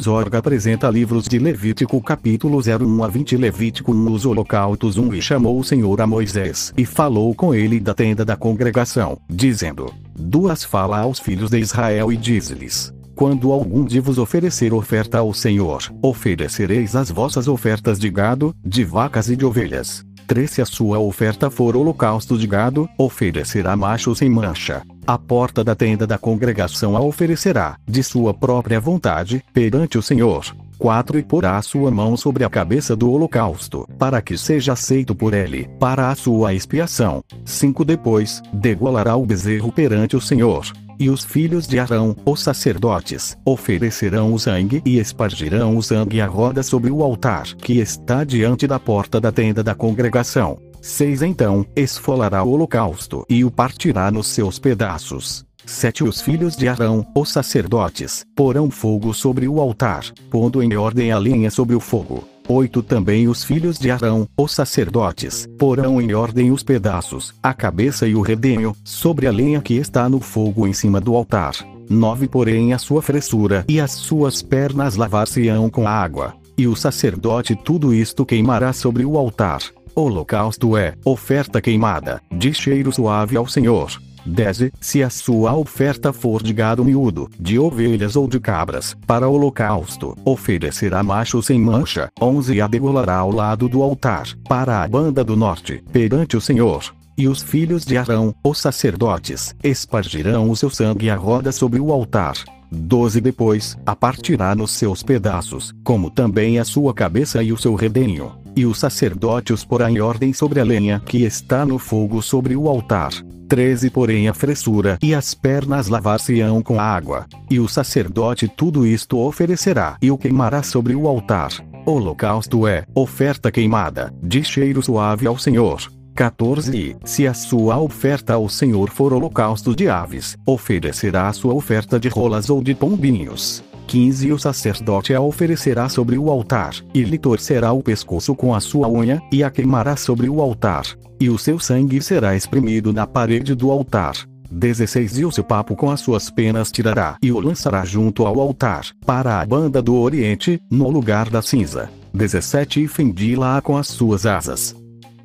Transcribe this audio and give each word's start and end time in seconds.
Zorga 0.00 0.38
apresenta 0.38 0.88
livros 0.88 1.26
de 1.26 1.38
Levítico 1.38 2.00
capítulo 2.00 2.58
01 2.58 3.04
a 3.04 3.08
20 3.08 3.36
Levítico 3.36 3.92
1 3.92 4.12
Os 4.12 4.24
holocaustos 4.24 4.96
1 4.96 5.14
E 5.14 5.20
chamou 5.20 5.58
o 5.58 5.64
Senhor 5.64 6.00
a 6.00 6.06
Moisés 6.06 6.72
e 6.76 6.86
falou 6.86 7.34
com 7.34 7.54
ele 7.54 7.80
da 7.80 7.92
tenda 7.92 8.24
da 8.24 8.36
congregação, 8.36 9.18
dizendo, 9.28 9.92
Duas 10.14 10.64
fala 10.64 11.00
aos 11.00 11.18
filhos 11.18 11.50
de 11.50 11.58
Israel 11.58 12.12
e 12.12 12.16
diz-lhes, 12.16 12.92
quando 13.14 13.52
algum 13.52 13.84
de 13.84 13.98
vos 13.98 14.18
oferecer 14.18 14.72
oferta 14.72 15.18
ao 15.18 15.34
Senhor, 15.34 15.82
oferecereis 16.00 16.94
as 16.94 17.10
vossas 17.10 17.48
ofertas 17.48 17.98
de 17.98 18.08
gado, 18.08 18.54
de 18.64 18.84
vacas 18.84 19.28
e 19.28 19.36
de 19.36 19.44
ovelhas. 19.44 20.05
3 20.26 20.50
Se 20.50 20.60
a 20.60 20.66
sua 20.66 20.98
oferta 20.98 21.48
for 21.50 21.76
holocausto 21.76 22.36
de 22.36 22.46
gado, 22.46 22.88
oferecerá 22.98 23.76
macho 23.76 24.14
sem 24.14 24.28
mancha. 24.28 24.82
A 25.06 25.16
porta 25.16 25.62
da 25.62 25.74
tenda 25.74 26.06
da 26.06 26.18
congregação 26.18 26.96
a 26.96 27.00
oferecerá, 27.00 27.76
de 27.86 28.02
sua 28.02 28.34
própria 28.34 28.80
vontade, 28.80 29.44
perante 29.52 29.96
o 29.96 30.02
Senhor. 30.02 30.44
4 30.78 31.18
E 31.18 31.22
porá 31.22 31.60
sua 31.62 31.90
mão 31.90 32.16
sobre 32.16 32.44
a 32.44 32.50
cabeça 32.50 32.94
do 32.94 33.10
holocausto, 33.10 33.88
para 33.98 34.20
que 34.20 34.36
seja 34.36 34.72
aceito 34.72 35.14
por 35.14 35.34
ele, 35.34 35.68
para 35.78 36.10
a 36.10 36.14
sua 36.14 36.54
expiação. 36.54 37.22
5 37.44 37.84
Depois, 37.84 38.42
degolará 38.52 39.16
o 39.16 39.26
bezerro 39.26 39.72
perante 39.72 40.16
o 40.16 40.20
Senhor. 40.20 40.66
E 40.98 41.10
os 41.10 41.24
filhos 41.24 41.66
de 41.66 41.78
Arão, 41.78 42.16
os 42.24 42.42
sacerdotes, 42.42 43.36
oferecerão 43.44 44.32
o 44.32 44.38
sangue 44.38 44.82
e 44.84 44.98
espargirão 44.98 45.76
o 45.76 45.82
sangue 45.82 46.20
à 46.20 46.26
roda 46.26 46.62
sobre 46.62 46.90
o 46.90 47.02
altar 47.02 47.44
que 47.56 47.78
está 47.78 48.24
diante 48.24 48.66
da 48.66 48.78
porta 48.78 49.20
da 49.20 49.30
tenda 49.30 49.62
da 49.62 49.74
congregação. 49.74 50.58
6 50.80 51.22
Então, 51.22 51.66
esfolará 51.74 52.42
o 52.42 52.50
holocausto 52.50 53.26
e 53.28 53.44
o 53.44 53.50
partirá 53.50 54.10
nos 54.10 54.28
seus 54.28 54.58
pedaços. 54.58 55.44
7 55.66 56.04
Os 56.04 56.20
filhos 56.20 56.56
de 56.56 56.68
Arão, 56.68 57.04
os 57.12 57.32
sacerdotes, 57.32 58.24
porão 58.36 58.70
fogo 58.70 59.12
sobre 59.12 59.48
o 59.48 59.60
altar, 59.60 60.04
pondo 60.30 60.62
em 60.62 60.76
ordem 60.76 61.10
a 61.10 61.18
lenha 61.18 61.50
sobre 61.50 61.74
o 61.74 61.80
fogo. 61.80 62.24
8 62.48 62.82
Também 62.84 63.26
os 63.26 63.42
filhos 63.42 63.76
de 63.76 63.90
Arão, 63.90 64.28
os 64.38 64.52
sacerdotes, 64.54 65.48
porão 65.58 66.00
em 66.00 66.14
ordem 66.14 66.52
os 66.52 66.62
pedaços, 66.62 67.34
a 67.42 67.52
cabeça 67.52 68.06
e 68.06 68.14
o 68.14 68.20
redenho, 68.20 68.76
sobre 68.84 69.26
a 69.26 69.32
lenha 69.32 69.60
que 69.60 69.74
está 69.74 70.08
no 70.08 70.20
fogo 70.20 70.68
em 70.68 70.72
cima 70.72 71.00
do 71.00 71.16
altar. 71.16 71.54
9 71.90 72.28
Porém 72.28 72.72
a 72.72 72.78
sua 72.78 73.02
fressura 73.02 73.64
e 73.68 73.80
as 73.80 73.90
suas 73.90 74.42
pernas 74.42 74.94
lavar-se-ão 74.94 75.68
com 75.68 75.86
água. 75.86 76.34
E 76.56 76.68
o 76.68 76.76
sacerdote 76.76 77.56
tudo 77.56 77.92
isto 77.92 78.24
queimará 78.24 78.72
sobre 78.72 79.04
o 79.04 79.18
altar. 79.18 79.60
Holocausto 79.96 80.76
é 80.76 80.94
oferta 81.04 81.60
queimada, 81.60 82.20
de 82.30 82.54
cheiro 82.54 82.92
suave 82.92 83.36
ao 83.36 83.48
Senhor. 83.48 83.90
10. 84.26 84.70
Se 84.80 85.02
a 85.02 85.10
sua 85.10 85.54
oferta 85.56 86.12
for 86.12 86.42
de 86.42 86.52
gado 86.52 86.84
miúdo, 86.84 87.30
de 87.38 87.58
ovelhas 87.58 88.16
ou 88.16 88.26
de 88.26 88.40
cabras, 88.40 88.96
para 89.06 89.28
holocausto, 89.28 90.16
oferecerá 90.24 91.02
macho 91.02 91.42
sem 91.42 91.60
mancha. 91.60 92.08
11. 92.20 92.54
E 92.54 92.60
a 92.60 92.66
degolará 92.66 93.16
ao 93.16 93.30
lado 93.30 93.68
do 93.68 93.82
altar, 93.82 94.26
para 94.48 94.82
a 94.82 94.88
banda 94.88 95.22
do 95.22 95.36
norte, 95.36 95.82
perante 95.92 96.36
o 96.36 96.40
Senhor. 96.40 96.94
E 97.18 97.28
os 97.28 97.42
filhos 97.42 97.84
de 97.84 97.96
Arão, 97.96 98.34
os 98.44 98.58
sacerdotes, 98.58 99.54
espargirão 99.64 100.50
o 100.50 100.56
seu 100.56 100.68
sangue 100.68 101.08
à 101.08 101.16
roda 101.16 101.50
sobre 101.50 101.80
o 101.80 101.90
altar. 101.90 102.36
12 102.70 103.20
Depois, 103.20 103.76
a 103.86 103.94
partirá 103.94 104.54
nos 104.54 104.72
seus 104.72 105.02
pedaços, 105.02 105.72
como 105.84 106.10
também 106.10 106.58
a 106.58 106.64
sua 106.64 106.92
cabeça 106.92 107.42
e 107.42 107.52
o 107.52 107.56
seu 107.56 107.74
redenho. 107.74 108.45
E 108.56 108.64
o 108.64 108.74
sacerdote 108.74 109.52
os 109.52 109.64
porá 109.64 109.90
em 109.90 110.00
ordem 110.00 110.32
sobre 110.32 110.58
a 110.60 110.64
lenha 110.64 110.98
que 111.04 111.24
está 111.24 111.66
no 111.66 111.78
fogo 111.78 112.22
sobre 112.22 112.56
o 112.56 112.68
altar. 112.68 113.10
13 113.48 113.90
Porém 113.90 114.28
a 114.28 114.34
fressura 114.34 114.98
e 115.02 115.14
as 115.14 115.34
pernas 115.34 115.88
lavar-se-ão 115.88 116.62
com 116.62 116.80
água. 116.80 117.26
E 117.50 117.60
o 117.60 117.68
sacerdote 117.68 118.48
tudo 118.48 118.86
isto 118.86 119.18
oferecerá 119.18 119.98
e 120.00 120.10
o 120.10 120.16
queimará 120.16 120.62
sobre 120.62 120.94
o 120.94 121.06
altar. 121.06 121.50
Holocausto 121.84 122.66
é 122.66 122.84
oferta 122.94 123.52
queimada, 123.52 124.12
de 124.22 124.42
cheiro 124.42 124.82
suave 124.82 125.26
ao 125.26 125.38
Senhor. 125.38 125.80
14 126.16 126.96
Se 127.04 127.26
a 127.26 127.34
sua 127.34 127.78
oferta 127.78 128.32
ao 128.32 128.48
Senhor 128.48 128.88
for 128.88 129.12
holocausto 129.12 129.76
de 129.76 129.86
aves, 129.86 130.34
oferecerá 130.46 131.28
a 131.28 131.32
sua 131.34 131.52
oferta 131.52 132.00
de 132.00 132.08
rolas 132.08 132.48
ou 132.48 132.62
de 132.62 132.74
pombinhos. 132.74 133.62
15 133.86 134.32
O 134.32 134.38
sacerdote 134.38 135.14
a 135.14 135.20
oferecerá 135.20 135.88
sobre 135.88 136.18
o 136.18 136.30
altar, 136.30 136.74
e 136.92 137.02
lhe 137.02 137.18
torcerá 137.18 137.72
o 137.72 137.82
pescoço 137.82 138.34
com 138.34 138.54
a 138.54 138.60
sua 138.60 138.88
unha, 138.88 139.22
e 139.32 139.42
a 139.42 139.50
queimará 139.50 139.96
sobre 139.96 140.28
o 140.28 140.40
altar. 140.40 140.84
E 141.20 141.30
o 141.30 141.38
seu 141.38 141.58
sangue 141.58 142.02
será 142.02 142.36
espremido 142.36 142.92
na 142.92 143.06
parede 143.06 143.54
do 143.54 143.70
altar. 143.70 144.14
16 144.50 145.18
E 145.18 145.24
o 145.24 145.32
seu 145.32 145.44
papo 145.44 145.74
com 145.74 145.90
as 145.90 146.00
suas 146.00 146.30
penas 146.30 146.70
tirará 146.70 147.16
e 147.20 147.32
o 147.32 147.40
lançará 147.40 147.84
junto 147.84 148.26
ao 148.26 148.40
altar, 148.40 148.86
para 149.04 149.40
a 149.40 149.46
banda 149.46 149.82
do 149.82 149.94
oriente, 149.94 150.60
no 150.70 150.88
lugar 150.88 151.28
da 151.30 151.42
cinza. 151.42 151.90
17 152.14 152.84
E 152.84 152.88
fendi-la 152.88 153.60
com 153.60 153.76
as 153.76 153.88
suas 153.88 154.24
asas 154.24 154.74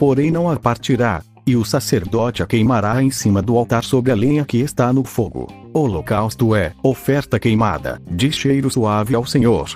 porém 0.01 0.31
não 0.31 0.49
a 0.49 0.57
partirá, 0.57 1.21
e 1.45 1.55
o 1.55 1.65
sacerdote 1.65 2.43
a 2.43 2.45
queimará 2.45 3.01
em 3.01 3.11
cima 3.11 3.41
do 3.41 3.57
altar 3.57 3.83
sobre 3.83 4.11
a 4.11 4.15
lenha 4.15 4.45
que 4.45 4.57
está 4.57 4.91
no 4.93 5.03
fogo. 5.03 5.47
Holocausto 5.73 6.55
é 6.55 6.73
oferta 6.83 7.39
queimada, 7.39 8.01
de 8.09 8.31
cheiro 8.31 8.69
suave 8.69 9.15
ao 9.15 9.25
Senhor. 9.25 9.75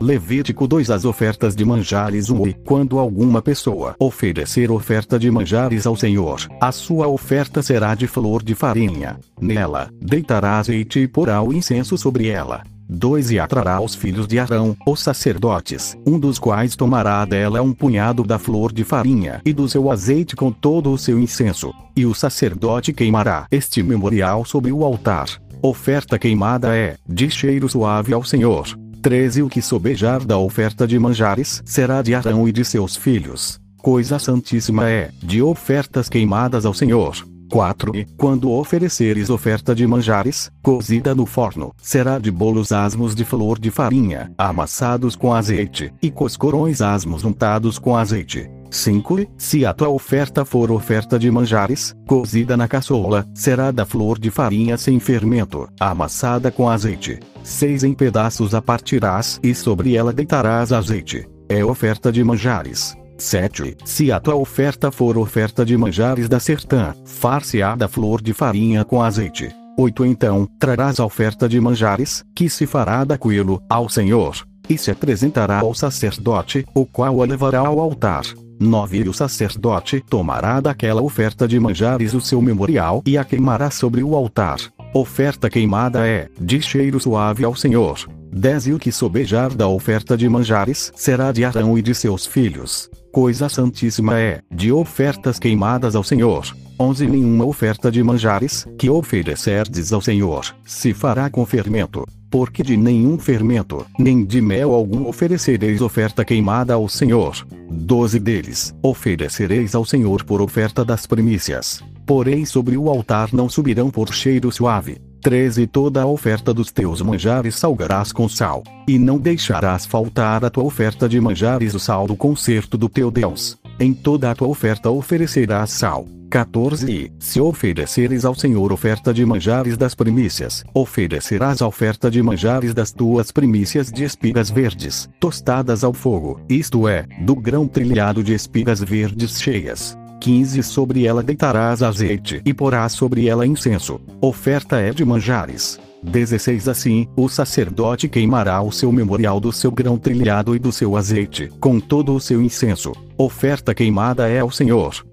Levítico 0.00 0.66
2 0.66 0.90
As 0.90 1.04
ofertas 1.04 1.54
de 1.54 1.64
manjares 1.64 2.28
1 2.28 2.48
E 2.48 2.52
quando 2.52 2.98
alguma 2.98 3.40
pessoa 3.40 3.94
oferecer 3.98 4.70
oferta 4.70 5.18
de 5.18 5.30
manjares 5.30 5.86
ao 5.86 5.96
Senhor, 5.96 6.40
a 6.60 6.72
sua 6.72 7.06
oferta 7.06 7.62
será 7.62 7.94
de 7.94 8.06
flor 8.06 8.42
de 8.42 8.54
farinha. 8.54 9.18
Nela, 9.40 9.88
deitará 10.00 10.58
azeite 10.58 11.00
e 11.00 11.08
porá 11.08 11.40
o 11.42 11.52
incenso 11.52 11.96
sobre 11.96 12.28
ela. 12.28 12.62
2 12.88 13.30
E 13.30 13.38
atrará 13.38 13.80
os 13.80 13.94
filhos 13.94 14.26
de 14.26 14.38
Arão, 14.38 14.76
os 14.86 15.00
sacerdotes, 15.00 15.96
um 16.06 16.18
dos 16.18 16.38
quais 16.38 16.76
tomará 16.76 17.24
dela 17.24 17.62
um 17.62 17.72
punhado 17.72 18.22
da 18.22 18.38
flor 18.38 18.72
de 18.72 18.84
farinha 18.84 19.40
e 19.44 19.52
do 19.52 19.68
seu 19.68 19.90
azeite 19.90 20.36
com 20.36 20.52
todo 20.52 20.92
o 20.92 20.98
seu 20.98 21.18
incenso, 21.18 21.72
e 21.96 22.04
o 22.04 22.14
sacerdote 22.14 22.92
queimará 22.92 23.46
este 23.50 23.82
memorial 23.82 24.44
sobre 24.44 24.72
o 24.72 24.84
altar. 24.84 25.28
Oferta 25.62 26.18
queimada 26.18 26.76
é, 26.76 26.96
de 27.08 27.30
cheiro 27.30 27.68
suave 27.68 28.12
ao 28.12 28.22
Senhor. 28.22 28.66
13 29.00 29.42
O 29.42 29.48
que 29.48 29.60
sobejar 29.60 30.24
da 30.24 30.38
oferta 30.38 30.86
de 30.86 30.98
manjares 30.98 31.62
será 31.64 32.02
de 32.02 32.14
Arão 32.14 32.48
e 32.48 32.52
de 32.52 32.64
seus 32.64 32.96
filhos. 32.96 33.60
Coisa 33.78 34.18
santíssima 34.18 34.88
é, 34.88 35.10
de 35.22 35.42
ofertas 35.42 36.08
queimadas 36.08 36.64
ao 36.64 36.72
Senhor. 36.72 37.33
4. 37.50 37.94
E, 37.96 38.04
quando 38.16 38.50
ofereceres 38.50 39.30
oferta 39.30 39.74
de 39.74 39.86
manjares, 39.86 40.50
cozida 40.62 41.14
no 41.14 41.26
forno, 41.26 41.72
será 41.82 42.18
de 42.18 42.30
bolos 42.30 42.72
asmos 42.72 43.14
de 43.14 43.24
flor 43.24 43.58
de 43.58 43.70
farinha, 43.70 44.32
amassados 44.36 45.16
com 45.16 45.32
azeite, 45.32 45.92
e 46.02 46.10
coscorões 46.10 46.80
asmos 46.80 47.24
untados 47.24 47.78
com 47.78 47.96
azeite. 47.96 48.50
5. 48.74 49.26
Se 49.38 49.64
a 49.64 49.72
tua 49.72 49.88
oferta 49.88 50.44
for 50.44 50.70
oferta 50.70 51.18
de 51.18 51.30
manjares, 51.30 51.94
cozida 52.06 52.56
na 52.56 52.66
caçola, 52.66 53.24
será 53.32 53.70
da 53.70 53.86
flor 53.86 54.18
de 54.18 54.30
farinha 54.30 54.76
sem 54.76 54.98
fermento, 54.98 55.68
amassada 55.78 56.50
com 56.50 56.68
azeite. 56.68 57.20
6. 57.44 57.84
Em 57.84 57.94
pedaços 57.94 58.54
a 58.54 58.60
partirás 58.60 59.38
e 59.42 59.54
sobre 59.54 59.96
ela 59.96 60.12
deitarás 60.12 60.72
azeite. 60.72 61.26
É 61.48 61.64
oferta 61.64 62.10
de 62.10 62.24
manjares. 62.24 62.96
7. 63.18 63.76
Se 63.84 64.10
a 64.10 64.20
tua 64.20 64.34
oferta 64.34 64.90
for 64.90 65.16
oferta 65.16 65.64
de 65.64 65.76
manjares 65.76 66.28
da 66.28 66.40
sertã, 66.40 66.94
far-se-á 67.04 67.74
da 67.74 67.88
flor 67.88 68.20
de 68.20 68.32
farinha 68.32 68.84
com 68.84 69.02
azeite. 69.02 69.54
8. 69.76 70.04
Então, 70.04 70.48
trarás 70.58 71.00
a 71.00 71.04
oferta 71.04 71.48
de 71.48 71.60
manjares, 71.60 72.24
que 72.34 72.48
se 72.48 72.66
fará 72.66 73.04
daquilo, 73.04 73.60
ao 73.68 73.88
Senhor, 73.88 74.36
e 74.68 74.78
se 74.78 74.90
apresentará 74.90 75.60
ao 75.60 75.74
sacerdote, 75.74 76.64
o 76.74 76.86
qual 76.86 77.22
a 77.22 77.26
levará 77.26 77.60
ao 77.60 77.80
altar. 77.80 78.24
9. 78.60 78.98
E 78.98 79.08
o 79.08 79.12
sacerdote 79.12 80.00
tomará 80.00 80.60
daquela 80.60 81.02
oferta 81.02 81.46
de 81.46 81.58
manjares 81.58 82.14
o 82.14 82.20
seu 82.20 82.40
memorial 82.40 83.02
e 83.04 83.18
a 83.18 83.24
queimará 83.24 83.70
sobre 83.70 84.02
o 84.02 84.14
altar. 84.14 84.58
Oferta 84.94 85.50
queimada 85.50 86.06
é, 86.06 86.28
de 86.40 86.62
cheiro 86.62 87.00
suave 87.00 87.44
ao 87.44 87.54
Senhor. 87.56 87.98
10 88.32 88.66
E 88.68 88.72
o 88.72 88.78
que 88.78 88.92
sobejar 88.92 89.54
da 89.54 89.68
oferta 89.68 90.16
de 90.16 90.28
manjares 90.28 90.92
será 90.94 91.32
de 91.32 91.44
Arão 91.44 91.76
e 91.76 91.82
de 91.82 91.94
seus 91.94 92.26
filhos. 92.26 92.90
Coisa 93.14 93.48
santíssima 93.48 94.18
é, 94.18 94.40
de 94.50 94.72
ofertas 94.72 95.38
queimadas 95.38 95.94
ao 95.94 96.02
Senhor. 96.02 96.44
11 96.80 97.06
Nenhuma 97.06 97.44
oferta 97.44 97.88
de 97.88 98.02
manjares, 98.02 98.66
que 98.76 98.90
oferecerdes 98.90 99.92
ao 99.92 100.00
Senhor, 100.00 100.44
se 100.66 100.92
fará 100.92 101.30
com 101.30 101.46
fermento. 101.46 102.04
Porque 102.28 102.60
de 102.60 102.76
nenhum 102.76 103.16
fermento, 103.16 103.86
nem 103.96 104.24
de 104.24 104.40
mel 104.40 104.74
algum 104.74 105.06
oferecereis 105.06 105.80
oferta 105.80 106.24
queimada 106.24 106.74
ao 106.74 106.88
Senhor. 106.88 107.46
12 107.70 108.18
deles, 108.18 108.74
oferecereis 108.82 109.76
ao 109.76 109.84
Senhor 109.84 110.24
por 110.24 110.42
oferta 110.42 110.84
das 110.84 111.06
primícias. 111.06 111.84
Porém 112.04 112.44
sobre 112.44 112.76
o 112.76 112.90
altar 112.90 113.32
não 113.32 113.48
subirão 113.48 113.90
por 113.90 114.12
cheiro 114.12 114.50
suave. 114.50 115.00
13 115.24 115.66
Toda 115.66 116.02
a 116.02 116.06
oferta 116.06 116.52
dos 116.52 116.70
teus 116.70 117.00
manjares 117.00 117.54
salgarás 117.54 118.12
com 118.12 118.28
sal, 118.28 118.62
e 118.86 118.98
não 118.98 119.18
deixarás 119.18 119.86
faltar 119.86 120.44
a 120.44 120.50
tua 120.50 120.64
oferta 120.64 121.08
de 121.08 121.18
manjares 121.18 121.72
o 121.72 121.80
sal 121.80 122.06
do 122.06 122.14
concerto 122.14 122.76
do 122.76 122.90
teu 122.90 123.10
Deus. 123.10 123.56
Em 123.80 123.94
toda 123.94 124.30
a 124.30 124.34
tua 124.34 124.48
oferta 124.48 124.90
oferecerás 124.90 125.70
sal. 125.70 126.06
14 126.28 126.92
E, 126.92 127.12
se 127.18 127.40
ofereceres 127.40 128.26
ao 128.26 128.34
Senhor 128.34 128.70
oferta 128.70 129.14
de 129.14 129.24
manjares 129.24 129.78
das 129.78 129.94
primícias, 129.94 130.62
oferecerás 130.74 131.62
a 131.62 131.66
oferta 131.66 132.10
de 132.10 132.22
manjares 132.22 132.74
das 132.74 132.92
tuas 132.92 133.32
primícias 133.32 133.90
de 133.90 134.04
espigas 134.04 134.50
verdes, 134.50 135.08
tostadas 135.18 135.82
ao 135.84 135.94
fogo, 135.94 136.38
isto 136.50 136.86
é, 136.86 137.06
do 137.24 137.34
grão 137.34 137.66
trilhado 137.66 138.22
de 138.22 138.34
espigas 138.34 138.80
verdes 138.82 139.40
cheias. 139.40 139.96
15 140.24 140.62
Sobre 140.62 141.06
ela 141.06 141.22
deitarás 141.22 141.82
azeite 141.82 142.40
e 142.46 142.54
porás 142.54 142.92
sobre 142.92 143.28
ela 143.28 143.46
incenso. 143.46 144.00
Oferta 144.22 144.80
é 144.80 144.90
de 144.90 145.04
manjares. 145.04 145.78
16 146.02 146.66
Assim, 146.66 147.06
o 147.14 147.28
sacerdote 147.28 148.08
queimará 148.08 148.62
o 148.62 148.72
seu 148.72 148.90
memorial 148.90 149.38
do 149.38 149.52
seu 149.52 149.70
grão 149.70 149.98
trilhado 149.98 150.56
e 150.56 150.58
do 150.58 150.72
seu 150.72 150.96
azeite, 150.96 151.52
com 151.60 151.78
todo 151.78 152.14
o 152.14 152.20
seu 152.20 152.40
incenso. 152.40 152.92
Oferta 153.18 153.74
queimada 153.74 154.26
é 154.26 154.40
ao 154.40 154.50
Senhor. 154.50 155.04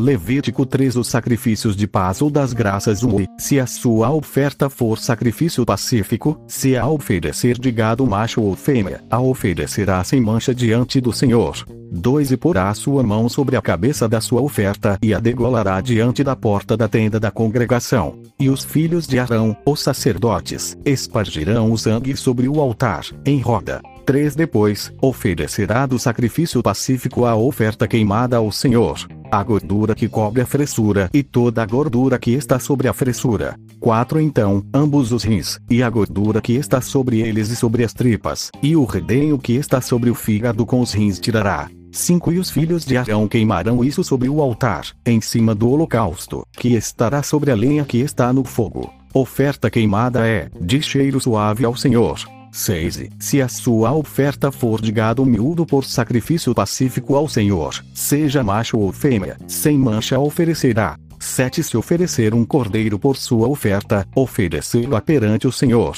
Levítico 0.00 0.64
3 0.64 0.96
Os 0.96 1.08
sacrifícios 1.08 1.76
de 1.76 1.86
paz 1.86 2.22
ou 2.22 2.30
das 2.30 2.54
graças 2.54 3.04
1 3.04 3.26
Se 3.38 3.60
a 3.60 3.66
sua 3.66 4.10
oferta 4.10 4.70
for 4.70 4.98
sacrifício 4.98 5.64
pacífico, 5.66 6.42
se 6.48 6.74
a 6.74 6.88
oferecer 6.88 7.58
de 7.58 7.70
gado 7.70 8.06
macho 8.06 8.40
ou 8.40 8.56
fêmea, 8.56 9.04
a 9.10 9.20
oferecerá 9.20 10.02
sem 10.02 10.20
mancha 10.20 10.54
diante 10.54 11.00
do 11.00 11.12
Senhor. 11.12 11.66
2 11.92 12.30
E 12.30 12.36
porá 12.36 12.72
sua 12.72 13.02
mão 13.02 13.28
sobre 13.28 13.56
a 13.56 13.62
cabeça 13.62 14.08
da 14.08 14.20
sua 14.20 14.40
oferta 14.40 14.96
e 15.02 15.12
a 15.12 15.20
degolará 15.20 15.80
diante 15.82 16.24
da 16.24 16.34
porta 16.34 16.76
da 16.76 16.88
tenda 16.88 17.20
da 17.20 17.30
congregação. 17.30 18.18
E 18.38 18.48
os 18.48 18.64
filhos 18.64 19.06
de 19.06 19.18
Arão, 19.18 19.54
os 19.66 19.82
sacerdotes, 19.82 20.78
espargirão 20.84 21.70
o 21.70 21.76
sangue 21.76 22.16
sobre 22.16 22.48
o 22.48 22.60
altar, 22.60 23.04
em 23.26 23.40
roda. 23.40 23.82
3 24.10 24.34
Depois, 24.34 24.92
oferecerá 25.00 25.86
do 25.86 25.96
sacrifício 25.96 26.60
pacífico 26.60 27.26
a 27.26 27.36
oferta 27.36 27.86
queimada 27.86 28.38
ao 28.38 28.50
Senhor 28.50 29.06
a 29.30 29.40
gordura 29.44 29.94
que 29.94 30.08
cobre 30.08 30.42
a 30.42 30.46
fressura 30.46 31.08
e 31.14 31.22
toda 31.22 31.62
a 31.62 31.66
gordura 31.66 32.18
que 32.18 32.32
está 32.32 32.58
sobre 32.58 32.88
a 32.88 32.92
fressura. 32.92 33.54
4 33.78 34.20
Então, 34.20 34.64
ambos 34.74 35.12
os 35.12 35.22
rins, 35.22 35.60
e 35.70 35.84
a 35.84 35.88
gordura 35.88 36.40
que 36.40 36.54
está 36.54 36.80
sobre 36.80 37.20
eles 37.20 37.50
e 37.50 37.54
sobre 37.54 37.84
as 37.84 37.92
tripas, 37.92 38.50
e 38.60 38.74
o 38.74 38.84
redenho 38.84 39.38
que 39.38 39.52
está 39.52 39.80
sobre 39.80 40.10
o 40.10 40.14
fígado 40.16 40.66
com 40.66 40.80
os 40.80 40.92
rins 40.92 41.20
tirará. 41.20 41.70
5 41.92 42.32
E 42.32 42.40
os 42.40 42.50
filhos 42.50 42.84
de 42.84 42.96
Arão 42.96 43.28
queimarão 43.28 43.84
isso 43.84 44.02
sobre 44.02 44.28
o 44.28 44.42
altar, 44.42 44.88
em 45.06 45.20
cima 45.20 45.54
do 45.54 45.70
holocausto, 45.70 46.44
que 46.50 46.74
estará 46.74 47.22
sobre 47.22 47.52
a 47.52 47.54
lenha 47.54 47.84
que 47.84 47.98
está 47.98 48.32
no 48.32 48.42
fogo. 48.42 48.92
Oferta 49.14 49.70
queimada 49.70 50.26
é, 50.26 50.50
de 50.60 50.82
cheiro 50.82 51.20
suave 51.20 51.64
ao 51.64 51.76
Senhor. 51.76 52.18
6. 52.52 53.08
Se 53.18 53.40
a 53.40 53.48
sua 53.48 53.92
oferta 53.92 54.50
for 54.50 54.80
de 54.80 54.90
gado 54.92 55.24
miúdo 55.24 55.64
por 55.64 55.84
sacrifício 55.84 56.54
pacífico 56.54 57.14
ao 57.14 57.28
Senhor, 57.28 57.74
seja 57.94 58.42
macho 58.42 58.78
ou 58.78 58.92
fêmea, 58.92 59.36
sem 59.46 59.78
mancha 59.78 60.18
oferecerá. 60.18 60.96
7. 61.18 61.62
Se 61.62 61.76
oferecer 61.76 62.34
um 62.34 62.44
cordeiro 62.44 62.98
por 62.98 63.16
sua 63.16 63.46
oferta, 63.46 64.06
oferecê-lo 64.14 65.00
perante 65.02 65.46
o 65.46 65.52
Senhor. 65.52 65.96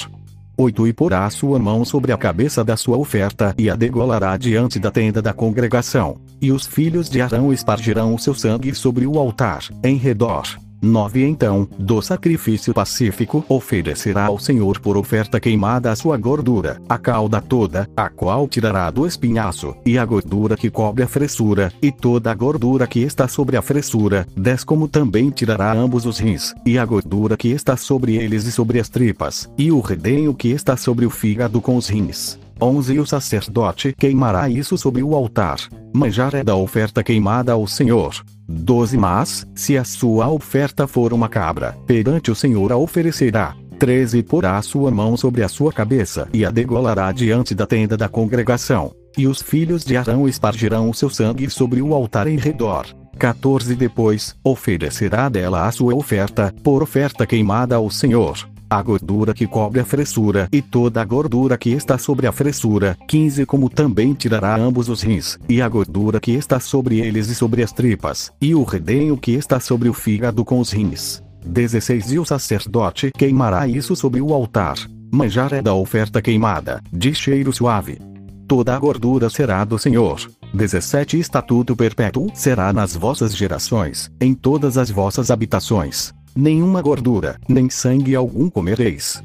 8. 0.57 0.87
E 0.87 0.93
porá 0.93 1.27
sua 1.29 1.57
mão 1.57 1.83
sobre 1.83 2.11
a 2.11 2.17
cabeça 2.17 2.63
da 2.63 2.77
sua 2.77 2.97
oferta 2.97 3.55
e 3.57 3.69
a 3.69 3.75
degolará 3.75 4.37
diante 4.37 4.77
da 4.77 4.91
tenda 4.91 5.21
da 5.21 5.33
congregação. 5.33 6.17
E 6.41 6.51
os 6.51 6.67
filhos 6.67 7.09
de 7.09 7.21
Arão 7.21 7.51
espargirão 7.51 8.13
o 8.13 8.19
seu 8.19 8.35
sangue 8.35 8.75
sobre 8.75 9.07
o 9.07 9.17
altar, 9.17 9.63
em 9.83 9.95
redor. 9.95 10.43
9 10.83 11.23
Então, 11.23 11.65
do 11.79 12.01
sacrifício 12.01 12.73
pacífico 12.73 13.45
oferecerá 13.47 14.25
ao 14.25 14.37
Senhor 14.37 14.81
por 14.81 14.97
oferta 14.97 15.39
queimada 15.39 15.89
a 15.89 15.95
sua 15.95 16.17
gordura, 16.17 16.81
a 16.89 16.97
cauda 16.97 17.41
toda, 17.41 17.89
a 17.95 18.09
qual 18.09 18.49
tirará 18.49 18.91
do 18.91 19.07
espinhaço, 19.07 19.73
e 19.85 19.97
a 19.97 20.03
gordura 20.03 20.57
que 20.57 20.69
cobre 20.69 21.01
a 21.01 21.07
fressura, 21.07 21.71
e 21.81 21.89
toda 21.89 22.29
a 22.29 22.35
gordura 22.35 22.85
que 22.85 22.99
está 22.99 23.29
sobre 23.29 23.55
a 23.55 23.61
fressura, 23.61 24.27
10 24.35 24.65
Como 24.65 24.89
também 24.89 25.29
tirará 25.29 25.71
ambos 25.71 26.05
os 26.05 26.19
rins, 26.19 26.53
e 26.65 26.77
a 26.77 26.85
gordura 26.85 27.37
que 27.37 27.47
está 27.47 27.77
sobre 27.77 28.17
eles 28.17 28.45
e 28.45 28.51
sobre 28.51 28.77
as 28.77 28.89
tripas, 28.89 29.49
e 29.57 29.71
o 29.71 29.79
redenho 29.79 30.33
que 30.33 30.49
está 30.49 30.75
sobre 30.75 31.05
o 31.05 31.09
fígado 31.09 31.61
com 31.61 31.77
os 31.77 31.87
rins. 31.87 32.37
11 32.61 32.93
E 32.93 32.99
o 32.99 33.05
sacerdote 33.05 33.95
queimará 33.97 34.49
isso 34.49 34.77
sobre 34.77 35.01
o 35.01 35.15
altar. 35.15 35.59
Manjar 35.93 36.35
é 36.35 36.43
da 36.43 36.57
oferta 36.57 37.01
queimada 37.01 37.53
ao 37.53 37.65
Senhor. 37.67 38.21
12 38.47 38.97
Mas, 38.97 39.47
se 39.55 39.77
a 39.77 39.83
sua 39.83 40.29
oferta 40.29 40.87
for 40.87 41.13
uma 41.13 41.29
cabra, 41.29 41.75
perante 41.87 42.31
o 42.31 42.35
Senhor 42.35 42.71
a 42.71 42.77
oferecerá. 42.77 43.55
13 43.79 44.23
Porá 44.23 44.61
sua 44.61 44.91
mão 44.91 45.17
sobre 45.17 45.43
a 45.43 45.47
sua 45.47 45.73
cabeça 45.73 46.27
e 46.33 46.45
a 46.45 46.51
degolará 46.51 47.11
diante 47.11 47.53
da 47.53 47.65
tenda 47.65 47.97
da 47.97 48.07
congregação. 48.07 48.93
E 49.17 49.27
os 49.27 49.41
filhos 49.41 49.83
de 49.83 49.97
Arão 49.97 50.27
espargirão 50.27 50.89
o 50.89 50.93
seu 50.93 51.09
sangue 51.09 51.49
sobre 51.49 51.81
o 51.81 51.93
altar 51.93 52.27
em 52.27 52.37
redor. 52.37 52.85
14 53.17 53.75
Depois, 53.75 54.35
oferecerá 54.43 55.29
dela 55.29 55.67
a 55.67 55.71
sua 55.71 55.93
oferta, 55.95 56.53
por 56.63 56.81
oferta 56.81 57.25
queimada 57.25 57.75
ao 57.75 57.89
Senhor 57.89 58.52
a 58.77 58.81
gordura 58.81 59.33
que 59.33 59.45
cobre 59.45 59.79
a 59.79 59.85
fressura 59.85 60.47
e 60.51 60.61
toda 60.61 61.01
a 61.01 61.05
gordura 61.05 61.57
que 61.57 61.69
está 61.69 61.97
sobre 61.97 62.27
a 62.27 62.31
fressura. 62.31 62.97
15 63.07 63.45
Como 63.45 63.69
também 63.69 64.13
tirará 64.13 64.55
ambos 64.55 64.89
os 64.89 65.01
rins, 65.01 65.37
e 65.47 65.61
a 65.61 65.69
gordura 65.69 66.19
que 66.19 66.31
está 66.31 66.59
sobre 66.59 66.99
eles 66.99 67.27
e 67.29 67.35
sobre 67.35 67.63
as 67.63 67.71
tripas, 67.71 68.31
e 68.41 68.55
o 68.55 68.63
redenho 68.63 69.17
que 69.17 69.31
está 69.31 69.59
sobre 69.59 69.89
o 69.89 69.93
fígado 69.93 70.43
com 70.43 70.59
os 70.59 70.71
rins. 70.71 71.21
16 71.45 72.13
E 72.13 72.19
o 72.19 72.25
sacerdote 72.25 73.11
queimará 73.15 73.67
isso 73.67 73.95
sobre 73.95 74.21
o 74.21 74.33
altar. 74.33 74.75
Manjar 75.11 75.53
é 75.53 75.61
da 75.61 75.73
oferta 75.73 76.21
queimada, 76.21 76.81
de 76.91 77.13
cheiro 77.13 77.53
suave. 77.53 77.99
Toda 78.47 78.75
a 78.75 78.79
gordura 78.79 79.29
será 79.29 79.63
do 79.63 79.77
Senhor. 79.77 80.19
17 80.53 81.19
Estatuto 81.19 81.75
perpétuo 81.75 82.31
será 82.33 82.71
nas 82.73 82.95
vossas 82.95 83.35
gerações, 83.35 84.11
em 84.19 84.33
todas 84.33 84.77
as 84.77 84.89
vossas 84.89 85.29
habitações 85.29 86.13
nenhuma 86.35 86.81
gordura, 86.81 87.39
nem 87.47 87.69
sangue 87.69 88.15
algum 88.15 88.49
comereis. 88.49 89.23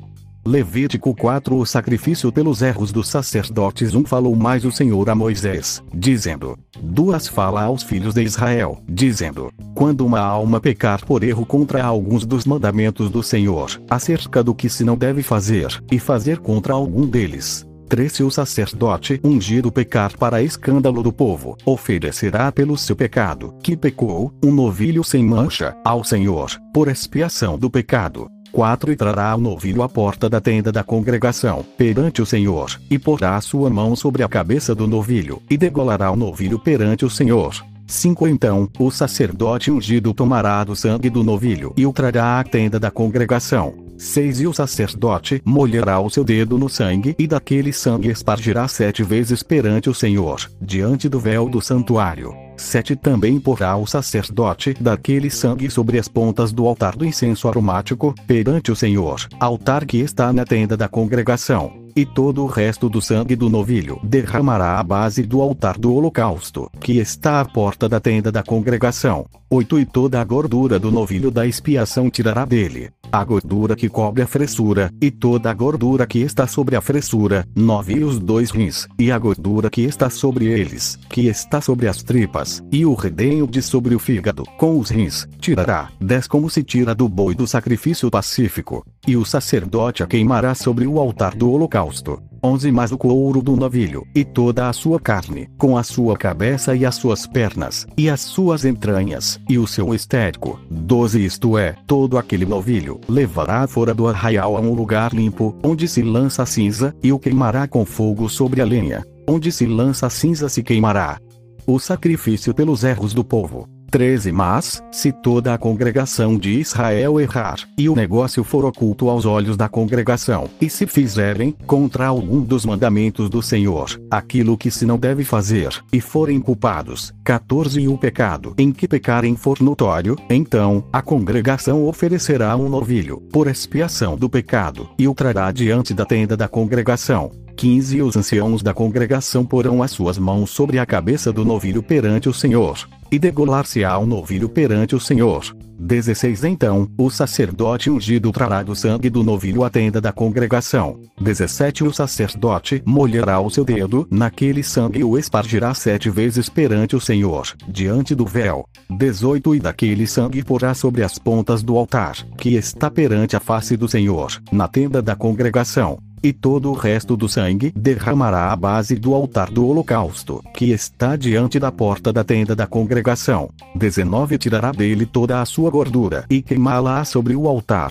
Levítico 0.49 1.14
4 1.14 1.56
O 1.58 1.66
sacrifício 1.66 2.32
pelos 2.32 2.62
erros 2.62 2.90
dos 2.90 3.08
sacerdotes 3.08 3.94
Um 3.94 4.02
falou 4.02 4.34
mais 4.34 4.64
o 4.64 4.72
Senhor 4.72 5.10
a 5.10 5.14
Moisés, 5.14 5.82
dizendo. 5.93 6.58
Duas 6.81 7.28
fala 7.28 7.64
aos 7.64 7.82
filhos 7.82 8.14
de 8.14 8.22
Israel, 8.22 8.82
dizendo. 8.88 9.52
Quando 9.75 10.06
uma 10.06 10.20
alma 10.20 10.58
pecar 10.58 11.05
por 11.05 11.22
erro 11.22 11.44
contra 11.44 11.84
alguns 11.84 12.25
dos 12.25 12.46
mandamentos 12.46 13.10
do 13.10 13.22
Senhor, 13.22 13.78
acerca 13.90 14.43
do 14.43 14.55
que 14.55 14.70
se 14.70 14.84
não 14.84 14.96
deve 14.96 15.22
fazer, 15.22 15.82
e 15.93 15.99
fazer 15.99 16.38
contra 16.38 16.72
algum 16.72 17.06
deles, 17.06 17.68
3 17.88 18.12
Se 18.12 18.23
o 18.23 18.31
sacerdote 18.31 19.19
ungido 19.25 19.73
pecar 19.73 20.17
para 20.17 20.43
escândalo 20.43 21.02
do 21.02 21.11
povo, 21.11 21.56
oferecerá 21.64 22.52
pelo 22.52 22.76
seu 22.76 22.94
pecado, 22.94 23.55
que 23.62 23.76
pecou, 23.76 24.32
um 24.44 24.52
novilho 24.52 25.02
sem 25.02 25.25
mancha, 25.25 25.75
ao 25.85 26.05
Senhor, 26.05 26.50
por 26.73 26.88
expiação 26.88 27.58
do 27.58 27.70
pecado. 27.70 28.29
4 28.52 28.93
E 28.93 28.96
trará 28.96 29.35
o 29.35 29.40
novilho 29.40 29.82
à 29.82 29.88
porta 29.88 30.29
da 30.29 30.41
tenda 30.41 30.70
da 30.70 30.84
congregação, 30.84 31.65
perante 31.77 32.20
o 32.20 32.27
Senhor, 32.27 32.79
e 32.91 32.98
porá 32.98 33.41
sua 33.41 33.70
mão 33.70 33.96
sobre 33.96 34.22
a 34.22 34.29
cabeça 34.29 34.74
do 34.74 34.86
novilho, 34.86 35.43
e 35.48 35.56
degolará 35.56 36.10
o 36.10 36.17
novilho 36.17 36.58
perante 36.58 37.06
o 37.06 37.10
Senhor. 37.10 37.55
5 37.86 38.29
Então, 38.29 38.69
o 38.79 38.91
sacerdote 38.91 39.70
ungido 39.70 40.13
tomará 40.13 40.63
do 40.63 40.77
sangue 40.77 41.08
do 41.08 41.24
novilho 41.24 41.72
e 41.74 41.86
o 41.86 41.93
trará 41.93 42.39
à 42.39 42.44
tenda 42.44 42.79
da 42.79 42.91
congregação. 42.91 43.88
6 43.98 44.40
E 44.40 44.46
o 44.46 44.55
sacerdote 44.55 45.43
molhará 45.44 45.98
o 45.98 46.08
seu 46.08 46.22
dedo 46.22 46.56
no 46.56 46.69
sangue 46.69 47.17
e 47.19 47.26
daquele 47.26 47.72
sangue 47.72 48.08
espargirá 48.08 48.69
sete 48.69 49.02
vezes 49.02 49.43
perante 49.43 49.90
o 49.90 49.94
Senhor, 49.94 50.48
diante 50.62 51.08
do 51.08 51.19
véu 51.19 51.48
do 51.48 51.60
santuário. 51.60 52.32
7 52.56 52.94
Também 52.94 53.40
porá 53.40 53.76
o 53.76 53.86
sacerdote 53.86 54.74
daquele 54.81 55.28
sangue 55.31 55.69
sobre 55.69 55.98
as 55.98 56.06
pontas 56.06 56.52
do 56.52 56.67
altar 56.67 56.94
do 56.96 57.05
incenso 57.05 57.48
aromático, 57.48 58.14
perante 58.26 58.70
o 58.70 58.76
Senhor, 58.76 59.26
altar 59.40 59.84
que 59.84 59.98
está 59.98 60.32
na 60.32 60.44
tenda 60.44 60.76
da 60.76 60.88
congregação 60.88 61.88
e 61.98 62.06
todo 62.06 62.44
o 62.44 62.46
resto 62.46 62.88
do 62.88 63.02
sangue 63.02 63.34
do 63.34 63.50
novilho 63.50 63.98
derramará 64.05 64.78
à 64.78 64.82
base 64.84 65.24
do 65.24 65.43
altar 65.43 65.76
do 65.76 65.93
holocausto, 65.93 66.70
que 66.81 66.98
está 66.98 67.40
à 67.40 67.44
porta 67.44 67.88
da 67.88 67.98
tenda 67.98 68.31
da 68.31 68.40
congregação. 68.40 69.26
8 69.50 69.81
E 69.81 69.84
toda 69.84 70.20
a 70.20 70.24
gordura 70.24 70.78
do 70.78 70.93
novilho 70.93 71.28
da 71.28 71.44
expiação 71.44 72.08
tirará 72.08 72.44
dele, 72.44 72.90
a 73.10 73.24
gordura 73.24 73.74
que 73.74 73.88
cobre 73.88 74.22
a 74.22 74.27
fressura, 74.27 74.93
e 75.00 75.10
toda 75.10 75.50
a 75.50 75.55
gordura 75.55 76.06
que 76.06 76.19
está 76.19 76.46
sobre 76.46 76.77
a 76.77 76.81
fressura, 76.81 77.46
9 77.55 77.94
E 77.94 78.05
os 78.05 78.19
dois 78.19 78.50
rins, 78.50 78.86
e 78.98 79.10
a 79.10 79.19
gordura 79.19 79.70
que 79.70 79.82
está 79.82 80.10
sobre 80.10 80.46
eles, 80.46 80.98
que 81.08 81.27
está 81.27 81.60
sobre 81.60 81.88
as 81.88 82.03
tripas, 82.03 82.62
e 82.70 82.84
o 82.84 82.94
redenho 82.94 83.46
de 83.46 83.62
sobre 83.62 83.94
o 83.94 83.98
fígado, 83.98 84.44
com 84.58 84.79
os 84.79 84.91
rins, 84.91 85.27
tirará, 85.41 85.91
10 86.00 86.27
Como 86.29 86.50
se 86.50 86.62
tira 86.62 86.94
do 86.94 87.08
boi 87.08 87.34
do 87.34 87.46
sacrifício 87.46 88.10
pacífico, 88.10 88.84
e 89.06 89.17
o 89.17 89.24
sacerdote 89.24 90.03
a 90.03 90.06
queimará 90.06 90.55
sobre 90.55 90.86
o 90.86 90.98
altar 90.98 91.34
do 91.34 91.50
holocausto. 91.50 92.20
11 92.43 92.71
Mais 92.73 92.93
o 92.93 92.99
couro 92.99 93.43
do 93.43 93.57
novilho, 93.57 94.07
e 94.15 94.25
toda 94.25 94.69
a 94.69 94.73
sua 94.73 95.01
carne, 95.01 95.49
com 95.59 95.77
a 95.77 95.83
sua 95.83 96.17
cabeça 96.17 96.75
e 96.75 96.85
as 96.85 96.95
suas 96.95 97.27
pernas, 97.27 97.87
e 97.97 98.09
as 98.09 98.21
suas 98.21 98.65
entranhas, 98.65 99.41
e 99.49 99.59
o 99.59 99.67
seu 99.67 99.95
estérico. 99.95 100.61
12 100.71 101.25
Isto 101.25 101.59
é, 101.59 101.75
todo 101.87 102.19
aquele 102.19 102.47
novilho, 102.47 103.01
levará 103.09 103.67
fora 103.67 103.95
do 103.95 104.07
arraial 104.07 104.57
a 104.57 104.61
um 104.61 104.75
lugar 104.75 105.13
limpo, 105.13 105.57
onde 105.63 105.89
se 105.89 106.03
lança 106.03 106.45
cinza, 106.47 106.95
e 107.03 107.13
o 107.13 107.19
queimará 107.19 107.67
com 107.67 107.85
fogo 107.85 108.29
sobre 108.29 108.61
a 108.61 108.65
lenha. 108.65 109.05
Onde 109.27 109.53
se 109.53 109.67
lança 109.67 110.09
cinza 110.09 110.49
se 110.49 110.63
queimará. 110.63 111.19
o 111.67 111.79
sacrifício 111.79 112.55
pelos 112.55 112.83
erros 112.83 113.13
do 113.13 113.23
povo. 113.23 113.69
13 113.91 114.33
Mas, 114.33 114.83
se 114.93 115.11
toda 115.11 115.55
a 115.55 115.59
congregação 115.59 116.37
de 116.37 116.61
Israel 116.61 117.19
errar, 117.21 117.59
e 117.77 117.89
o 117.89 117.95
negócio 117.95 118.45
for 118.45 118.65
oculto 118.65 119.09
aos 119.09 119.25
olhos 119.25 119.57
da 119.57 119.69
congregação, 119.69 120.49
e 120.61 120.69
se 120.69 120.87
fizerem, 120.87 121.55
contra 121.67 122.07
algum 122.07 122.41
dos 122.41 122.67
mandamentos 122.67 123.31
do 123.31 123.43
Senhor, 123.43 124.01
aquilo 124.11 124.59
que 124.59 124.71
se 124.71 124.85
não 124.85 124.99
deve 124.99 125.25
fazer, 125.25 125.71
e 125.93 126.01
forem 126.01 126.41
culpados, 126.41 127.15
14 127.25 127.81
E 127.81 127.89
o 127.89 127.97
pecado 127.97 128.55
em 128.59 128.73
que 128.73 128.87
pecarem 128.87 129.37
for 129.37 129.61
notório, 129.61 130.17
então, 130.29 130.85
a 130.93 131.01
congregação 131.01 131.87
oferecerá 131.87 132.57
um 132.57 132.69
novilho, 132.69 133.23
por 133.33 133.47
expiação 133.47 134.17
do 134.17 134.29
pecado, 134.29 134.89
e 134.99 135.09
o 135.09 135.15
trará 135.15 135.51
diante 135.51 135.95
da 135.95 136.05
tenda 136.05 136.37
da 136.37 136.49
congregação. 136.49 137.47
15 137.58 138.03
Os 138.03 138.17
anciãos 138.17 138.62
da 138.62 138.72
congregação 138.72 139.44
porão 139.44 139.82
as 139.82 139.91
suas 139.91 140.17
mãos 140.17 140.48
sobre 140.48 140.79
a 140.79 140.86
cabeça 140.86 141.32
do 141.32 141.44
novilho 141.44 141.82
perante 141.82 142.29
o 142.29 142.32
Senhor, 142.32 142.88
e 143.10 143.19
degolar-se-á 143.19 143.98
o 143.98 144.06
novilho 144.06 144.48
perante 144.48 144.94
o 144.94 145.00
Senhor. 145.00 145.56
16 145.77 146.44
Então, 146.44 146.88
o 146.96 147.10
sacerdote 147.10 147.91
ungido 147.91 148.31
trará 148.31 148.62
do 148.62 148.77
sangue 148.77 149.10
do 149.10 149.24
novilho 149.24 149.65
a 149.65 149.70
tenda 149.70 150.00
da 150.00 150.12
congregação. 150.12 151.00
17 151.20 151.82
O 151.82 151.93
sacerdote 151.93 152.81
molhará 152.86 153.41
o 153.41 153.50
seu 153.50 153.65
dedo 153.65 154.06
naquele 154.08 154.62
sangue 154.62 155.00
e 155.00 155.05
o 155.05 155.19
espargirá 155.19 155.74
sete 155.74 156.08
vezes 156.08 156.48
perante 156.48 156.94
o 156.94 157.00
Senhor, 157.00 157.56
diante 157.67 158.15
do 158.15 158.24
véu. 158.24 158.69
18 158.88 159.56
E 159.56 159.58
daquele 159.58 160.06
sangue 160.06 160.44
porá 160.44 160.74
sobre 160.74 161.03
as 161.03 161.19
pontas 161.19 161.60
do 161.60 161.77
altar, 161.77 162.15
que 162.36 162.55
está 162.55 162.88
perante 162.88 163.34
a 163.34 163.41
face 163.41 163.77
do 163.77 163.88
Senhor, 163.88 164.41
na 164.53 164.69
tenda 164.69 165.03
da 165.03 165.17
congregação 165.17 165.98
e 166.22 166.32
todo 166.32 166.70
o 166.70 166.75
resto 166.75 167.17
do 167.17 167.29
sangue 167.29 167.72
derramará 167.75 168.53
à 168.53 168.56
base 168.56 168.96
do 168.96 169.15
altar 169.15 169.51
do 169.51 169.67
holocausto, 169.67 170.43
que 170.55 170.70
está 170.70 171.17
diante 171.17 171.58
da 171.58 171.70
porta 171.70 172.13
da 172.13 172.25
tenda 172.25 172.55
da 172.55 172.67
congregação. 172.67 173.51
19 173.75 174.39
Tirará 174.39 174.72
dele 174.72 175.06
toda 175.06 175.41
a 175.41 175.44
sua 175.44 175.70
gordura 175.70 176.25
e 176.31 176.43
queimá-la 176.43 177.05
sobre 177.05 177.34
o 177.34 177.48
altar. 177.48 177.91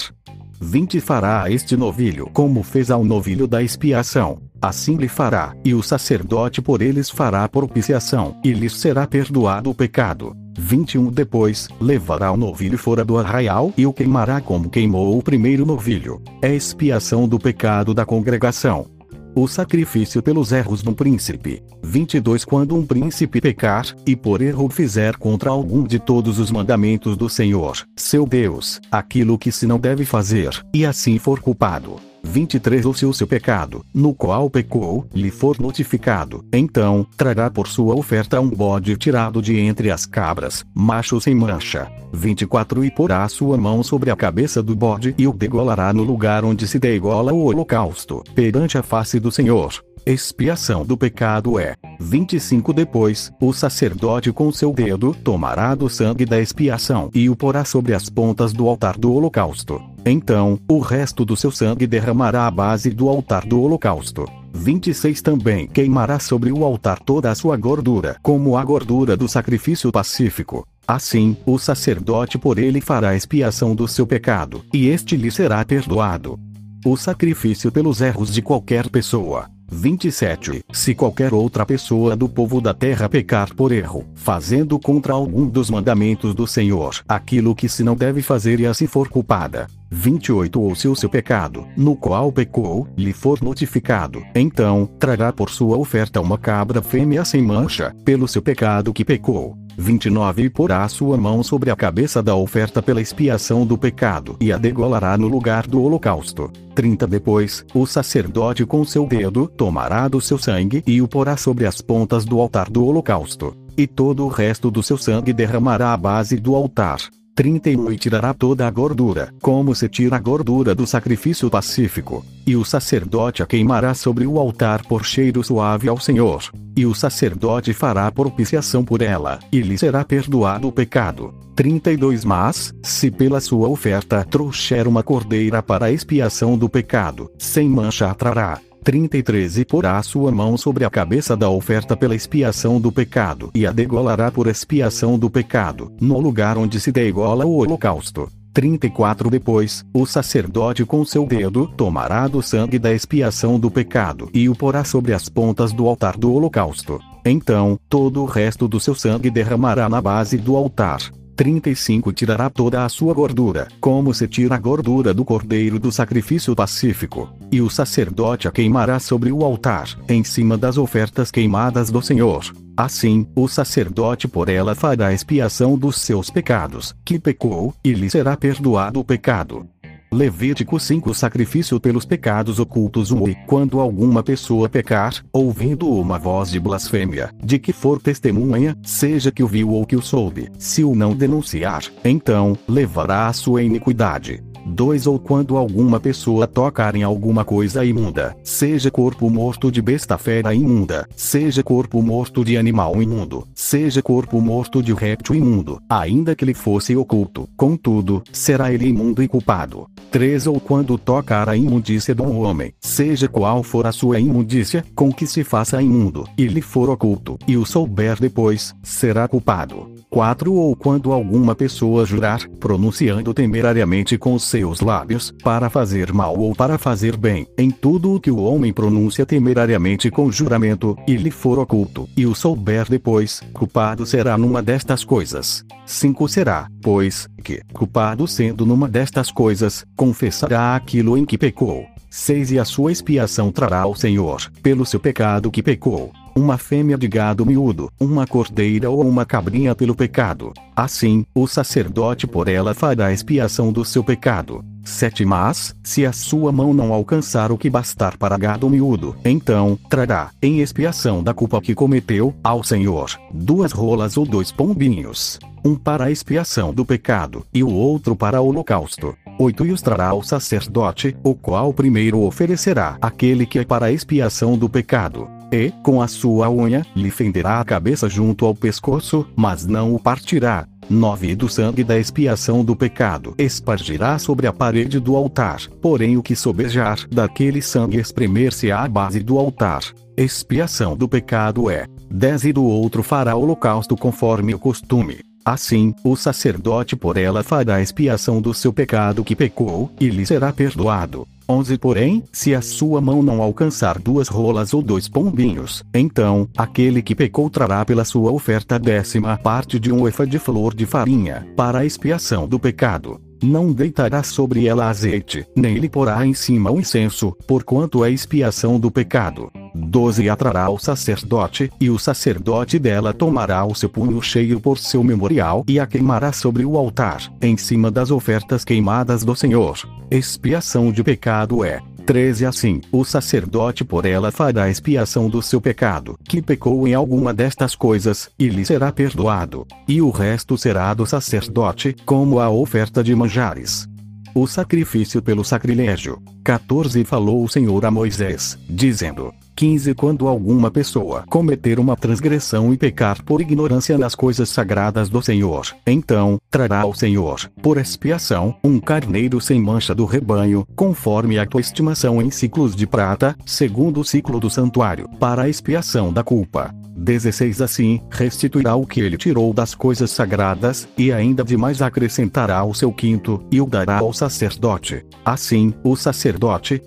20 0.60 1.00
Fará 1.00 1.44
a 1.44 1.52
este 1.52 1.78
novilho 1.78 2.30
como 2.34 2.64
fez 2.64 2.90
ao 2.90 3.04
novilho 3.04 3.48
da 3.48 3.62
expiação. 3.62 4.42
Assim 4.60 4.96
lhe 4.96 5.08
fará, 5.08 5.56
e 5.64 5.76
o 5.76 5.84
sacerdote 5.84 6.62
por 6.64 6.82
eles 6.82 7.12
fará 7.12 7.48
propiciação, 7.48 8.36
e 8.44 8.52
lhes 8.54 8.74
será 8.74 9.06
perdoado 9.06 9.70
o 9.70 9.76
pecado. 9.76 10.36
21 10.58 11.12
Depois, 11.12 11.70
levará 11.80 12.32
o 12.32 12.38
novilho 12.38 12.78
fora 12.78 13.06
do 13.06 13.18
arraial 13.18 13.72
e 13.78 13.86
o 13.86 13.94
queimará 13.94 14.42
como 14.42 14.70
queimou 14.70 15.18
o 15.18 15.22
primeiro 15.22 15.66
novilho. 15.66 16.22
É 16.42 16.54
expiação 16.54 17.28
do 17.28 17.38
pecado 17.38 17.94
da 17.94 18.06
congregação. 18.06 18.88
O 19.36 19.48
sacrifício 19.48 20.24
pelos 20.24 20.52
erros 20.52 20.82
do 20.82 20.94
príncipe. 20.94 21.62
22 21.84 22.44
Quando 22.44 22.76
um 22.76 22.84
príncipe 22.84 23.40
pecar, 23.40 23.86
e 24.04 24.16
por 24.16 24.42
erro 24.42 24.68
fizer 24.68 25.16
contra 25.16 25.52
algum 25.52 25.84
de 25.84 26.00
todos 26.00 26.40
os 26.40 26.50
mandamentos 26.50 27.16
do 27.16 27.30
Senhor, 27.30 27.78
seu 27.96 28.26
Deus, 28.26 28.82
aquilo 28.92 29.38
que 29.38 29.52
se 29.52 29.68
não 29.68 29.78
deve 29.78 30.06
fazer, 30.06 30.50
e 30.74 30.84
assim 30.84 31.20
for 31.20 31.40
culpado, 31.40 31.98
23 32.24 32.86
Ou 32.86 32.94
se 32.94 33.06
o 33.06 33.14
seu 33.14 33.28
pecado, 33.28 33.86
no 33.94 34.14
qual 34.14 34.50
pecou, 34.50 35.08
lhe 35.14 35.32
for 35.32 35.60
notificado, 35.60 36.44
então, 36.52 37.06
trará 37.16 37.50
por 37.50 37.68
sua 37.68 37.96
oferta 37.96 38.40
um 38.40 38.50
bode 38.50 38.96
tirado 38.98 39.42
de 39.42 39.58
entre 39.58 39.92
as 39.92 40.06
cabras, 40.06 40.66
macho 40.74 41.20
sem 41.20 41.36
mancha. 41.36 41.92
24 42.14 42.84
E 42.86 42.92
porá 42.92 43.28
sua 43.28 43.58
mão 43.58 43.84
sobre 43.84 44.10
a 44.10 44.16
cabeça 44.16 44.62
do 44.64 44.76
bode 44.76 45.14
e 45.18 45.28
o 45.28 45.34
degolará 45.34 45.94
no 45.94 46.04
lugar 46.04 46.44
onde 46.46 46.68
se 46.68 46.80
degola 46.80 47.34
o 47.34 47.46
holocausto, 47.46 48.24
perante 48.34 48.78
a 48.78 48.84
face 48.84 49.20
do 49.20 49.32
Senhor. 49.32 49.74
Expiação 50.10 50.86
do 50.86 50.96
pecado 50.96 51.60
é. 51.60 51.76
25 52.00 52.72
Depois, 52.72 53.30
o 53.42 53.52
sacerdote 53.52 54.32
com 54.32 54.50
seu 54.54 54.72
dedo 54.72 55.14
tomará 55.14 55.76
do 55.76 55.90
sangue 55.90 56.26
da 56.26 56.40
expiação 56.40 57.10
e 57.14 57.30
o 57.30 57.36
porá 57.36 57.66
sobre 57.66 57.94
as 57.94 58.10
pontas 58.10 58.54
do 58.54 58.70
altar 58.70 58.98
do 58.98 59.12
holocausto. 59.12 59.82
Então, 60.06 60.58
o 60.66 60.80
resto 60.80 61.26
do 61.26 61.36
seu 61.36 61.52
sangue 61.52 61.86
derramará 61.86 62.48
à 62.48 62.52
base 62.52 62.90
do 62.90 63.10
altar 63.10 63.46
do 63.46 63.62
holocausto. 63.62 64.26
26 64.54 65.22
Também 65.22 65.68
queimará 65.68 66.22
sobre 66.22 66.54
o 66.54 66.64
altar 66.64 67.00
toda 67.00 67.30
a 67.30 67.36
sua 67.36 67.58
gordura, 67.58 68.16
como 68.24 68.56
a 68.56 68.64
gordura 68.64 69.18
do 69.18 69.28
sacrifício 69.28 69.92
pacífico. 69.92 70.66
Assim, 70.88 71.36
o 71.46 71.60
sacerdote 71.60 72.38
por 72.38 72.58
ele 72.58 72.80
fará 72.80 73.14
expiação 73.14 73.76
do 73.76 73.86
seu 73.90 74.08
pecado, 74.08 74.64
e 74.74 74.88
este 74.88 75.18
lhe 75.18 75.30
será 75.30 75.66
perdoado. 75.66 76.40
O 76.86 76.96
sacrifício 76.96 77.74
pelos 77.74 78.00
erros 78.00 78.34
de 78.34 78.42
qualquer 78.42 78.90
pessoa. 78.90 79.50
27. 79.70 80.64
Se 80.72 80.96
qualquer 80.96 81.34
outra 81.34 81.66
pessoa 81.66 82.16
do 82.16 82.30
povo 82.30 82.62
da 82.62 82.74
terra 82.74 83.10
pecar 83.10 83.54
por 83.54 83.72
erro, 83.72 84.06
fazendo 84.16 84.80
contra 84.80 85.14
algum 85.14 85.48
dos 85.48 85.70
mandamentos 85.70 86.34
do 86.34 86.48
Senhor 86.48 86.96
aquilo 87.08 87.56
que 87.56 87.68
se 87.68 87.84
não 87.84 87.96
deve 87.96 88.22
fazer 88.22 88.60
e 88.60 88.66
assim 88.66 88.88
for 88.88 89.10
culpada. 89.10 89.68
28 89.90 90.60
Ou 90.60 90.76
se 90.76 90.88
o 90.88 90.96
seu 90.96 91.10
pecado, 91.10 91.66
no 91.76 91.96
qual 91.96 92.32
pecou, 92.32 92.88
lhe 92.98 93.14
for 93.14 93.42
notificado, 93.42 94.22
então, 94.36 94.90
trará 95.00 95.32
por 95.32 95.50
sua 95.50 95.78
oferta 95.78 96.20
uma 96.20 96.38
cabra 96.38 96.82
fêmea 96.82 97.24
sem 97.24 97.42
mancha, 97.42 97.96
pelo 98.04 98.28
seu 98.28 98.42
pecado 98.42 98.94
que 98.94 99.06
pecou. 99.06 99.58
29 99.78 100.44
E 100.44 100.50
porá 100.50 100.88
sua 100.88 101.18
mão 101.18 101.44
sobre 101.44 101.70
a 101.70 101.76
cabeça 101.76 102.22
da 102.24 102.36
oferta 102.36 102.82
pela 102.82 103.00
expiação 103.00 103.66
do 103.66 103.78
pecado 103.78 104.36
e 104.42 104.52
a 104.52 104.58
degolará 104.58 105.16
no 105.18 105.28
lugar 105.28 105.68
do 105.68 105.82
holocausto. 105.82 106.52
30 106.74 107.06
Depois, 107.06 107.64
o 107.74 107.86
sacerdote 107.86 108.66
com 108.66 108.84
seu 108.84 109.06
dedo 109.06 109.48
tomará 109.48 110.08
do 110.08 110.20
seu 110.20 110.38
sangue 110.38 110.84
e 110.88 111.02
o 111.02 111.08
porá 111.08 111.38
sobre 111.38 111.68
as 111.68 111.80
pontas 111.80 112.26
do 112.26 112.42
altar 112.42 112.70
do 112.70 112.84
holocausto. 112.84 113.56
E 113.78 113.86
todo 113.86 114.26
o 114.26 114.28
resto 114.28 114.72
do 114.72 114.82
seu 114.82 114.98
sangue 114.98 115.32
derramará 115.32 115.94
à 115.94 115.98
base 115.98 116.38
do 116.38 116.56
altar. 116.56 117.00
31 117.38 117.92
E 117.92 117.98
tirará 118.00 118.34
toda 118.34 118.68
a 118.68 118.72
gordura, 118.72 119.32
como 119.44 119.76
se 119.76 119.88
tira 119.88 120.16
a 120.16 120.20
gordura 120.20 120.74
do 120.74 120.88
sacrifício 120.88 121.52
pacífico. 121.52 122.26
E 122.48 122.56
o 122.56 122.66
sacerdote 122.66 123.44
a 123.44 123.46
queimará 123.46 123.94
sobre 123.94 124.26
o 124.26 124.40
altar 124.40 124.84
por 124.88 125.06
cheiro 125.06 125.44
suave 125.44 125.88
ao 125.88 126.00
Senhor. 126.00 126.42
E 126.76 126.84
o 126.84 126.96
sacerdote 126.96 127.74
fará 127.74 128.12
propiciação 128.12 128.84
por 128.84 129.04
ela, 129.04 129.38
e 129.52 129.62
lhe 129.62 129.78
será 129.78 130.04
perdoado 130.04 130.68
o 130.68 130.72
pecado. 130.72 131.32
32 131.56 132.26
Mas, 132.26 132.74
se 132.82 133.12
pela 133.12 133.40
sua 133.40 133.70
oferta 133.70 134.26
trouxer 134.26 134.88
uma 134.88 135.04
cordeira 135.04 135.62
para 135.62 135.92
expiação 135.92 136.58
do 136.58 136.68
pecado, 136.68 137.32
sem 137.38 137.70
mancha 137.70 138.10
a 138.10 138.16
trará 138.16 138.60
33 138.88 139.58
E 139.58 139.66
porá 139.66 140.02
sua 140.02 140.32
mão 140.32 140.56
sobre 140.56 140.86
a 140.86 140.90
cabeça 140.90 141.36
da 141.36 141.50
oferta 141.50 141.94
pela 141.98 142.16
expiação 142.16 142.80
do 142.80 142.90
pecado 142.90 143.52
e 143.54 143.68
a 143.68 143.72
degolará 143.74 144.32
por 144.32 144.48
expiação 144.48 145.20
do 145.20 145.30
pecado, 145.30 145.92
no 146.00 146.18
lugar 146.22 146.58
onde 146.58 146.80
se 146.80 146.90
degola 146.90 147.46
o 147.46 147.58
holocausto. 147.58 148.32
34 148.54 149.30
Depois, 149.30 149.84
o 149.94 150.06
sacerdote 150.06 150.86
com 150.86 151.04
seu 151.04 151.26
dedo 151.26 151.68
tomará 151.76 152.30
do 152.30 152.42
sangue 152.42 152.80
da 152.80 152.94
expiação 152.94 153.60
do 153.60 153.70
pecado 153.70 154.30
e 154.34 154.48
o 154.48 154.56
porá 154.56 154.86
sobre 154.86 155.12
as 155.12 155.28
pontas 155.28 155.74
do 155.74 155.86
altar 155.86 156.16
do 156.16 156.32
holocausto. 156.32 156.98
Então, 157.26 157.78
todo 157.90 158.22
o 158.22 158.26
resto 158.26 158.70
do 158.70 158.80
seu 158.80 158.96
sangue 158.96 159.30
derramará 159.30 159.90
na 159.90 160.02
base 160.02 160.38
do 160.38 160.56
altar. 160.56 161.02
35 161.38 162.12
Tirará 162.12 162.50
toda 162.50 162.84
a 162.84 162.90
sua 162.90 163.14
gordura, 163.14 163.68
como 163.80 164.12
se 164.12 164.28
tira 164.28 164.56
a 164.56 164.58
gordura 164.58 165.14
do 165.14 165.24
cordeiro 165.24 165.80
do 165.80 165.92
sacrifício 165.92 166.56
pacífico, 166.56 167.30
e 167.52 167.62
o 167.62 167.70
sacerdote 167.70 168.48
a 168.48 168.52
queimará 168.52 169.00
sobre 169.00 169.32
o 169.32 169.44
altar, 169.44 169.88
em 170.10 170.24
cima 170.24 170.58
das 170.58 170.80
ofertas 170.80 171.30
queimadas 171.30 171.92
do 171.92 172.02
Senhor. 172.02 172.52
Assim, 172.76 173.28
o 173.36 173.48
sacerdote 173.48 174.28
por 174.28 174.50
ela 174.50 174.74
fará 174.76 175.14
expiação 175.14 175.78
dos 175.78 176.00
seus 176.00 176.30
pecados, 176.30 176.96
que 177.06 177.20
pecou, 177.20 177.74
e 177.84 177.94
lhe 177.94 178.10
será 178.10 178.36
perdoado 178.36 179.00
o 179.00 179.04
pecado. 179.04 179.68
Levítico 180.12 180.80
5 180.80 181.14
Sacrifício 181.14 181.80
pelos 181.80 182.06
pecados 182.06 182.60
ocultos 182.60 183.12
1 183.12 183.28
E 183.28 183.36
quando 183.46 183.80
alguma 183.80 184.24
pessoa 184.24 184.70
pecar, 184.70 185.14
ouvindo 185.34 185.90
uma 185.90 186.18
voz 186.18 186.50
de 186.50 186.60
blasfêmia, 186.60 187.30
de 187.44 187.60
que 187.60 187.74
for 187.74 188.02
testemunha, 188.02 188.78
seja 188.84 189.32
que 189.32 189.44
o 189.44 189.48
viu 189.48 189.72
ou 189.72 189.86
que 189.86 189.96
o 189.96 190.02
soube, 190.02 190.50
se 190.58 190.84
o 190.84 190.96
não 190.96 191.14
denunciar, 191.14 191.84
então, 192.06 192.58
levará 192.68 193.28
a 193.28 193.34
sua 193.34 193.62
iniquidade. 193.62 194.42
2 194.68 195.08
Ou 195.08 195.18
quando 195.18 195.58
alguma 195.58 196.00
pessoa 196.00 196.46
tocar 196.46 196.96
em 196.96 197.04
alguma 197.04 197.46
coisa 197.46 197.86
imunda, 197.86 198.36
seja 198.44 198.92
corpo 198.92 199.30
morto 199.30 199.72
de 199.72 199.82
besta 199.82 200.18
fera 200.18 200.54
imunda, 200.54 201.08
seja 201.16 201.64
corpo 201.64 202.02
morto 202.02 202.44
de 202.44 202.58
animal 202.58 203.02
imundo, 203.02 203.48
seja 203.56 204.02
corpo 204.02 204.42
morto 204.42 204.84
de 204.84 204.94
réptil 204.94 205.36
imundo, 205.36 205.82
ainda 205.90 206.36
que 206.36 206.46
lhe 206.46 206.54
fosse 206.54 206.96
oculto, 206.96 207.48
contudo, 207.56 208.22
será 208.32 208.72
ele 208.72 208.88
imundo 208.88 209.24
e 209.24 209.28
culpado. 209.28 209.88
3 210.12 210.48
Ou 210.48 210.60
quando 210.60 210.98
tocar 210.98 211.50
a 211.50 211.56
imundícia 211.56 212.14
de 212.14 212.22
um 212.22 212.42
homem, 212.42 212.74
seja 212.80 213.28
qual 213.28 213.64
for 213.64 213.88
a 213.88 213.92
sua 213.92 214.20
imundícia, 214.20 214.84
com 214.96 215.12
que 215.12 215.26
se 215.26 215.44
faça 215.44 215.82
imundo, 215.82 216.28
e 216.38 216.46
lhe 216.46 216.62
for 216.62 216.90
oculto, 216.90 217.38
e 217.48 217.56
o 217.58 217.66
souber 217.66 218.20
depois, 218.20 218.76
será 218.84 219.28
culpado. 219.28 219.97
4 220.10 220.54
Ou 220.54 220.76
quando 220.76 221.12
alguma 221.12 221.54
pessoa 221.54 222.06
jurar, 222.06 222.48
pronunciando 222.60 223.34
temerariamente 223.34 224.18
com 224.18 224.34
os 224.34 224.44
seus 224.44 224.80
lábios, 224.80 225.34
para 225.44 225.70
fazer 225.70 226.14
mal 226.14 226.38
ou 226.38 226.56
para 226.56 226.78
fazer 226.78 227.18
bem, 227.18 227.46
em 227.58 227.70
tudo 227.70 228.16
o 228.16 228.20
que 228.20 228.32
o 228.32 228.38
homem 228.38 228.72
pronuncia 228.72 229.26
temerariamente 229.26 230.10
com 230.10 230.32
juramento, 230.32 230.98
e 231.08 231.16
lhe 231.16 231.32
for 231.32 231.60
oculto, 231.60 232.08
e 232.16 232.26
o 232.26 232.34
souber 232.34 232.88
depois, 232.90 233.42
culpado 233.54 234.06
será 234.06 234.38
numa 234.38 234.62
destas 234.62 235.04
coisas. 235.04 235.66
5 235.86 236.28
Será, 236.28 236.68
pois, 236.82 237.28
que, 237.44 237.62
culpado 237.74 238.28
sendo 238.28 238.66
numa 238.66 238.88
destas 238.88 239.32
coisas, 239.32 239.86
confessará 239.96 240.76
aquilo 240.76 241.18
em 241.18 241.26
que 241.26 241.38
pecou. 241.38 241.86
6 242.10 242.52
E 242.52 242.60
a 242.60 242.66
sua 242.66 242.92
expiação 242.92 243.52
trará 243.52 243.82
ao 243.82 243.96
Senhor, 243.96 244.50
pelo 244.64 244.86
seu 244.86 245.00
pecado 245.00 245.52
que 245.52 245.62
pecou 245.62 246.12
uma 246.38 246.58
fêmea 246.58 246.98
de 246.98 247.08
gado 247.08 247.46
miúdo, 247.46 247.92
uma 248.00 248.28
cordeira 248.28 248.92
ou 248.92 249.02
uma 249.02 249.26
cabrinha 249.26 249.74
pelo 249.74 249.96
pecado. 249.96 250.54
Assim, 250.76 251.26
o 251.34 251.48
sacerdote 251.48 252.28
por 252.28 252.48
ela 252.48 252.76
fará 252.76 253.12
expiação 253.12 253.74
do 253.74 253.84
seu 253.84 254.04
pecado. 254.04 254.64
7 254.86 255.26
Mas, 255.26 255.76
se 255.84 256.06
a 256.06 256.14
sua 256.14 256.52
mão 256.52 256.74
não 256.74 256.94
alcançar 256.94 257.52
o 257.52 257.58
que 257.58 257.70
bastar 257.70 258.16
para 258.18 258.38
gado 258.38 258.70
miúdo, 258.70 259.16
então, 259.26 259.78
trará, 259.90 260.30
em 260.42 260.62
expiação 260.62 261.24
da 261.24 261.34
culpa 261.34 261.60
que 261.60 261.74
cometeu, 261.74 262.34
ao 262.44 262.64
Senhor, 262.64 263.10
duas 263.34 263.72
rolas 263.72 264.16
ou 264.16 264.26
dois 264.26 264.52
pombinhos. 264.52 265.40
Um 265.66 265.76
para 265.76 266.06
a 266.06 266.12
expiação 266.12 266.72
do 266.72 266.86
pecado, 266.86 267.46
e 267.54 267.64
o 267.64 267.70
outro 267.70 268.16
para 268.16 268.40
o 268.40 268.48
holocausto. 268.48 269.18
8 269.40 269.66
E 269.66 269.72
os 269.72 269.82
trará 269.82 270.10
ao 270.10 270.24
sacerdote, 270.24 271.18
o 271.24 271.36
qual 271.36 271.74
primeiro 271.74 272.22
oferecerá 272.22 272.98
aquele 273.02 273.46
que 273.46 273.60
é 273.60 273.66
para 273.66 273.88
a 273.88 273.92
expiação 273.92 274.58
do 274.58 274.70
pecado 274.70 275.37
e, 275.52 275.72
com 275.84 276.02
a 276.02 276.08
sua 276.08 276.50
unha, 276.50 276.86
lhe 276.96 277.12
fenderá 277.12 277.60
a 277.60 277.66
cabeça 277.66 278.10
junto 278.10 278.46
ao 278.46 278.56
pescoço, 278.56 279.28
mas 279.36 279.66
não 279.66 279.94
o 279.94 280.00
partirá. 280.00 280.68
9 280.90 281.36
Do 281.36 281.50
sangue 281.50 281.84
da 281.84 281.98
expiação 282.00 282.64
do 282.64 282.76
pecado 282.76 283.36
espargirá 283.38 284.18
sobre 284.18 284.48
a 284.48 284.54
parede 284.54 285.00
do 285.00 285.16
altar, 285.16 285.62
porém 285.82 286.16
o 286.18 286.24
que 286.24 286.36
sobejar 286.36 287.06
daquele 287.10 287.62
sangue 287.62 287.98
espremer-se 287.98 288.72
à 288.72 288.88
base 288.88 289.20
do 289.20 289.38
altar. 289.38 289.82
Expiação 290.16 290.96
do 290.96 291.08
pecado 291.08 291.70
é 291.70 291.86
10 292.10 292.46
E 292.46 292.54
do 292.54 292.64
outro 292.64 293.04
fará 293.04 293.36
holocausto 293.36 293.96
conforme 293.98 294.56
o 294.56 294.60
costume. 294.60 295.27
Assim, 295.48 295.96
o 296.04 296.18
sacerdote 296.18 296.94
por 296.94 297.16
ela 297.16 297.42
fará 297.42 297.82
expiação 297.82 298.42
do 298.42 298.54
seu 298.54 298.74
pecado 298.74 299.24
que 299.24 299.34
pecou, 299.34 299.90
e 299.98 300.10
lhe 300.10 300.26
será 300.26 300.52
perdoado. 300.52 301.26
11 301.48 301.78
Porém, 301.78 302.22
se 302.34 302.54
a 302.54 302.62
sua 302.62 303.00
mão 303.00 303.24
não 303.24 303.42
alcançar 303.42 303.98
duas 303.98 304.28
rolas 304.28 304.74
ou 304.74 304.82
dois 304.82 305.08
pombinhos, 305.08 305.86
então, 305.94 306.50
aquele 306.58 307.02
que 307.02 307.16
pecou 307.16 307.50
trará 307.50 307.86
pela 307.86 308.04
sua 308.04 308.30
oferta 308.30 308.76
a 308.76 308.78
décima 308.78 309.38
parte 309.38 309.80
de 309.80 309.90
um 309.90 310.06
efa 310.06 310.28
de 310.28 310.38
flor 310.38 310.76
de 310.76 310.86
farinha, 310.86 311.48
para 311.56 311.80
a 311.80 311.86
expiação 311.86 312.46
do 312.46 312.60
pecado. 312.60 313.18
Não 313.42 313.72
deitará 313.72 314.24
sobre 314.24 314.68
ela 314.68 314.90
azeite, 314.90 315.48
nem 315.56 315.76
lhe 315.78 315.88
porá 315.88 316.28
em 316.28 316.34
cima 316.34 316.72
o 316.72 316.78
incenso, 316.78 317.32
porquanto 317.48 318.04
é 318.04 318.12
expiação 318.12 318.78
do 318.78 318.92
pecado. 318.92 319.50
12 319.78 320.30
Atrará 320.30 320.70
o 320.70 320.80
sacerdote, 320.80 321.72
e 321.80 321.90
o 321.90 322.00
sacerdote 322.00 322.80
dela 322.80 323.14
tomará 323.14 323.66
o 323.66 323.76
seu 323.76 323.90
punho 323.90 324.22
cheio 324.22 324.60
por 324.60 324.78
seu 324.78 325.04
memorial 325.04 325.64
e 325.68 325.80
a 325.80 325.86
queimará 325.86 326.32
sobre 326.32 326.66
o 326.66 326.78
altar, 326.78 327.32
em 327.42 327.56
cima 327.56 327.92
das 327.92 328.12
ofertas 328.12 328.66
queimadas 328.66 329.24
do 329.24 329.36
Senhor. 329.36 329.78
Expiação 330.10 330.92
de 330.92 331.04
pecado 331.04 331.64
é 331.64 331.82
13 332.08 332.46
Assim, 332.46 332.80
o 332.90 333.04
sacerdote 333.04 333.84
por 333.84 334.06
ela 334.06 334.32
fará 334.32 334.70
expiação 334.70 335.30
do 335.30 335.42
seu 335.42 335.60
pecado, 335.60 336.18
que 336.24 336.42
pecou 336.42 336.88
em 336.88 336.94
alguma 336.94 337.34
destas 337.34 337.76
coisas, 337.76 338.30
e 338.40 338.48
lhe 338.48 338.66
será 338.66 338.94
perdoado. 338.94 339.68
E 339.86 340.02
o 340.02 340.10
resto 340.10 340.58
será 340.58 340.94
do 340.94 341.06
sacerdote, 341.06 341.94
como 342.06 342.40
a 342.40 342.50
oferta 342.50 343.04
de 343.04 343.14
manjares. 343.14 343.90
O 344.34 344.48
sacrifício 344.48 345.22
pelo 345.22 345.44
sacrilégio. 345.44 346.22
14 346.48 347.04
Falou 347.04 347.44
o 347.44 347.50
Senhor 347.50 347.86
a 347.86 347.92
Moisés, 347.92 348.58
dizendo: 348.70 349.34
15 349.54 349.94
Quando 349.96 350.30
alguma 350.30 350.72
pessoa 350.72 351.26
cometer 351.28 351.78
uma 351.78 351.98
transgressão 351.98 352.72
e 352.72 352.78
pecar 352.78 353.22
por 353.22 353.42
ignorância 353.42 353.98
nas 353.98 354.16
coisas 354.16 354.48
sagradas 354.48 355.10
do 355.10 355.22
Senhor, 355.22 355.76
então, 355.86 356.40
trará 356.50 356.82
ao 356.82 356.94
Senhor, 356.94 357.52
por 357.62 357.78
expiação, 357.78 358.56
um 358.64 358.80
carneiro 358.80 359.42
sem 359.42 359.60
mancha 359.60 359.94
do 359.94 360.06
rebanho, 360.06 360.66
conforme 360.74 361.38
a 361.38 361.46
tua 361.46 361.60
estimação 361.60 362.22
em 362.22 362.32
ciclos 362.32 362.76
de 362.78 362.88
prata, 362.88 363.36
segundo 363.46 364.00
o 364.00 364.06
ciclo 364.06 364.40
do 364.40 364.50
santuário, 364.50 365.10
para 365.20 365.42
a 365.42 365.50
expiação 365.50 366.14
da 366.14 366.24
culpa. 366.24 366.74
16 366.98 367.62
Assim, 367.62 368.02
restituirá 368.10 368.76
o 368.76 368.86
que 368.86 369.00
ele 369.00 369.18
tirou 369.18 369.54
das 369.54 369.76
coisas 369.76 370.12
sagradas, 370.12 370.88
e 370.98 371.12
ainda 371.12 371.44
demais 371.44 371.82
acrescentará 371.82 372.64
o 372.64 372.74
seu 372.74 372.92
quinto, 372.92 373.44
e 373.52 373.62
o 373.62 373.66
dará 373.68 374.00
ao 374.00 374.12
sacerdote. 374.12 375.06
Assim, 375.24 375.74
o 375.84 375.96
sacerdote, 375.96 376.37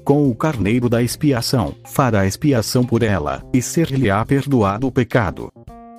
com 0.05 0.31
o 0.31 0.35
carneiro 0.35 0.89
da 0.89 1.03
expiação, 1.03 1.75
fará 1.85 2.27
expiação 2.27 2.85
por 2.85 3.03
ela, 3.03 3.43
e 3.53 3.61
ser-lhe-á 3.61 4.25
perdoado 4.25 4.87
o 4.87 4.93
pecado 4.93 5.51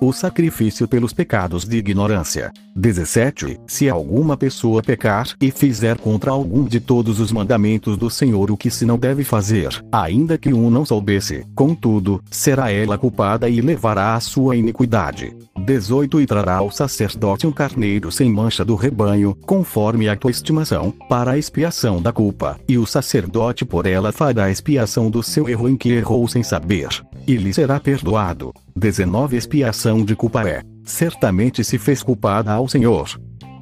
o 0.02 0.12
sacrifício 0.12 0.88
pelos 0.88 1.12
pecados 1.12 1.64
de 1.64 1.76
ignorância. 1.76 2.52
17. 2.74 3.60
Se 3.66 3.88
alguma 3.88 4.36
pessoa 4.36 4.82
pecar 4.82 5.28
e 5.40 5.50
fizer 5.50 5.96
contra 5.98 6.30
algum 6.30 6.64
de 6.64 6.80
todos 6.80 7.20
os 7.20 7.30
mandamentos 7.30 7.96
do 7.96 8.10
Senhor 8.10 8.50
o 8.50 8.56
que 8.56 8.70
se 8.70 8.84
não 8.84 8.98
deve 8.98 9.22
fazer, 9.22 9.68
ainda 9.92 10.36
que 10.36 10.52
um 10.52 10.70
não 10.70 10.84
soubesse, 10.84 11.46
contudo, 11.54 12.22
será 12.30 12.70
ela 12.72 12.98
culpada 12.98 13.48
e 13.48 13.60
levará 13.60 14.14
a 14.14 14.20
sua 14.20 14.56
iniquidade. 14.56 15.36
18 15.62 16.20
E 16.20 16.26
trará 16.26 16.56
ao 16.56 16.72
sacerdote 16.72 17.46
um 17.46 17.52
carneiro 17.52 18.10
sem 18.10 18.28
mancha 18.28 18.64
do 18.64 18.74
rebanho, 18.74 19.36
conforme 19.46 20.08
a 20.08 20.16
tua 20.16 20.32
estimação, 20.32 20.92
para 21.08 21.32
a 21.32 21.38
expiação 21.38 22.02
da 22.02 22.12
culpa, 22.12 22.58
e 22.68 22.76
o 22.76 22.84
sacerdote 22.84 23.64
por 23.64 23.86
ela 23.86 24.10
fará 24.10 24.50
expiação 24.50 25.08
do 25.08 25.22
seu 25.22 25.48
erro 25.48 25.68
em 25.68 25.76
que 25.76 25.92
errou 25.92 26.26
sem 26.26 26.42
saber, 26.42 26.88
e 27.28 27.36
lhe 27.36 27.54
será 27.54 27.78
perdoado. 27.78 28.52
19 28.74 29.36
Expiação 29.36 30.04
de 30.04 30.16
culpa 30.16 30.42
é: 30.42 30.62
certamente 30.84 31.62
se 31.62 31.78
fez 31.78 32.02
culpada 32.02 32.52
ao 32.52 32.68
Senhor. 32.68 33.08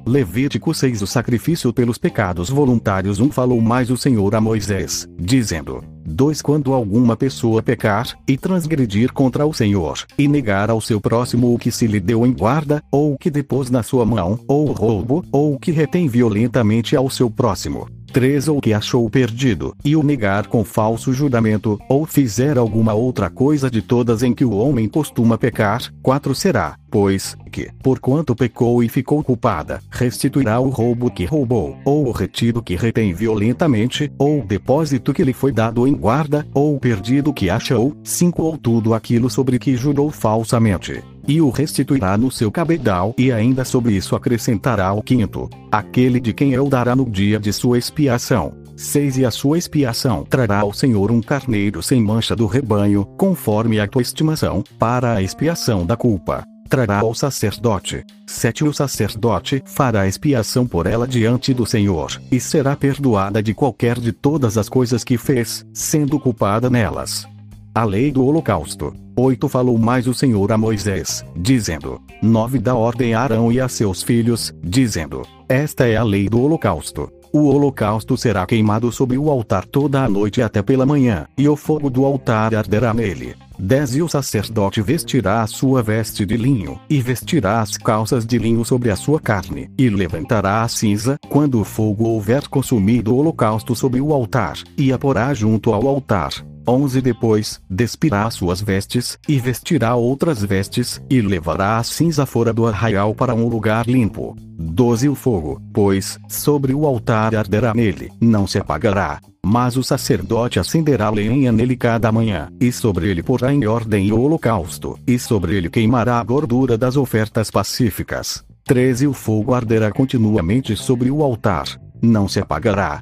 Levítico 0.05 0.73
6 0.73 1.01
O 1.01 1.07
sacrifício 1.07 1.71
pelos 1.71 1.97
pecados 1.97 2.49
voluntários 2.49 3.19
1 3.19 3.29
Falou 3.31 3.61
mais 3.61 3.91
o 3.91 3.97
Senhor 3.97 4.33
a 4.33 4.41
Moisés, 4.41 5.07
dizendo: 5.17 5.83
2 6.05 6.41
Quando 6.41 6.73
alguma 6.73 7.15
pessoa 7.15 7.61
pecar, 7.61 8.07
e 8.27 8.37
transgredir 8.37 9.13
contra 9.13 9.45
o 9.45 9.53
Senhor, 9.53 9.99
e 10.17 10.27
negar 10.27 10.69
ao 10.69 10.81
seu 10.81 10.99
próximo 10.99 11.53
o 11.53 11.59
que 11.59 11.71
se 11.71 11.85
lhe 11.85 11.99
deu 11.99 12.25
em 12.25 12.33
guarda, 12.33 12.83
ou 12.91 13.13
o 13.13 13.17
que 13.17 13.29
depôs 13.29 13.69
na 13.69 13.83
sua 13.83 14.05
mão, 14.05 14.39
ou 14.47 14.71
roubo, 14.71 15.23
ou 15.31 15.53
o 15.53 15.59
que 15.59 15.71
retém 15.71 16.07
violentamente 16.07 16.95
ao 16.95 17.09
seu 17.09 17.29
próximo. 17.29 17.87
3 18.11 18.47
Ou 18.47 18.61
que 18.61 18.73
achou 18.73 19.09
perdido, 19.09 19.75
e 19.83 19.95
o 19.95 20.03
negar 20.03 20.47
com 20.47 20.63
falso 20.63 21.13
juramento, 21.13 21.79
ou 21.89 22.05
fizer 22.05 22.57
alguma 22.57 22.93
outra 22.93 23.29
coisa 23.29 23.69
de 23.69 23.81
todas 23.81 24.23
em 24.23 24.33
que 24.33 24.45
o 24.45 24.55
homem 24.55 24.87
costuma 24.87 25.37
pecar. 25.37 25.81
4 26.01 26.35
Será, 26.35 26.75
pois, 26.89 27.35
que, 27.51 27.69
porquanto 27.81 28.35
pecou 28.35 28.83
e 28.83 28.89
ficou 28.89 29.23
culpada, 29.23 29.81
restituirá 29.89 30.59
o 30.59 30.69
roubo 30.69 31.09
que 31.09 31.25
roubou, 31.25 31.77
ou 31.85 32.07
o 32.07 32.11
retido 32.11 32.61
que 32.61 32.75
retém 32.75 33.13
violentamente, 33.13 34.11
ou 34.17 34.41
o 34.41 34.45
depósito 34.45 35.13
que 35.13 35.23
lhe 35.23 35.33
foi 35.33 35.51
dado 35.51 35.87
em 35.87 35.93
guarda, 35.93 36.45
ou 36.53 36.75
o 36.75 36.79
perdido 36.79 37.33
que 37.33 37.49
achou, 37.49 37.95
5 38.03 38.41
Ou 38.43 38.57
tudo 38.57 38.93
aquilo 38.93 39.29
sobre 39.29 39.57
que 39.57 39.75
jurou 39.75 40.09
falsamente 40.09 41.01
e 41.27 41.41
o 41.41 41.49
restituirá 41.49 42.17
no 42.17 42.31
seu 42.31 42.51
cabedal, 42.51 43.13
e 43.17 43.31
ainda 43.31 43.63
sobre 43.65 43.93
isso 43.93 44.15
acrescentará 44.15 44.91
o 44.93 45.01
quinto, 45.01 45.49
aquele 45.71 46.19
de 46.19 46.33
quem 46.33 46.53
eu 46.53 46.67
dará 46.67 46.95
no 46.95 47.09
dia 47.09 47.39
de 47.39 47.51
sua 47.51 47.77
expiação. 47.77 48.53
6 48.75 49.17
E 49.17 49.25
a 49.25 49.31
sua 49.31 49.57
expiação 49.57 50.25
trará 50.27 50.59
ao 50.59 50.73
Senhor 50.73 51.11
um 51.11 51.21
carneiro 51.21 51.83
sem 51.83 52.01
mancha 52.01 52.35
do 52.35 52.47
rebanho, 52.47 53.05
conforme 53.17 53.79
a 53.79 53.87
tua 53.87 54.01
estimação, 54.01 54.63
para 54.79 55.13
a 55.13 55.21
expiação 55.21 55.85
da 55.85 55.95
culpa 55.95 56.43
trará 56.71 56.99
ao 57.01 57.13
sacerdote. 57.13 58.05
7 58.25 58.63
O 58.63 58.73
sacerdote 58.73 59.61
fará 59.65 60.07
expiação 60.07 60.65
por 60.65 60.87
ela 60.87 61.05
diante 61.05 61.53
do 61.53 61.65
Senhor, 61.65 62.19
e 62.31 62.39
será 62.39 62.77
perdoada 62.77 63.43
de 63.43 63.53
qualquer 63.53 63.99
de 63.99 64.13
todas 64.13 64.57
as 64.57 64.69
coisas 64.69 65.03
que 65.03 65.17
fez, 65.17 65.65
sendo 65.73 66.17
culpada 66.17 66.69
nelas. 66.69 67.27
A 67.73 67.85
lei 67.85 68.11
do 68.11 68.25
holocausto. 68.25 68.93
8 69.17 69.47
Falou 69.47 69.77
mais 69.77 70.05
o 70.05 70.13
Senhor 70.13 70.51
a 70.51 70.57
Moisés, 70.57 71.23
dizendo: 71.33 72.01
9 72.21 72.59
Da 72.59 72.75
ordem 72.75 73.13
a 73.13 73.21
Arão 73.21 73.49
e 73.49 73.61
a 73.61 73.69
seus 73.69 74.03
filhos, 74.03 74.53
dizendo: 74.61 75.21
Esta 75.47 75.87
é 75.87 75.95
a 75.95 76.03
lei 76.03 76.27
do 76.27 76.41
holocausto. 76.41 77.09
O 77.31 77.47
holocausto 77.47 78.17
será 78.17 78.45
queimado 78.45 78.91
sobre 78.91 79.17
o 79.17 79.29
altar 79.29 79.65
toda 79.65 80.03
a 80.03 80.09
noite 80.09 80.41
até 80.41 80.61
pela 80.61 80.85
manhã, 80.85 81.27
e 81.37 81.47
o 81.47 81.55
fogo 81.55 81.89
do 81.89 82.03
altar 82.03 82.53
arderá 82.53 82.93
nele. 82.93 83.35
10 83.57 83.95
E 83.95 84.01
o 84.01 84.09
sacerdote 84.09 84.81
vestirá 84.81 85.41
a 85.41 85.47
sua 85.47 85.81
veste 85.81 86.25
de 86.25 86.35
linho, 86.35 86.77
e 86.89 87.01
vestirá 87.01 87.61
as 87.61 87.77
calças 87.77 88.25
de 88.25 88.37
linho 88.37 88.65
sobre 88.65 88.91
a 88.91 88.97
sua 88.97 89.17
carne, 89.17 89.71
e 89.77 89.89
levantará 89.89 90.61
a 90.61 90.67
cinza, 90.67 91.17
quando 91.29 91.61
o 91.61 91.63
fogo 91.63 92.03
houver 92.03 92.49
consumido 92.49 93.13
o 93.13 93.19
holocausto 93.19 93.73
sobre 93.77 94.01
o 94.01 94.11
altar, 94.11 94.57
e 94.77 94.91
a 94.91 94.99
porá 94.99 95.33
junto 95.33 95.73
ao 95.73 95.87
altar. 95.87 96.33
11 96.67 97.01
Depois, 97.01 97.59
despirá 97.69 98.29
suas 98.29 98.61
vestes, 98.61 99.17
e 99.27 99.39
vestirá 99.39 99.95
outras 99.95 100.43
vestes, 100.43 101.01
e 101.09 101.21
levará 101.21 101.77
a 101.77 101.83
cinza 101.83 102.25
fora 102.25 102.53
do 102.53 102.67
arraial 102.67 103.13
para 103.15 103.33
um 103.33 103.47
lugar 103.47 103.87
limpo. 103.87 104.35
12 104.57 105.09
O 105.09 105.15
fogo, 105.15 105.61
pois, 105.73 106.19
sobre 106.27 106.73
o 106.73 106.85
altar 106.85 107.35
arderá 107.35 107.73
nele, 107.73 108.11
não 108.21 108.45
se 108.45 108.57
apagará. 108.59 109.19
Mas 109.43 109.75
o 109.75 109.83
sacerdote 109.83 110.59
acenderá 110.59 111.09
lenha 111.09 111.51
nele 111.51 111.75
cada 111.75 112.11
manhã, 112.11 112.49
e 112.59 112.71
sobre 112.71 113.09
ele 113.09 113.23
porá 113.23 113.51
em 113.51 113.65
ordem 113.65 114.11
o 114.11 114.21
holocausto, 114.21 114.97
e 115.07 115.17
sobre 115.17 115.55
ele 115.55 115.69
queimará 115.69 116.19
a 116.19 116.23
gordura 116.23 116.77
das 116.77 116.95
ofertas 116.95 117.49
pacíficas. 117.49 118.43
13 118.65 119.07
O 119.07 119.13
fogo 119.13 119.53
arderá 119.53 119.91
continuamente 119.91 120.75
sobre 120.75 121.09
o 121.09 121.23
altar, 121.23 121.65
não 122.01 122.27
se 122.27 122.39
apagará. 122.39 123.01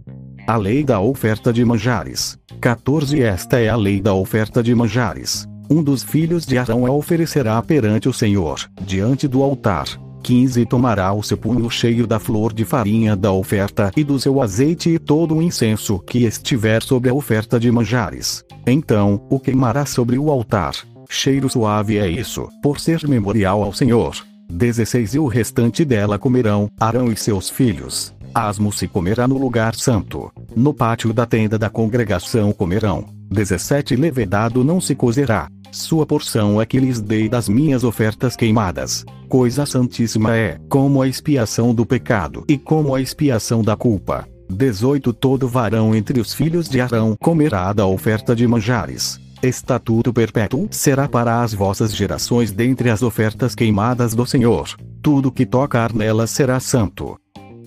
A 0.50 0.58
lei 0.58 0.84
da 0.84 1.00
oferta 1.00 1.54
de 1.54 1.64
manjares. 1.64 2.36
14 2.60 3.22
Esta 3.22 3.60
é 3.60 3.70
a 3.70 3.76
lei 3.76 4.02
da 4.02 4.16
oferta 4.16 4.64
de 4.64 4.74
manjares. 4.74 5.48
Um 5.70 5.84
dos 5.84 6.02
filhos 6.02 6.44
de 6.44 6.58
Arão 6.58 6.88
a 6.88 6.92
oferecerá 6.92 7.62
perante 7.62 8.10
o 8.10 8.14
Senhor, 8.14 8.60
diante 8.82 9.28
do 9.28 9.44
altar. 9.44 9.86
15 10.24 10.66
Tomará 10.66 11.14
o 11.14 11.22
seu 11.22 11.38
punho 11.38 11.70
cheio 11.70 12.08
da 12.08 12.18
flor 12.18 12.52
de 12.52 12.66
farinha 12.66 13.16
da 13.16 13.32
oferta 13.32 13.92
e 13.96 14.04
do 14.04 14.20
seu 14.20 14.42
azeite 14.42 14.90
e 14.90 14.98
todo 14.98 15.36
o 15.36 15.42
incenso 15.44 16.00
que 16.00 16.26
estiver 16.26 16.82
sobre 16.82 17.12
a 17.12 17.14
oferta 17.14 17.60
de 17.60 17.72
manjares. 17.72 18.44
Então, 18.66 19.24
o 19.30 19.40
queimará 19.40 19.86
sobre 19.86 20.18
o 20.18 20.32
altar. 20.32 20.74
Cheiro 21.08 21.48
suave 21.48 22.00
é 22.00 22.10
isso, 22.10 22.50
por 22.64 22.80
ser 22.80 23.08
memorial 23.08 23.62
ao 23.62 23.72
Senhor. 23.72 24.16
16 24.52 25.14
E 25.14 25.20
o 25.20 25.28
restante 25.28 25.86
dela 25.86 26.18
comerão, 26.18 26.68
Arão 26.80 27.12
e 27.12 27.16
seus 27.16 27.52
filhos. 27.52 28.18
Asmo 28.34 28.72
se 28.72 28.88
comerá 28.88 29.28
no 29.28 29.38
lugar 29.38 29.76
santo. 29.76 30.32
No 30.56 30.74
pátio 30.74 31.14
da 31.14 31.26
tenda 31.26 31.58
da 31.58 31.70
congregação 31.70 32.52
comerão. 32.52 33.06
17 33.30 33.96
Levedado 33.96 34.64
não 34.64 34.80
se 34.82 34.96
cozerá. 34.96 35.50
Sua 35.72 36.06
porção 36.06 36.62
é 36.62 36.66
que 36.66 36.80
lhes 36.80 37.00
dei 37.00 37.30
das 37.30 37.48
minhas 37.48 37.84
ofertas 37.84 38.36
queimadas. 38.36 39.06
Coisa 39.28 39.66
santíssima 39.66 40.36
é, 40.36 40.58
como 40.68 41.02
a 41.02 41.08
expiação 41.08 41.74
do 41.74 41.86
pecado 41.86 42.44
e 42.48 42.58
como 42.58 42.96
a 42.96 43.02
expiação 43.02 43.62
da 43.62 43.76
culpa. 43.76 44.28
18 44.50 45.14
Todo 45.14 45.48
varão 45.48 45.94
entre 45.94 46.20
os 46.20 46.34
filhos 46.34 46.68
de 46.68 46.82
Arão 46.82 47.16
comerá 47.20 47.72
da 47.72 47.86
oferta 47.86 48.36
de 48.36 48.48
manjares. 48.48 49.20
Estatuto 49.44 50.12
perpétuo 50.12 50.68
será 50.72 51.08
para 51.08 51.42
as 51.42 51.54
vossas 51.54 51.96
gerações 51.96 52.52
dentre 52.52 52.90
as 52.90 53.02
ofertas 53.04 53.56
queimadas 53.56 54.14
do 54.14 54.26
Senhor. 54.26 54.70
Tudo 55.02 55.32
que 55.32 55.46
tocar 55.46 55.94
nelas 55.94 56.32
será 56.32 56.60
santo. 56.60 57.18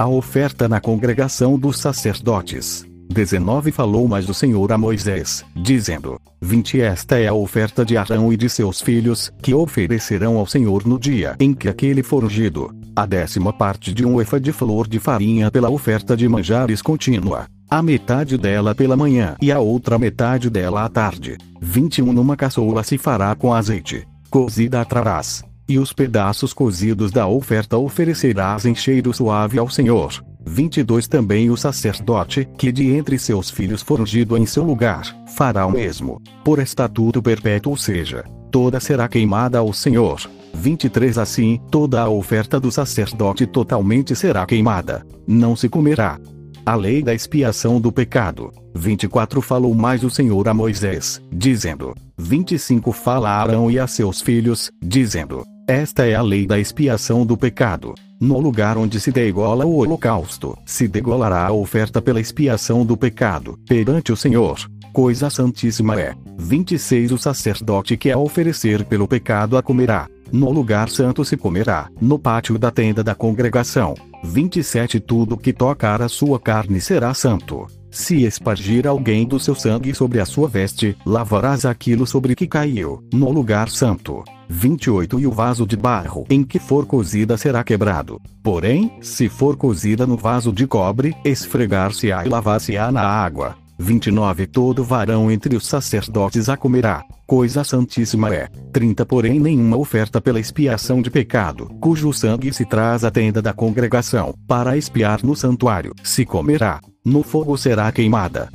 A 0.03 0.09
oferta 0.09 0.69
na 0.69 0.81
congregação 0.81 1.57
dos 1.57 1.79
sacerdotes. 1.79 2.85
19 3.09 3.71
Falou 3.71 4.09
mais 4.09 4.29
o 4.29 4.35
Senhor 4.35 4.73
a 4.73 4.77
Moisés, 4.77 5.45
dizendo: 5.55 6.21
20 6.41 6.81
Esta 6.81 7.21
é 7.21 7.29
a 7.29 7.33
oferta 7.33 7.85
de 7.85 7.97
Arão 7.97 8.33
e 8.33 8.37
de 8.37 8.49
seus 8.49 8.81
filhos, 8.81 9.31
que 9.41 9.55
oferecerão 9.55 10.39
ao 10.39 10.45
Senhor 10.45 10.85
no 10.89 10.99
dia 10.99 11.37
em 11.39 11.55
que 11.55 11.69
aquele 11.69 12.03
for 12.03 12.25
ungido. 12.25 12.75
A 12.97 13.07
décima 13.07 13.53
parte 13.53 13.95
de 13.95 14.05
um 14.05 14.21
efa 14.21 14.41
de 14.41 14.51
flor 14.51 14.89
de 14.89 14.99
farinha 14.99 15.53
pela 15.53 15.71
oferta 15.71 16.17
de 16.17 16.29
manjares 16.29 16.83
contínua. 16.83 17.47
A 17.71 17.81
metade 17.81 18.37
dela 18.37 18.75
pela 18.75 18.97
manhã 18.97 19.37
e 19.41 19.53
a 19.53 19.61
outra 19.61 20.01
metade 20.01 20.51
dela 20.51 20.85
à 20.85 20.89
tarde. 20.89 21.39
21 21.61 22.13
Numa 22.13 22.37
caçoula 22.37 22.83
se 22.83 22.99
fará 22.99 23.33
com 23.37 23.55
azeite. 23.55 24.05
Cozida 24.29 24.85
trarás 24.85 25.45
e 25.73 25.79
os 25.79 25.93
pedaços 25.93 26.53
cozidos 26.53 27.11
da 27.11 27.27
oferta 27.27 27.79
oferecerás 27.79 28.67
em 28.67 28.75
cheiro 28.75 29.13
suave 29.13 29.59
ao 29.59 29.71
Senhor. 29.71 30.23
22 30.45 31.09
Também 31.09 31.49
o 31.51 31.57
sacerdote, 31.57 32.47
que 32.59 32.71
de 32.71 32.91
entre 32.91 33.19
seus 33.19 33.51
filhos 33.51 33.81
for 33.81 34.01
ungido 34.01 34.37
em 34.37 34.45
seu 34.45 34.65
lugar, 34.65 35.03
fará 35.35 35.67
o 35.67 35.71
mesmo. 35.71 36.21
Por 36.45 36.59
estatuto 36.59 37.23
perpétuo 37.23 37.77
seja, 37.77 38.25
toda 38.51 38.81
será 38.81 39.09
queimada 39.09 39.59
ao 39.59 39.73
Senhor. 39.73 40.21
23 40.53 41.17
Assim, 41.17 41.59
toda 41.71 42.03
a 42.03 42.09
oferta 42.11 42.61
do 42.61 42.71
sacerdote 42.71 43.47
totalmente 43.47 44.15
será 44.15 44.45
queimada. 44.45 45.07
Não 45.27 45.57
se 45.57 45.69
comerá. 45.69 46.19
A 46.67 46.75
lei 46.75 47.03
da 47.03 47.15
expiação 47.15 47.81
do 47.81 47.91
pecado. 47.91 48.53
24 48.75 49.41
Falou 49.41 49.75
mais 49.75 50.05
o 50.05 50.11
Senhor 50.11 50.47
a 50.49 50.55
Moisés, 50.55 51.21
dizendo: 51.33 51.95
25 52.19 52.93
Fala 52.93 53.31
a 53.31 53.41
Arão 53.41 53.71
e 53.71 53.79
a 53.79 53.87
seus 53.87 54.21
filhos, 54.21 54.71
dizendo: 54.81 55.43
esta 55.67 56.07
é 56.07 56.15
a 56.15 56.23
lei 56.23 56.47
da 56.47 56.59
expiação 56.59 57.25
do 57.25 57.37
pecado. 57.37 57.95
No 58.21 58.39
lugar 58.39 58.77
onde 58.79 59.01
se 59.01 59.11
degola 59.11 59.65
o 59.65 59.77
holocausto, 59.77 60.57
se 60.65 60.87
degolará 60.87 61.47
a 61.47 61.53
oferta 61.53 62.01
pela 62.01 62.21
expiação 62.21 62.85
do 62.85 62.97
pecado, 62.97 63.59
perante 63.67 64.13
o 64.13 64.17
Senhor. 64.17 64.59
Coisa 64.93 65.31
santíssima 65.31 65.99
é. 65.99 66.15
26 66.39 67.13
O 67.13 67.19
sacerdote 67.19 67.97
que 67.97 68.11
a 68.11 68.19
oferecer 68.19 68.85
pelo 68.85 69.09
pecado 69.09 69.57
a 69.57 69.63
comerá. 69.63 70.09
No 70.31 70.51
lugar 70.51 70.89
santo 70.89 71.25
se 71.25 71.37
comerá, 71.37 71.89
no 72.01 72.19
pátio 72.19 72.59
da 72.59 72.71
tenda 72.71 73.03
da 73.03 73.15
congregação. 73.15 73.95
27 74.25 75.01
Tudo 75.01 75.37
que 75.37 75.53
tocar 75.53 76.01
a 76.03 76.09
sua 76.09 76.39
carne 76.39 76.81
será 76.81 77.13
santo. 77.15 77.67
Se 77.93 78.25
espargir 78.25 78.89
alguém 78.89 79.27
do 79.27 79.39
seu 79.39 79.55
sangue 79.55 79.95
sobre 79.95 80.19
a 80.19 80.25
sua 80.25 80.49
veste, 80.49 80.97
lavarás 81.05 81.67
aquilo 81.67 82.07
sobre 82.07 82.35
que 82.35 82.47
caiu, 82.47 83.05
no 83.13 83.31
lugar 83.31 83.69
santo. 83.69 84.25
28 84.49 85.21
E 85.21 85.27
o 85.27 85.31
vaso 85.31 85.67
de 85.67 85.77
barro 85.77 86.25
em 86.31 86.43
que 86.43 86.59
for 86.59 86.87
cozida 86.87 87.37
será 87.37 87.63
quebrado. 87.63 88.19
Porém, 88.43 88.97
se 89.03 89.29
for 89.29 89.57
cozida 89.59 90.07
no 90.07 90.17
vaso 90.17 90.51
de 90.51 90.67
cobre, 90.67 91.15
esfregar-se-á 91.23 92.25
e 92.25 92.31
lavar-se-á 92.31 92.91
na 92.91 93.03
água. 93.03 93.62
29 93.83 94.47
Todo 94.47 94.85
varão 94.85 95.31
entre 95.31 95.57
os 95.57 95.67
sacerdotes 95.67 96.49
a 96.49 96.57
comerá. 96.57 97.05
Coisa 97.27 97.65
santíssima 97.65 98.35
é. 98.35 98.49
30 98.73 99.05
Porém 99.05 99.41
nenhuma 99.41 99.77
oferta 99.77 100.21
pela 100.21 100.41
expiação 100.41 101.03
de 101.03 101.11
pecado, 101.11 101.67
cujo 101.81 102.13
sangue 102.13 102.53
se 102.53 102.65
traz 102.65 103.05
à 103.05 103.11
tenda 103.11 103.43
da 103.43 103.53
congregação, 103.53 104.35
para 104.47 104.77
expiar 104.77 105.25
no 105.25 105.35
santuário, 105.35 105.95
se 106.03 106.25
comerá. 106.25 106.81
No 107.05 107.23
fogo 107.23 107.57
será 107.59 107.91
queimada. 107.91 108.49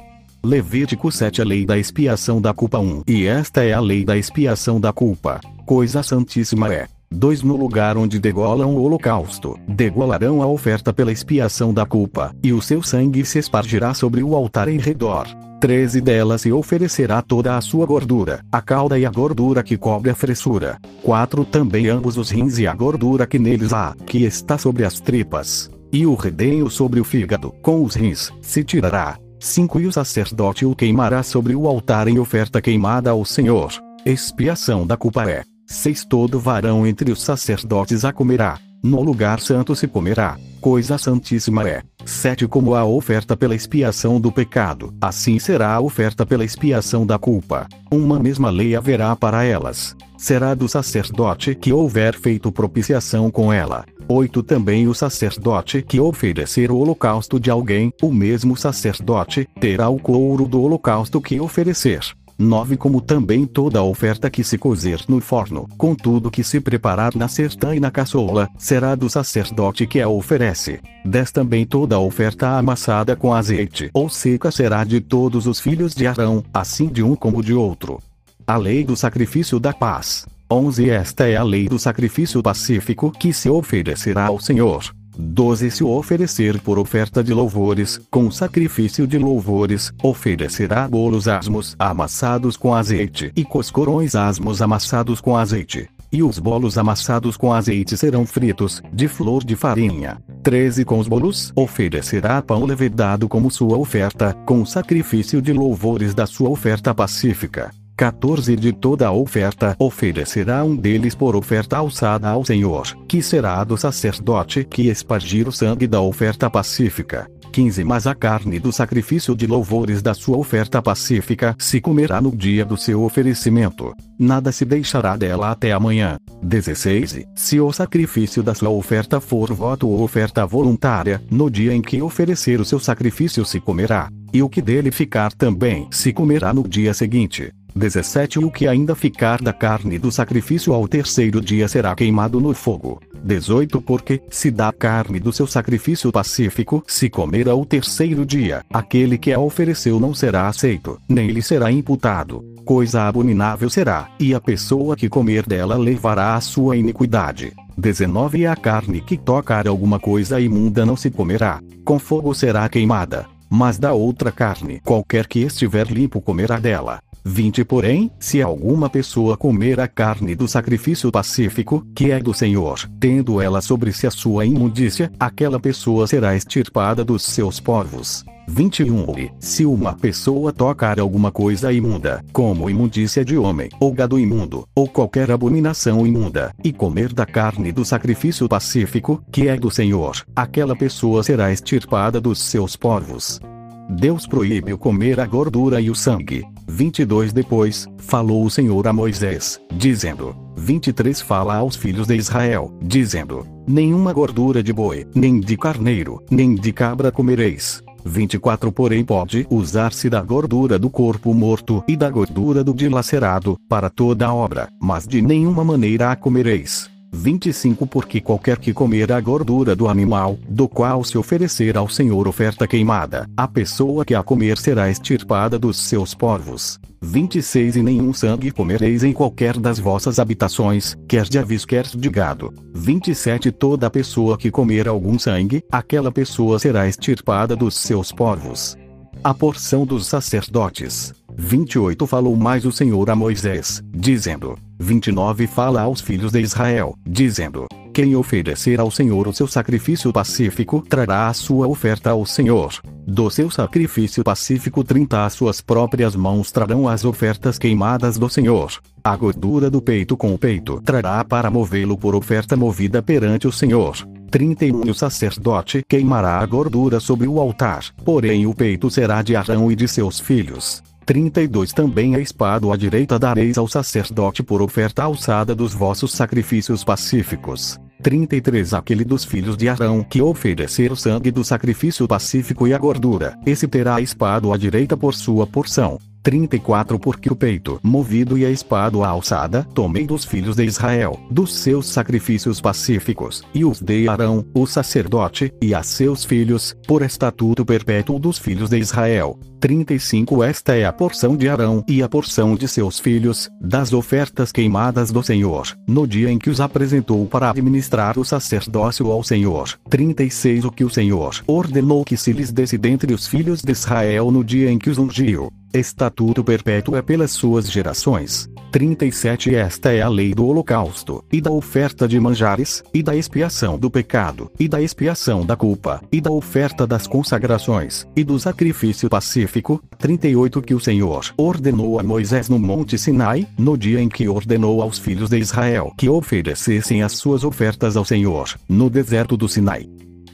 Levítico 0.43 1.11
7 1.11 1.41
A 1.41 1.45
lei 1.45 1.65
da 1.65 1.77
expiação 1.77 2.39
da 2.39 2.53
culpa 2.53 2.79
1 2.79 3.03
E 3.07 3.25
esta 3.25 3.63
é 3.63 3.73
a 3.73 3.79
lei 3.79 4.05
da 4.05 4.15
expiação 4.15 4.79
da 4.79 4.93
culpa 4.93 5.41
coisa 5.67 6.01
santíssima 6.01 6.73
é. 6.73 6.87
2 7.09 7.41
No 7.41 7.55
lugar 7.55 7.97
onde 7.97 8.19
degolam 8.19 8.75
o 8.75 8.81
holocausto, 8.81 9.57
degolarão 9.67 10.41
a 10.41 10.47
oferta 10.47 10.93
pela 10.93 11.11
expiação 11.11 11.73
da 11.73 11.85
culpa, 11.85 12.35
e 12.43 12.51
o 12.51 12.61
seu 12.61 12.83
sangue 12.83 13.25
se 13.25 13.39
espargirá 13.39 13.93
sobre 13.93 14.21
o 14.21 14.35
altar 14.35 14.67
em 14.67 14.77
redor. 14.77 15.27
13 15.59 16.01
Dela 16.01 16.37
se 16.37 16.51
oferecerá 16.51 17.21
toda 17.21 17.57
a 17.57 17.61
sua 17.61 17.85
gordura, 17.85 18.41
a 18.51 18.61
cauda 18.61 18.99
e 18.99 19.05
a 19.05 19.09
gordura 19.09 19.63
que 19.63 19.77
cobre 19.77 20.11
a 20.11 20.15
fressura. 20.15 20.77
4 21.01 21.45
Também 21.45 21.87
ambos 21.87 22.17
os 22.17 22.29
rins 22.29 22.59
e 22.59 22.67
a 22.67 22.73
gordura 22.73 23.25
que 23.25 23.39
neles 23.39 23.73
há, 23.73 23.95
que 24.05 24.23
está 24.23 24.57
sobre 24.57 24.83
as 24.83 24.99
tripas. 24.99 25.71
E 25.91 26.05
o 26.05 26.13
redenho 26.13 26.69
sobre 26.69 26.99
o 26.99 27.03
fígado, 27.03 27.51
com 27.61 27.83
os 27.83 27.95
rins, 27.95 28.31
se 28.41 28.63
tirará. 28.63 29.17
5 29.39 29.79
E 29.79 29.87
o 29.87 29.93
sacerdote 29.93 30.65
o 30.65 30.75
queimará 30.75 31.23
sobre 31.23 31.55
o 31.55 31.67
altar 31.67 32.07
em 32.07 32.19
oferta 32.19 32.61
queimada 32.61 33.09
ao 33.09 33.23
Senhor. 33.23 33.71
Expiação 34.05 34.85
da 34.85 34.95
culpa 34.95 35.29
é 35.29 35.43
6 35.69 36.05
Todo 36.05 36.39
varão 36.39 36.87
entre 36.87 37.11
os 37.11 37.21
sacerdotes 37.21 38.05
a 38.05 38.13
comerá. 38.13 38.57
No 38.81 39.01
lugar 39.01 39.41
santo 39.41 39.75
se 39.75 39.85
comerá. 39.85 40.37
Coisa 40.61 40.97
santíssima 40.97 41.67
é. 41.67 41.83
7 42.05 42.47
Como 42.47 42.73
a 42.73 42.85
oferta 42.85 43.35
pela 43.35 43.53
expiação 43.53 44.19
do 44.19 44.31
pecado, 44.31 44.93
assim 45.01 45.37
será 45.39 45.73
a 45.73 45.81
oferta 45.81 46.25
pela 46.25 46.45
expiação 46.45 47.05
da 47.05 47.19
culpa. 47.19 47.67
Uma 47.91 48.17
mesma 48.17 48.49
lei 48.49 48.77
haverá 48.77 49.13
para 49.13 49.43
elas. 49.43 49.93
Será 50.17 50.55
do 50.55 50.69
sacerdote 50.69 51.53
que 51.53 51.73
houver 51.73 52.17
feito 52.17 52.49
propiciação 52.49 53.29
com 53.29 53.51
ela. 53.51 53.85
8 54.07 54.41
Também 54.43 54.87
o 54.87 54.93
sacerdote 54.93 55.81
que 55.81 55.99
oferecer 55.99 56.71
o 56.71 56.77
holocausto 56.77 57.37
de 57.37 57.51
alguém, 57.51 57.91
o 58.01 58.09
mesmo 58.09 58.55
sacerdote, 58.55 59.45
terá 59.59 59.89
o 59.89 59.99
couro 59.99 60.47
do 60.47 60.61
holocausto 60.61 61.19
que 61.19 61.41
oferecer. 61.41 61.99
9 62.39 62.77
Como 62.77 63.01
também 63.01 63.45
toda 63.45 63.81
oferta 63.81 64.29
que 64.29 64.43
se 64.43 64.57
cozer 64.57 65.03
no 65.07 65.19
forno, 65.19 65.67
com 65.77 65.95
tudo 65.95 66.29
que 66.29 66.43
se 66.43 66.59
preparar 66.59 67.15
na 67.15 67.27
sertã 67.27 67.75
e 67.75 67.79
na 67.79 67.89
caçoula, 67.89 68.47
será 68.57 68.93
do 68.93 69.09
sacerdote 69.09 69.87
que 69.87 69.99
a 69.99 70.07
oferece. 70.07 70.79
10 71.03 71.31
Também 71.31 71.65
toda 71.65 71.99
oferta 71.99 72.49
amassada 72.57 73.15
com 73.15 73.33
azeite 73.33 73.89
ou 73.91 74.07
seca 74.07 74.51
será 74.51 74.83
de 74.83 75.01
todos 75.01 75.47
os 75.47 75.59
filhos 75.59 75.95
de 75.95 76.05
Arão, 76.05 76.43
assim 76.53 76.87
de 76.87 77.01
um 77.01 77.15
como 77.15 77.41
de 77.41 77.53
outro. 77.53 77.99
A 78.45 78.55
lei 78.55 78.83
do 78.83 78.95
sacrifício 78.95 79.59
da 79.59 79.73
paz. 79.73 80.25
11 80.49 80.89
Esta 80.89 81.27
é 81.27 81.35
a 81.35 81.43
lei 81.43 81.67
do 81.67 81.79
sacrifício 81.79 82.41
pacífico 82.41 83.11
que 83.11 83.33
se 83.33 83.49
oferecerá 83.49 84.27
ao 84.27 84.39
Senhor. 84.39 84.83
12 85.17 85.71
Se 85.71 85.83
oferecer 85.83 86.59
por 86.61 86.77
oferta 86.77 87.23
de 87.23 87.33
louvores, 87.33 87.99
com 88.09 88.29
sacrifício 88.29 89.07
de 89.07 89.17
louvores, 89.17 89.91
oferecerá 90.01 90.87
bolos 90.87 91.27
asmos 91.27 91.75
amassados 91.79 92.55
com 92.55 92.73
azeite 92.73 93.31
e 93.35 93.43
coscorões 93.43 94.15
asmos 94.15 94.61
amassados 94.61 95.19
com 95.19 95.35
azeite. 95.35 95.89
e 96.11 96.23
os 96.23 96.39
bolos 96.39 96.77
amassados 96.77 97.35
com 97.35 97.51
azeite 97.51 97.97
serão 97.97 98.25
fritos, 98.25 98.81
de 98.93 99.07
flor 99.07 99.43
de 99.43 99.55
farinha. 99.55 100.17
13 100.41 100.85
Com 100.85 100.99
os 100.99 101.07
bolos, 101.07 101.51
oferecerá 101.55 102.41
pão 102.41 102.63
levedado 102.63 103.27
como 103.27 103.51
sua 103.51 103.77
oferta, 103.77 104.33
com 104.45 104.65
sacrifício 104.65 105.41
de 105.41 105.51
louvores 105.51 106.13
da 106.13 106.25
sua 106.25 106.49
oferta 106.49 106.95
pacífica. 106.95 107.71
14 107.97 108.55
De 108.55 108.71
toda 108.71 109.07
a 109.07 109.11
oferta 109.11 109.75
oferecerá 109.79 110.63
um 110.63 110.75
deles 110.75 111.15
por 111.15 111.35
oferta 111.35 111.77
alçada 111.77 112.29
ao 112.29 112.45
Senhor, 112.45 112.85
que 113.07 113.23
será 113.23 113.63
do 113.63 113.75
sacerdote 113.75 114.63
que 114.63 114.87
espargir 114.87 115.47
o 115.47 115.51
sangue 115.51 115.87
da 115.87 115.99
oferta 115.99 116.47
pacífica. 116.47 117.27
15 117.51 117.83
Mas 117.83 118.05
a 118.05 118.13
carne 118.13 118.59
do 118.59 118.71
sacrifício 118.71 119.35
de 119.35 119.47
louvores 119.47 119.99
da 120.03 120.13
sua 120.13 120.37
oferta 120.37 120.79
pacífica 120.79 121.55
se 121.57 121.81
comerá 121.81 122.21
no 122.21 122.29
dia 122.35 122.63
do 122.63 122.77
seu 122.77 123.01
oferecimento. 123.01 123.95
Nada 124.19 124.51
se 124.51 124.63
deixará 124.63 125.17
dela 125.17 125.49
até 125.49 125.71
amanhã. 125.71 126.17
16 126.43 127.25
Se 127.35 127.59
o 127.59 127.73
sacrifício 127.73 128.43
da 128.43 128.53
sua 128.53 128.69
oferta 128.69 129.19
for 129.19 129.51
voto 129.51 129.87
ou 129.87 130.03
oferta 130.03 130.45
voluntária, 130.45 131.19
no 131.31 131.49
dia 131.49 131.73
em 131.73 131.81
que 131.81 131.99
oferecer 131.99 132.61
o 132.61 132.65
seu 132.65 132.79
sacrifício 132.79 133.43
se 133.43 133.59
comerá. 133.59 134.07
E 134.31 134.43
o 134.43 134.49
que 134.49 134.61
dele 134.61 134.91
ficar 134.91 135.33
também 135.33 135.87
se 135.89 136.13
comerá 136.13 136.53
no 136.53 136.67
dia 136.67 136.93
seguinte. 136.93 137.51
17 137.77 138.39
O 138.39 138.49
que 138.49 138.67
ainda 138.67 138.95
ficar 138.95 139.39
da 139.41 139.53
carne 139.53 139.99
do 139.99 140.11
sacrifício 140.11 140.73
ao 140.73 140.87
terceiro 140.87 141.39
dia 141.39 141.67
será 141.67 141.95
queimado 141.95 142.41
no 142.41 142.53
fogo. 142.53 142.99
18 143.23 143.79
Porque, 143.81 144.21
se 144.29 144.49
da 144.49 144.73
carne 144.73 145.19
do 145.19 145.31
seu 145.31 145.45
sacrifício 145.45 146.11
pacífico 146.11 146.83
se 146.87 147.09
comer 147.09 147.47
ao 147.47 147.63
terceiro 147.65 148.25
dia, 148.25 148.63
aquele 148.73 149.17
que 149.17 149.31
a 149.31 149.39
ofereceu 149.39 149.99
não 149.99 150.13
será 150.13 150.47
aceito, 150.47 150.99
nem 151.07 151.27
lhe 151.27 151.41
será 151.41 151.71
imputado. 151.71 152.43
Coisa 152.65 153.03
abominável 153.03 153.69
será, 153.69 154.09
e 154.19 154.33
a 154.33 154.41
pessoa 154.41 154.95
que 154.95 155.07
comer 155.07 155.45
dela 155.45 155.77
levará 155.77 156.35
a 156.35 156.41
sua 156.41 156.75
iniquidade. 156.75 157.53
19 157.77 158.47
A 158.47 158.55
carne 158.55 159.01
que 159.01 159.17
tocar 159.17 159.67
alguma 159.67 159.99
coisa 159.99 160.41
imunda 160.41 160.85
não 160.85 160.95
se 160.95 161.11
comerá, 161.11 161.61
com 161.85 161.99
fogo 161.99 162.33
será 162.33 162.67
queimada. 162.67 163.27
Mas 163.49 163.77
da 163.77 163.93
outra 163.93 164.31
carne, 164.31 164.81
qualquer 164.83 165.27
que 165.27 165.39
estiver 165.39 165.87
limpo 165.87 166.19
comerá 166.19 166.59
dela 166.59 166.99
20 167.27 167.65
Porém, 167.65 168.09
se 168.19 168.41
alguma 168.41 168.89
pessoa 168.89 169.35
comer 169.35 169.79
a 169.79 169.87
carne 169.87 170.33
do 170.33 170.47
sacrifício 170.47 171.11
pacífico, 171.11 171.85
que 171.93 172.09
é 172.09 172.19
do 172.19 172.33
Senhor, 172.33 172.89
tendo 172.99 173.41
ela 173.41 173.61
sobre 173.61 173.91
si 173.91 174.07
a 174.07 174.11
sua 174.11 174.45
imundícia, 174.45 175.11
aquela 175.19 175.59
pessoa 175.59 176.07
será 176.07 176.35
extirpada 176.35 177.03
dos 177.03 177.23
seus 177.23 177.59
povos. 177.59 178.23
21 178.47 179.31
Se 179.39 179.65
uma 179.65 179.93
pessoa 179.93 180.53
tocar 180.53 181.01
alguma 181.01 181.29
coisa 181.29 181.71
imunda, 181.73 182.23
como 182.31 182.69
imundícia 182.69 183.25
de 183.25 183.37
homem, 183.37 183.69
ou 183.77 183.91
gado 183.91 184.17
imundo, 184.17 184.65
ou 184.73 184.87
qualquer 184.87 185.29
abominação 185.29 186.07
imunda, 186.07 186.53
e 186.63 186.71
comer 186.71 187.11
da 187.11 187.25
carne 187.25 187.73
do 187.73 187.83
sacrifício 187.83 188.47
pacífico, 188.47 189.21
que 189.29 189.49
é 189.49 189.57
do 189.57 189.69
Senhor, 189.69 190.15
aquela 190.33 190.77
pessoa 190.77 191.21
será 191.23 191.51
extirpada 191.51 192.21
dos 192.21 192.41
seus 192.41 192.77
povos. 192.77 193.41
Deus 193.89 194.27
proíbe 194.27 194.75
comer 194.75 195.17
a 195.19 195.25
gordura 195.25 195.79
e 195.79 195.89
o 195.89 195.95
sangue, 195.95 196.43
22 196.67 197.31
Depois, 197.31 197.87
falou 197.97 198.43
o 198.43 198.49
Senhor 198.49 198.85
a 198.85 198.91
Moisés, 198.91 199.61
dizendo: 199.71 200.35
23 200.57 201.21
Fala 201.21 201.55
aos 201.55 201.77
filhos 201.77 202.05
de 202.05 202.15
Israel, 202.15 202.77
dizendo: 202.81 203.47
Nenhuma 203.65 204.11
gordura 204.11 204.61
de 204.61 204.73
boi, 204.73 205.07
nem 205.15 205.39
de 205.39 205.55
carneiro, 205.55 206.21
nem 206.29 206.53
de 206.53 206.73
cabra 206.73 207.13
comereis. 207.13 207.81
24 208.05 208.71
Porém 208.73 209.05
pode 209.05 209.47
usar-se 209.49 210.09
da 210.09 210.21
gordura 210.21 210.77
do 210.77 210.89
corpo 210.89 211.33
morto 211.33 211.83
e 211.87 211.95
da 211.95 212.09
gordura 212.09 212.63
do 212.63 212.73
dilacerado, 212.73 213.57
para 213.69 213.89
toda 213.89 214.27
a 214.27 214.33
obra, 214.33 214.67
mas 214.81 215.07
de 215.07 215.21
nenhuma 215.21 215.63
maneira 215.63 216.11
a 216.11 216.15
comereis. 216.15 216.89
25 217.17 217.87
Porque 217.87 218.21
qualquer 218.21 218.57
que 218.57 218.73
comer 218.73 219.11
a 219.11 219.19
gordura 219.19 219.75
do 219.75 219.87
animal, 219.87 220.37
do 220.47 220.67
qual 220.67 221.03
se 221.03 221.17
oferecer 221.17 221.75
ao 221.75 221.89
Senhor 221.89 222.27
oferta 222.27 222.67
queimada, 222.67 223.27
a 223.35 223.47
pessoa 223.47 224.05
que 224.05 224.13
a 224.13 224.21
comer 224.21 224.57
será 224.57 224.89
extirpada 224.89 225.57
dos 225.57 225.77
seus 225.77 226.13
povos. 226.13 226.79
26 227.01 227.75
E 227.75 227.83
nenhum 227.83 228.13
sangue 228.13 228.51
comereis 228.51 229.03
em 229.03 229.13
qualquer 229.13 229.57
das 229.57 229.79
vossas 229.79 230.19
habitações, 230.19 230.95
quer 231.07 231.23
de 231.23 231.39
avis 231.39 231.65
quer 231.65 231.85
de 231.85 232.09
gado. 232.09 232.53
27 232.73 233.51
Toda 233.51 233.89
pessoa 233.89 234.37
que 234.37 234.51
comer 234.51 234.87
algum 234.87 235.17
sangue, 235.17 235.63
aquela 235.71 236.11
pessoa 236.11 236.59
será 236.59 236.87
extirpada 236.87 237.55
dos 237.55 237.75
seus 237.75 238.11
povos. 238.11 238.77
A 239.23 239.33
porção 239.33 239.85
dos 239.85 240.05
sacerdotes. 240.07 241.13
28 241.37 242.07
Falou 242.07 242.35
mais 242.35 242.65
o 242.65 242.71
Senhor 242.71 243.09
a 243.11 243.15
Moisés, 243.15 243.83
dizendo: 243.93 244.57
29 244.79 245.45
Fala 245.45 245.81
aos 245.81 246.01
filhos 246.01 246.31
de 246.31 246.41
Israel, 246.41 246.95
dizendo: 247.07 247.67
Quem 247.93 248.15
oferecer 248.15 248.79
ao 248.79 248.89
Senhor 248.89 249.27
o 249.27 249.33
seu 249.33 249.47
sacrifício 249.47 250.11
pacífico 250.11 250.83
trará 250.89 251.27
a 251.27 251.33
sua 251.33 251.67
oferta 251.67 252.09
ao 252.09 252.25
Senhor. 252.25 252.73
Do 253.05 253.29
seu 253.29 253.51
sacrifício 253.51 254.23
pacífico 254.23 254.83
30 254.83 255.25
As 255.25 255.33
suas 255.33 255.61
próprias 255.61 256.15
mãos 256.15 256.51
trarão 256.51 256.87
as 256.87 257.05
ofertas 257.05 257.59
queimadas 257.59 258.17
do 258.17 258.27
Senhor. 258.27 258.71
A 259.03 259.15
gordura 259.15 259.69
do 259.69 259.81
peito 259.81 260.17
com 260.17 260.33
o 260.33 260.39
peito 260.39 260.81
trará 260.81 261.23
para 261.23 261.51
movê-lo 261.51 261.97
por 261.97 262.15
oferta 262.15 262.57
movida 262.57 263.01
perante 263.01 263.47
o 263.47 263.51
Senhor. 263.51 263.95
31 264.31 264.89
O 264.89 264.93
sacerdote 264.93 265.83
queimará 265.87 266.39
a 266.39 266.45
gordura 266.45 266.99
sobre 266.99 267.27
o 267.27 267.39
altar, 267.39 267.85
porém 268.03 268.47
o 268.47 268.55
peito 268.55 268.89
será 268.89 269.21
de 269.21 269.35
Arão 269.35 269.71
e 269.71 269.75
de 269.75 269.87
seus 269.87 270.19
filhos. 270.19 270.83
32 271.07 271.71
Também 271.71 272.15
a 272.15 272.19
espada 272.19 272.71
à 272.71 272.75
direita 272.75 273.17
dareis 273.17 273.57
ao 273.57 273.65
sacerdote 273.65 274.43
por 274.43 274.61
oferta 274.61 275.03
alçada 275.03 275.55
dos 275.55 275.73
vossos 275.73 276.11
sacrifícios 276.11 276.83
pacíficos. 276.83 277.79
33 278.03 278.73
Aquele 278.73 279.05
dos 279.05 279.23
filhos 279.23 279.55
de 279.55 279.69
Arão 279.69 280.03
que 280.03 280.21
oferecer 280.21 280.91
o 280.91 280.97
sangue 280.97 281.31
do 281.31 281.45
sacrifício 281.45 282.05
pacífico 282.09 282.67
e 282.67 282.73
a 282.73 282.77
gordura, 282.77 283.39
esse 283.45 283.69
terá 283.69 283.95
a 283.95 284.01
espada 284.01 284.53
à 284.53 284.57
direita 284.57 284.97
por 284.97 285.13
sua 285.13 285.47
porção. 285.47 285.97
34 286.27 286.99
Porque 286.99 287.31
o 287.31 287.35
peito 287.37 287.79
movido 287.81 288.37
e 288.37 288.45
a 288.45 288.49
espada 288.49 288.97
alçada 289.07 289.65
tomei 289.73 290.05
dos 290.05 290.25
filhos 290.25 290.57
de 290.57 290.65
Israel, 290.65 291.17
dos 291.31 291.57
seus 291.57 291.87
sacrifícios 291.87 292.59
pacíficos, 292.59 293.43
e 293.53 293.63
os 293.63 293.79
dei 293.79 294.09
a 294.09 294.11
Arão, 294.11 294.45
o 294.53 294.67
sacerdote, 294.67 295.53
e 295.61 295.73
a 295.73 295.81
seus 295.83 296.25
filhos, 296.25 296.75
por 296.85 297.01
estatuto 297.01 297.65
perpétuo 297.65 298.19
dos 298.19 298.37
filhos 298.37 298.69
de 298.69 298.77
Israel. 298.77 299.39
35 299.61 300.43
Esta 300.43 300.75
é 300.75 300.85
a 300.85 300.91
porção 300.91 301.35
de 301.35 301.47
Arão 301.47 301.83
e 301.87 302.03
a 302.03 302.09
porção 302.09 302.55
de 302.55 302.67
seus 302.67 302.99
filhos, 302.99 303.49
das 303.61 303.93
ofertas 303.93 304.51
queimadas 304.51 305.11
do 305.11 305.23
Senhor, 305.23 305.67
no 305.87 306.05
dia 306.05 306.29
em 306.29 306.37
que 306.37 306.49
os 306.49 306.59
apresentou 306.59 307.25
para 307.25 307.49
administrar 307.49 308.19
o 308.19 308.25
sacerdócio 308.25 309.09
ao 309.11 309.23
Senhor. 309.23 309.79
36 309.89 310.65
O 310.65 310.71
que 310.71 310.83
o 310.83 310.89
Senhor 310.89 311.41
ordenou 311.47 312.03
que 312.03 312.17
se 312.17 312.33
lhes 312.33 312.51
desse 312.51 312.77
dentre 312.77 313.13
os 313.13 313.27
filhos 313.27 313.61
de 313.61 313.71
Israel 313.71 314.29
no 314.29 314.43
dia 314.43 314.69
em 314.69 314.77
que 314.77 314.89
os 314.89 314.97
ungiu. 314.97 315.49
Estatuto 315.77 316.43
perpétuo 316.43 316.95
é 316.95 317.01
pelas 317.01 317.31
suas 317.31 317.69
gerações. 317.71 318.49
37 318.71 319.53
Esta 319.53 319.93
é 319.93 320.01
a 320.01 320.09
lei 320.09 320.33
do 320.33 320.45
holocausto, 320.45 321.23
e 321.31 321.39
da 321.39 321.51
oferta 321.51 322.07
de 322.07 322.19
manjares, 322.19 322.83
e 322.93 323.03
da 323.03 323.15
expiação 323.15 323.77
do 323.77 323.89
pecado, 323.89 324.51
e 324.59 324.67
da 324.67 324.81
expiação 324.81 325.45
da 325.45 325.55
culpa, 325.55 326.01
e 326.11 326.19
da 326.19 326.31
oferta 326.31 326.87
das 326.87 327.05
consagrações, 327.05 328.07
e 328.15 328.23
do 328.23 328.39
sacrifício 328.39 329.09
pacífico. 329.09 329.81
38 329.99 330.61
Que 330.61 330.73
o 330.73 330.79
Senhor 330.79 331.25
ordenou 331.37 331.99
a 331.99 332.03
Moisés 332.03 332.49
no 332.49 332.57
Monte 332.57 332.97
Sinai, 332.97 333.47
no 333.57 333.77
dia 333.77 334.01
em 334.01 334.09
que 334.09 334.27
ordenou 334.27 334.81
aos 334.81 334.97
filhos 334.97 335.29
de 335.29 335.37
Israel 335.37 335.93
que 335.97 336.09
oferecessem 336.09 337.03
as 337.03 337.13
suas 337.13 337.43
ofertas 337.43 337.95
ao 337.95 338.03
Senhor, 338.03 338.49
no 338.67 338.89
deserto 338.89 339.37
do 339.37 339.47
Sinai. 339.47 339.87